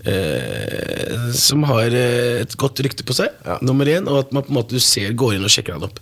eh, 0.06 1.30
Som 1.34 1.64
har 1.68 1.88
eh, 1.90 2.42
et 2.44 2.56
godt 2.62 2.82
rykte 2.86 3.06
på 3.08 3.16
seg, 3.18 3.32
Ja. 3.46 3.58
nummer 3.66 3.86
én. 3.90 4.08
Og 4.10 4.20
at 4.26 4.34
man 4.36 4.44
på 4.46 4.54
en 4.54 4.60
måte 4.60 4.80
ser, 4.84 5.14
går 5.18 5.36
inn 5.38 5.46
og 5.48 5.54
sjekker 5.54 5.78
han 5.78 5.88
opp. 5.88 6.00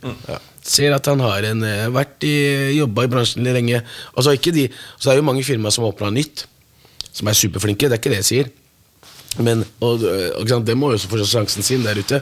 Ser 0.63 0.95
at 0.95 1.05
han 1.11 1.19
har 1.23 1.43
en, 1.49 1.63
eh, 1.67 1.87
vært 1.93 2.23
i, 2.27 2.33
jobba 2.79 3.05
i 3.05 3.11
bransjen 3.11 3.43
lenge. 3.47 3.83
Altså 4.15 4.35
ikke 4.35 4.53
de, 4.55 4.67
så 4.97 5.09
det 5.09 5.15
er 5.15 5.21
jo 5.21 5.29
mange 5.31 5.43
firmaer 5.47 5.71
som 5.75 5.87
åpna 5.87 6.11
nytt, 6.13 6.45
som 7.11 7.27
er 7.27 7.33
superflinke. 7.39 7.87
Det 7.89 7.97
er 7.97 8.01
ikke 8.01 8.13
det 8.15 8.21
jeg 8.23 8.29
sier. 8.31 8.51
Men, 9.43 9.63
og, 9.81 10.03
og, 10.03 10.41
ikke 10.43 10.49
sant, 10.53 10.65
Det 10.67 10.75
må 10.77 10.91
jo 10.91 10.99
også 10.99 11.09
få 11.09 11.23
sjansen 11.25 11.63
sin 11.65 11.83
der 11.83 11.97
ute. 11.97 12.21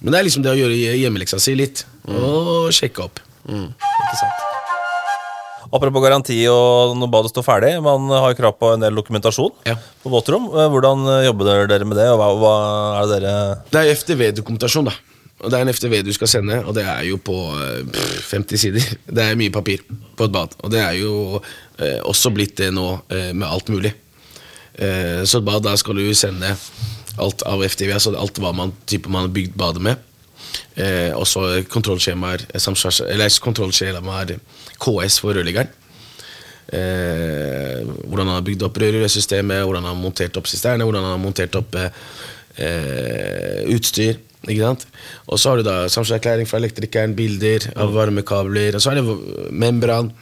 Men 0.00 0.12
det 0.14 0.20
er 0.20 0.24
liksom 0.24 0.42
det 0.46 0.54
å 0.54 0.60
gjøre 0.60 0.96
hjemmeleksa 0.96 1.38
si 1.42 1.54
litt. 1.58 1.84
Og 2.08 2.70
sjekke 2.72 3.04
opp. 3.04 3.20
Ikke 3.44 4.16
sant? 4.22 4.46
Apropos 5.70 6.02
garanti 6.02 6.36
og 6.50 6.96
når 6.98 7.10
badet 7.12 7.30
står 7.30 7.44
ferdig, 7.46 7.70
man 7.84 8.08
har 8.10 8.32
jo 8.32 8.38
krav 8.40 8.56
på 8.58 8.72
en 8.74 8.82
del 8.82 8.96
dokumentasjon 8.98 9.52
Ja. 9.68 9.76
på 10.02 10.10
våtrom. 10.10 10.48
Eh, 10.50 10.66
Hvordan 10.72 11.04
eh, 11.06 11.26
jobber 11.28 11.66
dere 11.70 11.86
med 11.86 11.96
det, 12.00 12.08
og 12.10 12.18
hva, 12.18 12.28
hva 12.40 12.54
er 12.98 13.06
det 13.06 13.20
dere 13.22 13.34
Det 13.70 13.82
er 13.84 13.94
FTV-dokumentasjon, 13.94 14.90
da. 14.90 14.96
Og 15.40 15.48
Det 15.48 15.56
er 15.56 15.62
en 15.64 15.72
FTV 15.72 15.94
du 16.04 16.12
skal 16.12 16.28
sende, 16.28 16.58
og 16.66 16.74
det 16.76 16.82
er 16.84 17.04
jo 17.06 17.16
på 17.22 17.36
øh, 17.54 17.84
pff, 17.86 18.32
50 18.34 18.58
sider. 18.60 18.90
Det 19.16 19.22
er 19.24 19.38
mye 19.38 19.54
papir 19.54 19.84
på 20.18 20.26
et 20.26 20.34
bad. 20.34 20.58
Og 20.60 20.70
det 20.74 20.82
er 20.82 20.98
jo 20.98 21.38
eh, 21.78 22.00
også 22.02 22.34
blitt 22.34 22.56
det 22.58 22.72
nå 22.74 22.88
eh, 23.08 23.30
med 23.32 23.46
alt 23.48 23.70
mulig. 23.72 23.94
Eh, 24.74 25.22
så 25.24 25.38
et 25.38 25.46
bad, 25.46 25.62
da 25.64 25.76
skal 25.80 25.96
du 25.96 26.10
sende 26.18 26.50
alt 27.20 27.42
av 27.48 27.62
FTV, 27.62 27.94
altså 27.94 28.12
alt 28.18 28.38
hva 28.42 28.50
man, 28.56 28.74
type 28.90 29.08
man 29.08 29.28
har 29.28 29.32
bygd 29.38 29.54
badet 29.58 29.82
med. 29.86 30.02
Eh, 30.80 31.10
også 31.16 31.64
kontrollskjemaer, 31.68 32.46
eh, 32.54 33.28
kontrollskjemaer 33.42 34.38
KS 34.80 35.20
for 35.20 35.34
rørleggeren. 35.34 35.68
Eh, 36.70 37.82
hvordan 38.06 38.28
han 38.28 38.36
har 38.36 38.46
bygd 38.46 38.62
opp 38.62 38.78
rørsystemet, 38.78 39.64
hvordan 39.66 39.84
han 39.84 39.96
har 39.96 40.02
montert 40.02 40.36
opp 40.38 40.46
sisterne, 40.46 40.86
hvordan 40.86 41.02
han 41.02 41.16
har 41.16 41.22
montert 41.22 41.56
opp 41.58 41.74
eh, 41.74 43.64
utstyr. 43.74 44.20
Ikke 44.48 44.62
sant? 44.62 44.86
Og 45.28 45.36
så 45.40 45.50
har 45.50 45.60
du 45.60 45.66
da 45.66 45.88
samfunnserklæring 45.90 46.48
fra 46.48 46.60
elektrikeren, 46.62 47.16
bilder 47.18 47.66
av 47.76 47.92
varmekabler, 47.92 48.78
og 48.78 48.80
så 48.80 48.94
er 48.94 49.00
det 49.00 49.50
membran. 49.50 50.12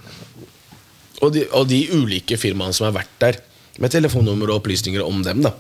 Og 1.22 1.34
de, 1.34 1.44
og 1.54 1.68
de 1.70 1.84
ulike 1.94 2.38
firmaene 2.40 2.74
som 2.74 2.88
har 2.88 2.96
vært 2.96 3.14
der, 3.22 3.40
med 3.78 3.92
telefonnummer 3.94 4.50
og 4.50 4.62
opplysninger 4.62 5.04
om 5.04 5.20
dem. 5.22 5.44
da 5.44 5.52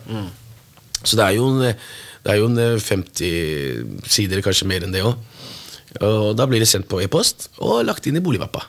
Så 1.04 1.14
det 1.14 1.24
er 1.24 1.36
jo 1.36 1.52
en, 1.52 1.76
det 2.28 2.34
er 2.34 2.42
jo 2.42 2.48
eh, 2.60 2.78
50 2.84 4.08
sider, 4.12 4.42
kanskje 4.44 4.68
mer 4.68 4.84
enn 4.84 4.92
det 4.92 5.00
òg. 5.08 5.16
Og 6.04 6.34
da 6.36 6.44
blir 6.44 6.60
det 6.60 6.68
sendt 6.68 6.88
på 6.90 7.00
e-post 7.00 7.48
og 7.64 7.80
lagt 7.88 8.04
inn 8.06 8.18
i 8.20 8.22
boligmappa. 8.24 8.66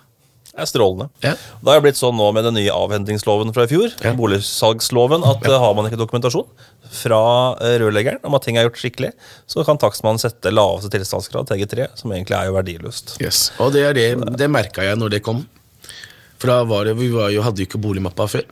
Det 0.49 0.63
er 0.63 0.67
strålende. 0.71 1.05
Ja. 1.23 1.33
Det 1.35 1.69
har 1.69 1.77
jo 1.77 1.83
blitt 1.85 1.99
sånn 1.99 2.15
nå 2.19 2.29
med 2.35 2.43
den 2.47 2.55
nye 2.57 2.71
avhendingsloven 2.73 3.51
fra 3.55 3.63
i 3.67 3.69
fjor, 3.71 3.91
Ja. 4.03 4.13
boligsalgsloven, 4.15 5.23
at 5.27 5.43
ja. 5.47 5.59
har 5.59 5.75
man 5.75 5.87
ikke 5.87 5.99
dokumentasjon 5.99 6.47
fra 6.95 7.19
eh, 7.63 7.75
rørleggeren 7.83 8.23
om 8.27 8.35
at 8.35 8.47
ting 8.47 8.57
er 8.57 8.65
gjort 8.67 8.79
skikkelig, 8.81 9.11
så 9.47 9.63
kan 9.67 9.79
takstmannen 9.79 10.19
sette 10.23 10.51
laveste 10.51 10.89
tilstandsgrad, 10.95 11.51
TG3, 11.51 11.89
som 11.99 12.15
egentlig 12.15 12.35
er 12.39 12.49
jo 12.49 12.55
verdiløst. 12.57 13.17
Yes. 13.23 13.51
Og 13.59 13.75
det, 13.75 13.85
er 13.91 13.95
det, 13.99 14.07
det 14.39 14.49
merka 14.51 14.87
jeg 14.87 14.99
når 14.99 15.15
det 15.17 15.21
kom. 15.27 15.43
For 16.39 16.47
da 16.51 16.61
var 16.67 16.87
det, 16.87 16.95
vi 16.99 17.11
var 17.13 17.31
jo, 17.35 17.43
hadde 17.45 17.59
jo 17.63 17.67
ikke 17.69 17.83
boligmappa 17.83 18.27
før. 18.31 18.47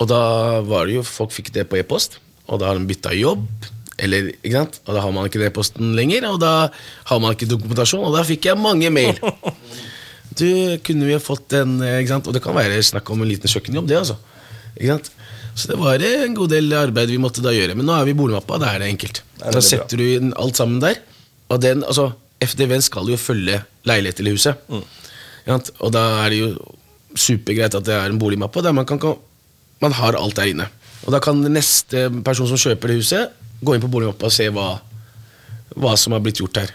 Og 0.00 0.08
da 0.10 0.22
var 0.66 0.86
det 0.88 1.00
jo, 1.00 1.06
folk 1.06 1.34
fikk 1.34 1.52
det 1.54 1.66
på 1.70 1.78
e-post, 1.82 2.18
og 2.52 2.60
da 2.60 2.68
har 2.68 2.78
de 2.78 2.88
bytta 2.88 3.14
jobb. 3.16 3.46
Eller, 4.02 4.32
ikke 4.40 4.56
sant? 4.56 4.78
Og 4.86 4.96
da 4.96 5.02
har 5.04 5.14
man 5.14 5.28
ikke 5.28 5.40
den 5.40 5.48
e-posten 5.48 5.94
lenger, 5.96 6.26
og 6.30 6.38
da 6.42 6.52
har 7.08 7.22
man 7.22 7.36
ikke 7.36 7.50
dokumentasjon. 7.50 8.04
Og 8.08 8.16
da 8.16 8.24
fikk 8.26 8.50
jeg 8.50 8.60
mange 8.60 8.92
mail. 8.92 9.18
Du, 10.32 10.48
kunne 10.80 11.04
vi 11.04 11.16
fått 11.20 11.52
en 11.58 11.74
eh, 11.84 11.98
ikke 12.00 12.08
sant? 12.14 12.28
Og 12.30 12.32
det 12.32 12.40
kan 12.40 12.54
være 12.56 12.78
snakk 12.88 13.10
om 13.12 13.20
en 13.20 13.28
liten 13.28 13.50
kjøkkenjobb, 13.52 13.84
det, 13.90 13.98
altså. 13.98 14.14
Ikke 14.78 14.94
sant? 14.94 15.10
Så 15.52 15.68
det 15.68 15.76
var 15.76 16.00
en 16.06 16.36
god 16.38 16.54
del 16.54 16.72
arbeid 16.72 17.12
vi 17.12 17.20
måtte 17.20 17.44
da 17.44 17.52
gjøre. 17.52 17.76
Men 17.76 17.84
nå 17.84 17.92
er 17.98 18.06
vi 18.08 18.14
i 18.14 18.16
boligmappa, 18.16 18.56
da 18.62 18.70
er 18.72 18.80
det 18.80 18.88
enkelt. 18.94 19.20
Da 19.42 19.60
setter 19.60 20.00
du 20.00 20.06
inn 20.06 20.32
alt 20.40 20.56
sammen 20.56 20.80
der. 20.80 21.02
Og 21.52 21.60
den, 21.60 21.84
altså, 21.84 22.14
FDV-en 22.40 22.84
skal 22.84 23.10
jo 23.12 23.18
følge 23.20 23.60
leilighet 23.88 24.22
eller 24.22 24.38
huset. 24.38 24.64
Mm. 24.72 24.86
Og 25.52 25.92
da 25.92 26.06
er 26.22 26.32
det 26.32 26.40
jo 26.40 26.50
supergreit 27.12 27.76
at 27.76 27.84
det 27.84 27.98
er 27.98 28.08
en 28.08 28.20
boligmappe 28.22 28.62
der 28.64 28.72
man, 28.72 28.88
kan, 28.88 29.00
kan, 29.02 29.20
man 29.84 29.92
har 29.98 30.16
alt 30.16 30.38
der 30.38 30.54
inne. 30.54 30.70
Og 31.02 31.14
da 31.14 31.20
kan 31.22 31.40
neste 31.50 32.06
person 32.24 32.48
som 32.50 32.60
kjøper 32.60 32.92
det 32.92 33.00
huset, 33.00 33.32
gå 33.62 33.74
inn 33.74 33.82
på 33.82 33.90
boligmappa 33.90 34.28
og 34.28 34.34
se 34.34 34.48
hva, 34.54 34.76
hva 35.78 35.94
som 35.98 36.14
har 36.14 36.22
blitt 36.22 36.40
gjort 36.42 36.62
her. 36.62 36.74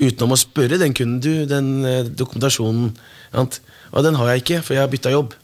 Utenom 0.00 0.34
å 0.34 0.40
spørre 0.40 0.78
den 0.80 0.94
kunden 0.96 1.22
du, 1.22 1.46
den 1.50 1.70
eh, 1.86 2.10
dokumentasjonen? 2.10 2.92
Og 3.34 4.02
den 4.06 4.18
har 4.18 4.32
jeg 4.32 4.42
ikke, 4.42 4.62
for 4.66 4.76
jeg 4.76 4.82
har 4.82 4.90
bytta 4.90 5.14
jobb. 5.14 5.34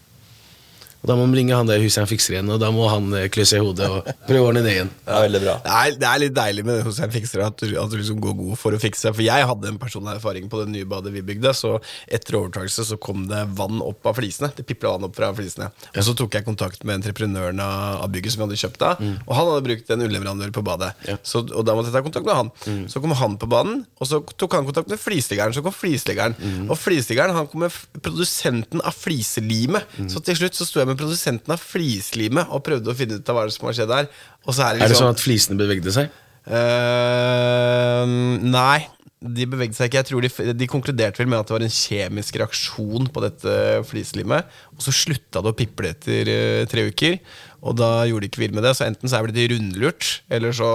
Og 1.00 1.08
Da 1.08 1.16
må 1.16 1.24
man 1.24 1.36
ringe 1.36 1.56
han 1.56 1.68
der 1.68 1.80
huset 1.80 2.02
han 2.02 2.08
fikser 2.10 2.34
igjen, 2.36 2.50
og 2.52 2.60
da 2.60 2.68
må 2.74 2.84
han 2.90 3.08
eh, 3.16 3.28
klø 3.32 3.44
seg 3.48 3.62
i 3.62 3.64
hodet 3.64 3.88
og 3.88 4.08
prøve 4.28 4.42
å 4.42 4.48
ordne 4.50 4.62
det 4.64 4.74
igjen. 4.74 4.90
Er 5.08 5.24
veldig 5.24 5.40
bra. 5.46 5.54
Det 5.64 5.76
er, 5.76 5.94
det 6.00 6.08
er 6.10 6.20
litt 6.24 6.34
deilig 6.36 6.64
med 6.66 6.76
det 6.78 6.84
hos 6.86 7.00
fikser 7.14 7.44
at 7.46 7.62
du, 7.62 7.72
at 7.80 7.92
du 7.92 7.96
liksom 7.96 8.20
går 8.20 8.36
god 8.38 8.58
for 8.60 8.76
å 8.76 8.80
fikse. 8.82 9.12
For 9.16 9.24
jeg 9.24 9.46
hadde 9.48 9.70
en 9.70 9.78
personlig 9.80 10.18
erfaring 10.18 10.50
på 10.52 10.60
det 10.60 10.68
nye 10.74 10.88
badet 10.88 11.12
vi 11.14 11.22
bygde. 11.24 11.54
Så 11.56 11.72
etter 12.04 12.36
overtakelse 12.38 12.84
så 12.90 12.98
kom 13.00 13.24
det 13.30 13.40
vann 13.56 13.80
opp 13.84 14.10
av 14.10 14.18
flisene. 14.20 14.50
Det 14.56 14.66
pipla 14.68 14.92
vann 14.96 15.08
opp 15.08 15.16
fra 15.16 15.30
flisene. 15.36 15.70
Og 15.94 16.04
så 16.06 16.14
tok 16.18 16.36
jeg 16.36 16.46
kontakt 16.46 16.84
med 16.84 17.00
entreprenøren 17.00 17.62
av 17.64 18.04
bygget 18.12 18.34
som 18.36 18.42
vi 18.42 18.48
hadde 18.50 18.60
kjøpt 18.60 18.82
da. 18.84 18.92
Og 19.24 19.32
han 19.38 19.50
hadde 19.50 19.64
brukt 19.70 19.94
en 19.94 20.04
underleverandør 20.04 20.52
på 20.60 20.64
badet. 20.68 20.92
Ja. 21.08 21.16
Så, 21.24 21.42
og 21.48 21.64
da 21.66 21.76
måtte 21.78 21.90
jeg 21.90 21.96
ta 21.96 22.04
kontakt 22.04 22.28
med 22.28 22.36
han. 22.42 22.52
Så 22.92 23.00
kom 23.02 23.16
han 23.16 23.38
på 23.40 23.48
banen, 23.50 23.82
og 23.96 24.10
så 24.10 24.20
tok 24.36 24.58
han 24.58 24.68
kontakt 24.68 24.92
med 24.92 25.00
flisleggeren. 25.00 25.56
Så 25.56 25.64
kom 25.64 25.74
flisleggeren. 25.74 26.36
Og 26.68 26.76
flisleggeren 26.78 27.36
han 27.40 27.48
kom 27.50 27.64
med 27.64 27.80
produsenten 28.04 28.84
av 28.84 28.96
fliselimet. 29.00 29.98
Så 30.12 30.20
til 30.24 30.36
slutt 30.42 30.60
så 30.60 30.68
sto 30.68 30.82
jeg 30.82 30.89
med 30.90 31.00
produsenten 31.00 31.54
av 31.54 31.62
flislimet 31.62 32.50
og 32.50 32.64
prøvde 32.66 32.92
å 32.92 32.96
finne 32.96 33.20
ut 33.20 33.32
av 33.32 33.38
hva 33.38 33.46
som 33.54 33.68
har 33.68 33.78
skjedd 33.80 33.94
her. 33.96 34.10
Og 34.46 34.56
så 34.56 34.66
er 34.66 34.76
det 34.76 34.82
Er 34.82 34.88
det 34.88 34.94
liksom 34.94 35.08
sånn 35.08 35.18
at 35.18 35.24
flisene 35.24 35.60
bevegde 35.60 35.94
seg? 35.94 36.16
Uh, 36.50 38.08
nei, 38.40 38.80
de 39.20 39.44
bevegde 39.44 39.76
seg 39.76 39.90
ikke. 39.90 40.00
Jeg 40.00 40.08
tror 40.08 40.24
de, 40.24 40.54
de 40.56 40.68
konkluderte 40.70 41.20
vel 41.20 41.28
med 41.28 41.42
at 41.42 41.50
det 41.50 41.52
var 41.52 41.64
en 41.66 41.74
kjemisk 41.74 42.38
reaksjon 42.40 43.10
på 43.12 43.22
dette 43.24 43.54
flislimet. 43.88 44.48
Og 44.72 44.84
så 44.84 44.94
slutta 44.96 45.42
det 45.44 45.52
å 45.52 45.56
piple 45.56 45.92
etter 45.92 46.30
eh, 46.32 46.62
tre 46.70 46.86
uker. 46.88 47.18
Og 47.60 47.76
da 47.76 47.90
gjorde 48.08 48.24
de 48.24 48.30
ikke 48.32 48.42
vill 48.46 48.56
med 48.56 48.64
det. 48.64 48.72
Så 48.78 48.86
enten 48.86 49.12
så 49.12 49.20
ble 49.20 49.36
de 49.36 49.50
rundlurt, 49.52 50.08
eller 50.32 50.56
så, 50.56 50.70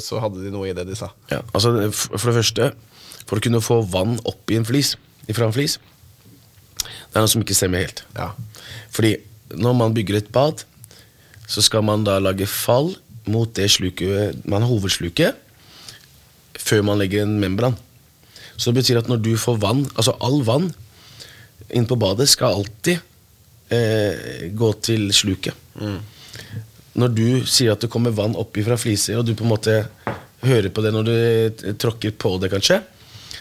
så 0.00 0.22
hadde 0.24 0.40
de 0.46 0.52
noe 0.54 0.70
i 0.70 0.76
det 0.76 0.86
de 0.88 0.96
sa. 0.96 1.10
Ja, 1.32 1.42
altså 1.52 1.74
For 1.92 2.30
det 2.30 2.38
første, 2.40 2.70
for 3.26 3.36
å 3.36 3.44
kunne 3.44 3.60
få 3.64 3.82
vann 3.92 4.16
opp 4.24 4.48
i 4.50 4.56
en 4.56 4.68
flis, 4.68 4.94
ifra 5.30 5.46
en 5.46 5.54
flis 5.54 5.76
Det 6.80 7.12
er 7.12 7.20
noe 7.20 7.30
som 7.30 7.44
ikke 7.44 7.58
stemmer 7.58 7.84
helt. 7.84 8.00
Ja. 8.16 8.32
Fordi 8.96 9.18
når 9.56 9.76
man 9.76 9.94
bygger 9.96 10.20
et 10.20 10.32
bad, 10.32 10.64
så 11.50 11.62
skal 11.64 11.82
man 11.86 12.04
da 12.06 12.18
lage 12.22 12.46
fall 12.46 12.92
mot 13.30 13.50
det 13.56 13.68
sluket 13.72 14.44
man 14.48 14.62
har 14.62 14.70
hovedsluket, 14.70 15.36
før 16.60 16.84
man 16.86 17.00
legger 17.00 17.24
en 17.24 17.38
membran. 17.42 17.76
Så 18.56 18.70
det 18.70 18.82
betyr 18.82 19.00
at 19.00 19.08
når 19.10 19.22
du 19.24 19.32
får 19.40 19.58
vann, 19.62 19.86
altså 19.96 20.14
all 20.20 20.42
vann 20.46 20.70
inn 21.74 21.86
på 21.88 21.98
badet 22.00 22.28
skal 22.28 22.60
alltid 22.60 23.00
eh, 23.72 24.50
gå 24.52 24.70
til 24.84 25.08
sluket. 25.14 25.56
Når 27.00 27.12
du 27.14 27.26
sier 27.48 27.72
at 27.72 27.84
det 27.84 27.90
kommer 27.92 28.14
vann 28.14 28.36
opp 28.38 28.58
fra 28.66 28.78
fliser, 28.80 29.20
og 29.20 29.26
du 29.26 29.36
på 29.38 29.46
en 29.46 29.52
måte 29.54 29.76
hører 30.44 30.70
på 30.72 30.84
det 30.84 30.92
når 30.94 31.06
du 31.08 31.14
eh, 31.14 31.74
tråkker 31.80 32.14
på 32.20 32.36
det, 32.42 32.50
kanskje, 32.52 32.80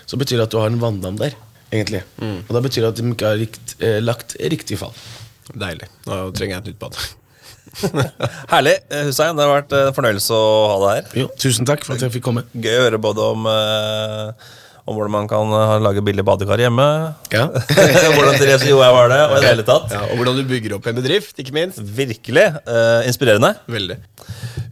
så 0.05 0.17
betyr 0.19 0.39
det 0.39 0.47
at 0.47 0.53
du 0.53 0.59
har 0.61 0.71
en 0.71 0.81
vanndam 0.81 1.17
der, 1.19 1.35
egentlig. 1.71 2.03
Og 2.47 2.53
da 2.55 2.61
betyr 2.65 2.85
det 2.85 2.91
at 2.93 3.01
de 3.01 3.11
ikke 3.11 3.31
har 3.33 3.41
rikt, 3.41 3.75
eh, 3.83 3.99
lagt 4.03 4.37
riktig 4.39 4.79
fall. 4.81 4.95
Deilig. 5.55 5.89
Nå 6.07 6.19
trenger 6.37 6.57
jeg 6.57 6.61
et 6.63 6.69
nytt 6.73 6.79
bad. 6.81 6.99
Herlig. 8.53 8.77
eh, 8.89 9.03
Hussein, 9.09 9.35
det 9.37 9.45
har 9.45 9.51
vært 9.61 9.75
en 9.77 9.91
fornøyelse 9.95 10.33
å 10.35 10.47
ha 10.71 10.79
deg 10.83 10.95
her. 10.99 11.11
Jo, 11.23 11.27
tusen 11.41 11.67
takk 11.69 11.85
for 11.85 11.95
at 11.97 12.05
jeg 12.05 12.15
fikk 12.17 12.25
komme. 12.29 12.45
Gøy 12.53 12.75
å 12.79 12.87
høre 12.87 13.01
både 13.01 13.27
om, 13.35 13.45
eh, 13.49 14.49
om 14.89 14.97
hvordan 14.97 15.13
man 15.13 15.29
kan 15.29 15.53
eh, 15.59 15.75
lage 15.85 16.03
billig 16.05 16.25
badekar 16.25 16.61
hjemme. 16.63 16.87
Ja. 17.33 17.47
hvordan 18.15 18.39
Therese 18.39 18.69
Johaug 18.71 18.97
har 18.97 19.13
det, 19.13 19.21
og 19.27 19.37
i 19.37 19.43
det 19.45 19.51
hele 19.53 19.67
tatt. 19.67 19.93
Ja, 19.93 20.01
og 20.09 20.21
hvordan 20.21 20.39
du 20.41 20.43
bygger 20.49 20.77
opp 20.79 20.89
en 20.89 20.97
bedrift, 20.97 21.35
ikke 21.41 21.55
minst. 21.55 21.81
Virkelig 21.81 22.47
eh, 22.49 23.07
inspirerende. 23.09 23.53
Veldig. 23.69 23.99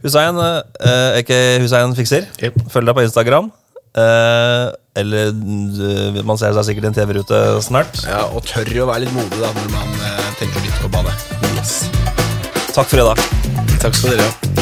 Hussein, 0.02 0.42
eh, 0.42 1.22
ikke 1.22 1.38
Hussein 1.62 1.94
Fikser. 1.98 2.28
Yep. 2.42 2.60
Følg 2.74 2.90
deg 2.90 2.98
på 2.98 3.06
Instagram. 3.06 3.50
Eh, 3.98 4.66
eller 4.98 5.32
eh, 5.32 6.20
man 6.26 6.38
ser 6.40 6.54
seg 6.56 6.68
sikkert 6.68 6.88
i 6.88 6.90
en 6.92 6.98
TV-rute 6.98 7.40
snart. 7.66 8.02
Ja, 8.06 8.26
og 8.30 8.46
tør 8.46 8.70
å 8.84 8.90
være 8.90 9.06
litt 9.06 9.16
modig 9.16 9.40
da 9.42 9.50
når 9.56 9.74
man 9.74 9.98
eh, 10.10 10.30
tenker 10.40 10.64
litt 10.66 10.78
på 10.82 10.92
badet. 10.94 11.16
Yes. 11.56 11.80
Takk 12.74 12.90
for 12.90 13.02
i 13.02 13.10
dag. 13.10 13.28
Takk 13.82 13.98
skal 13.98 14.16
dere 14.16 14.30
ha. 14.30 14.57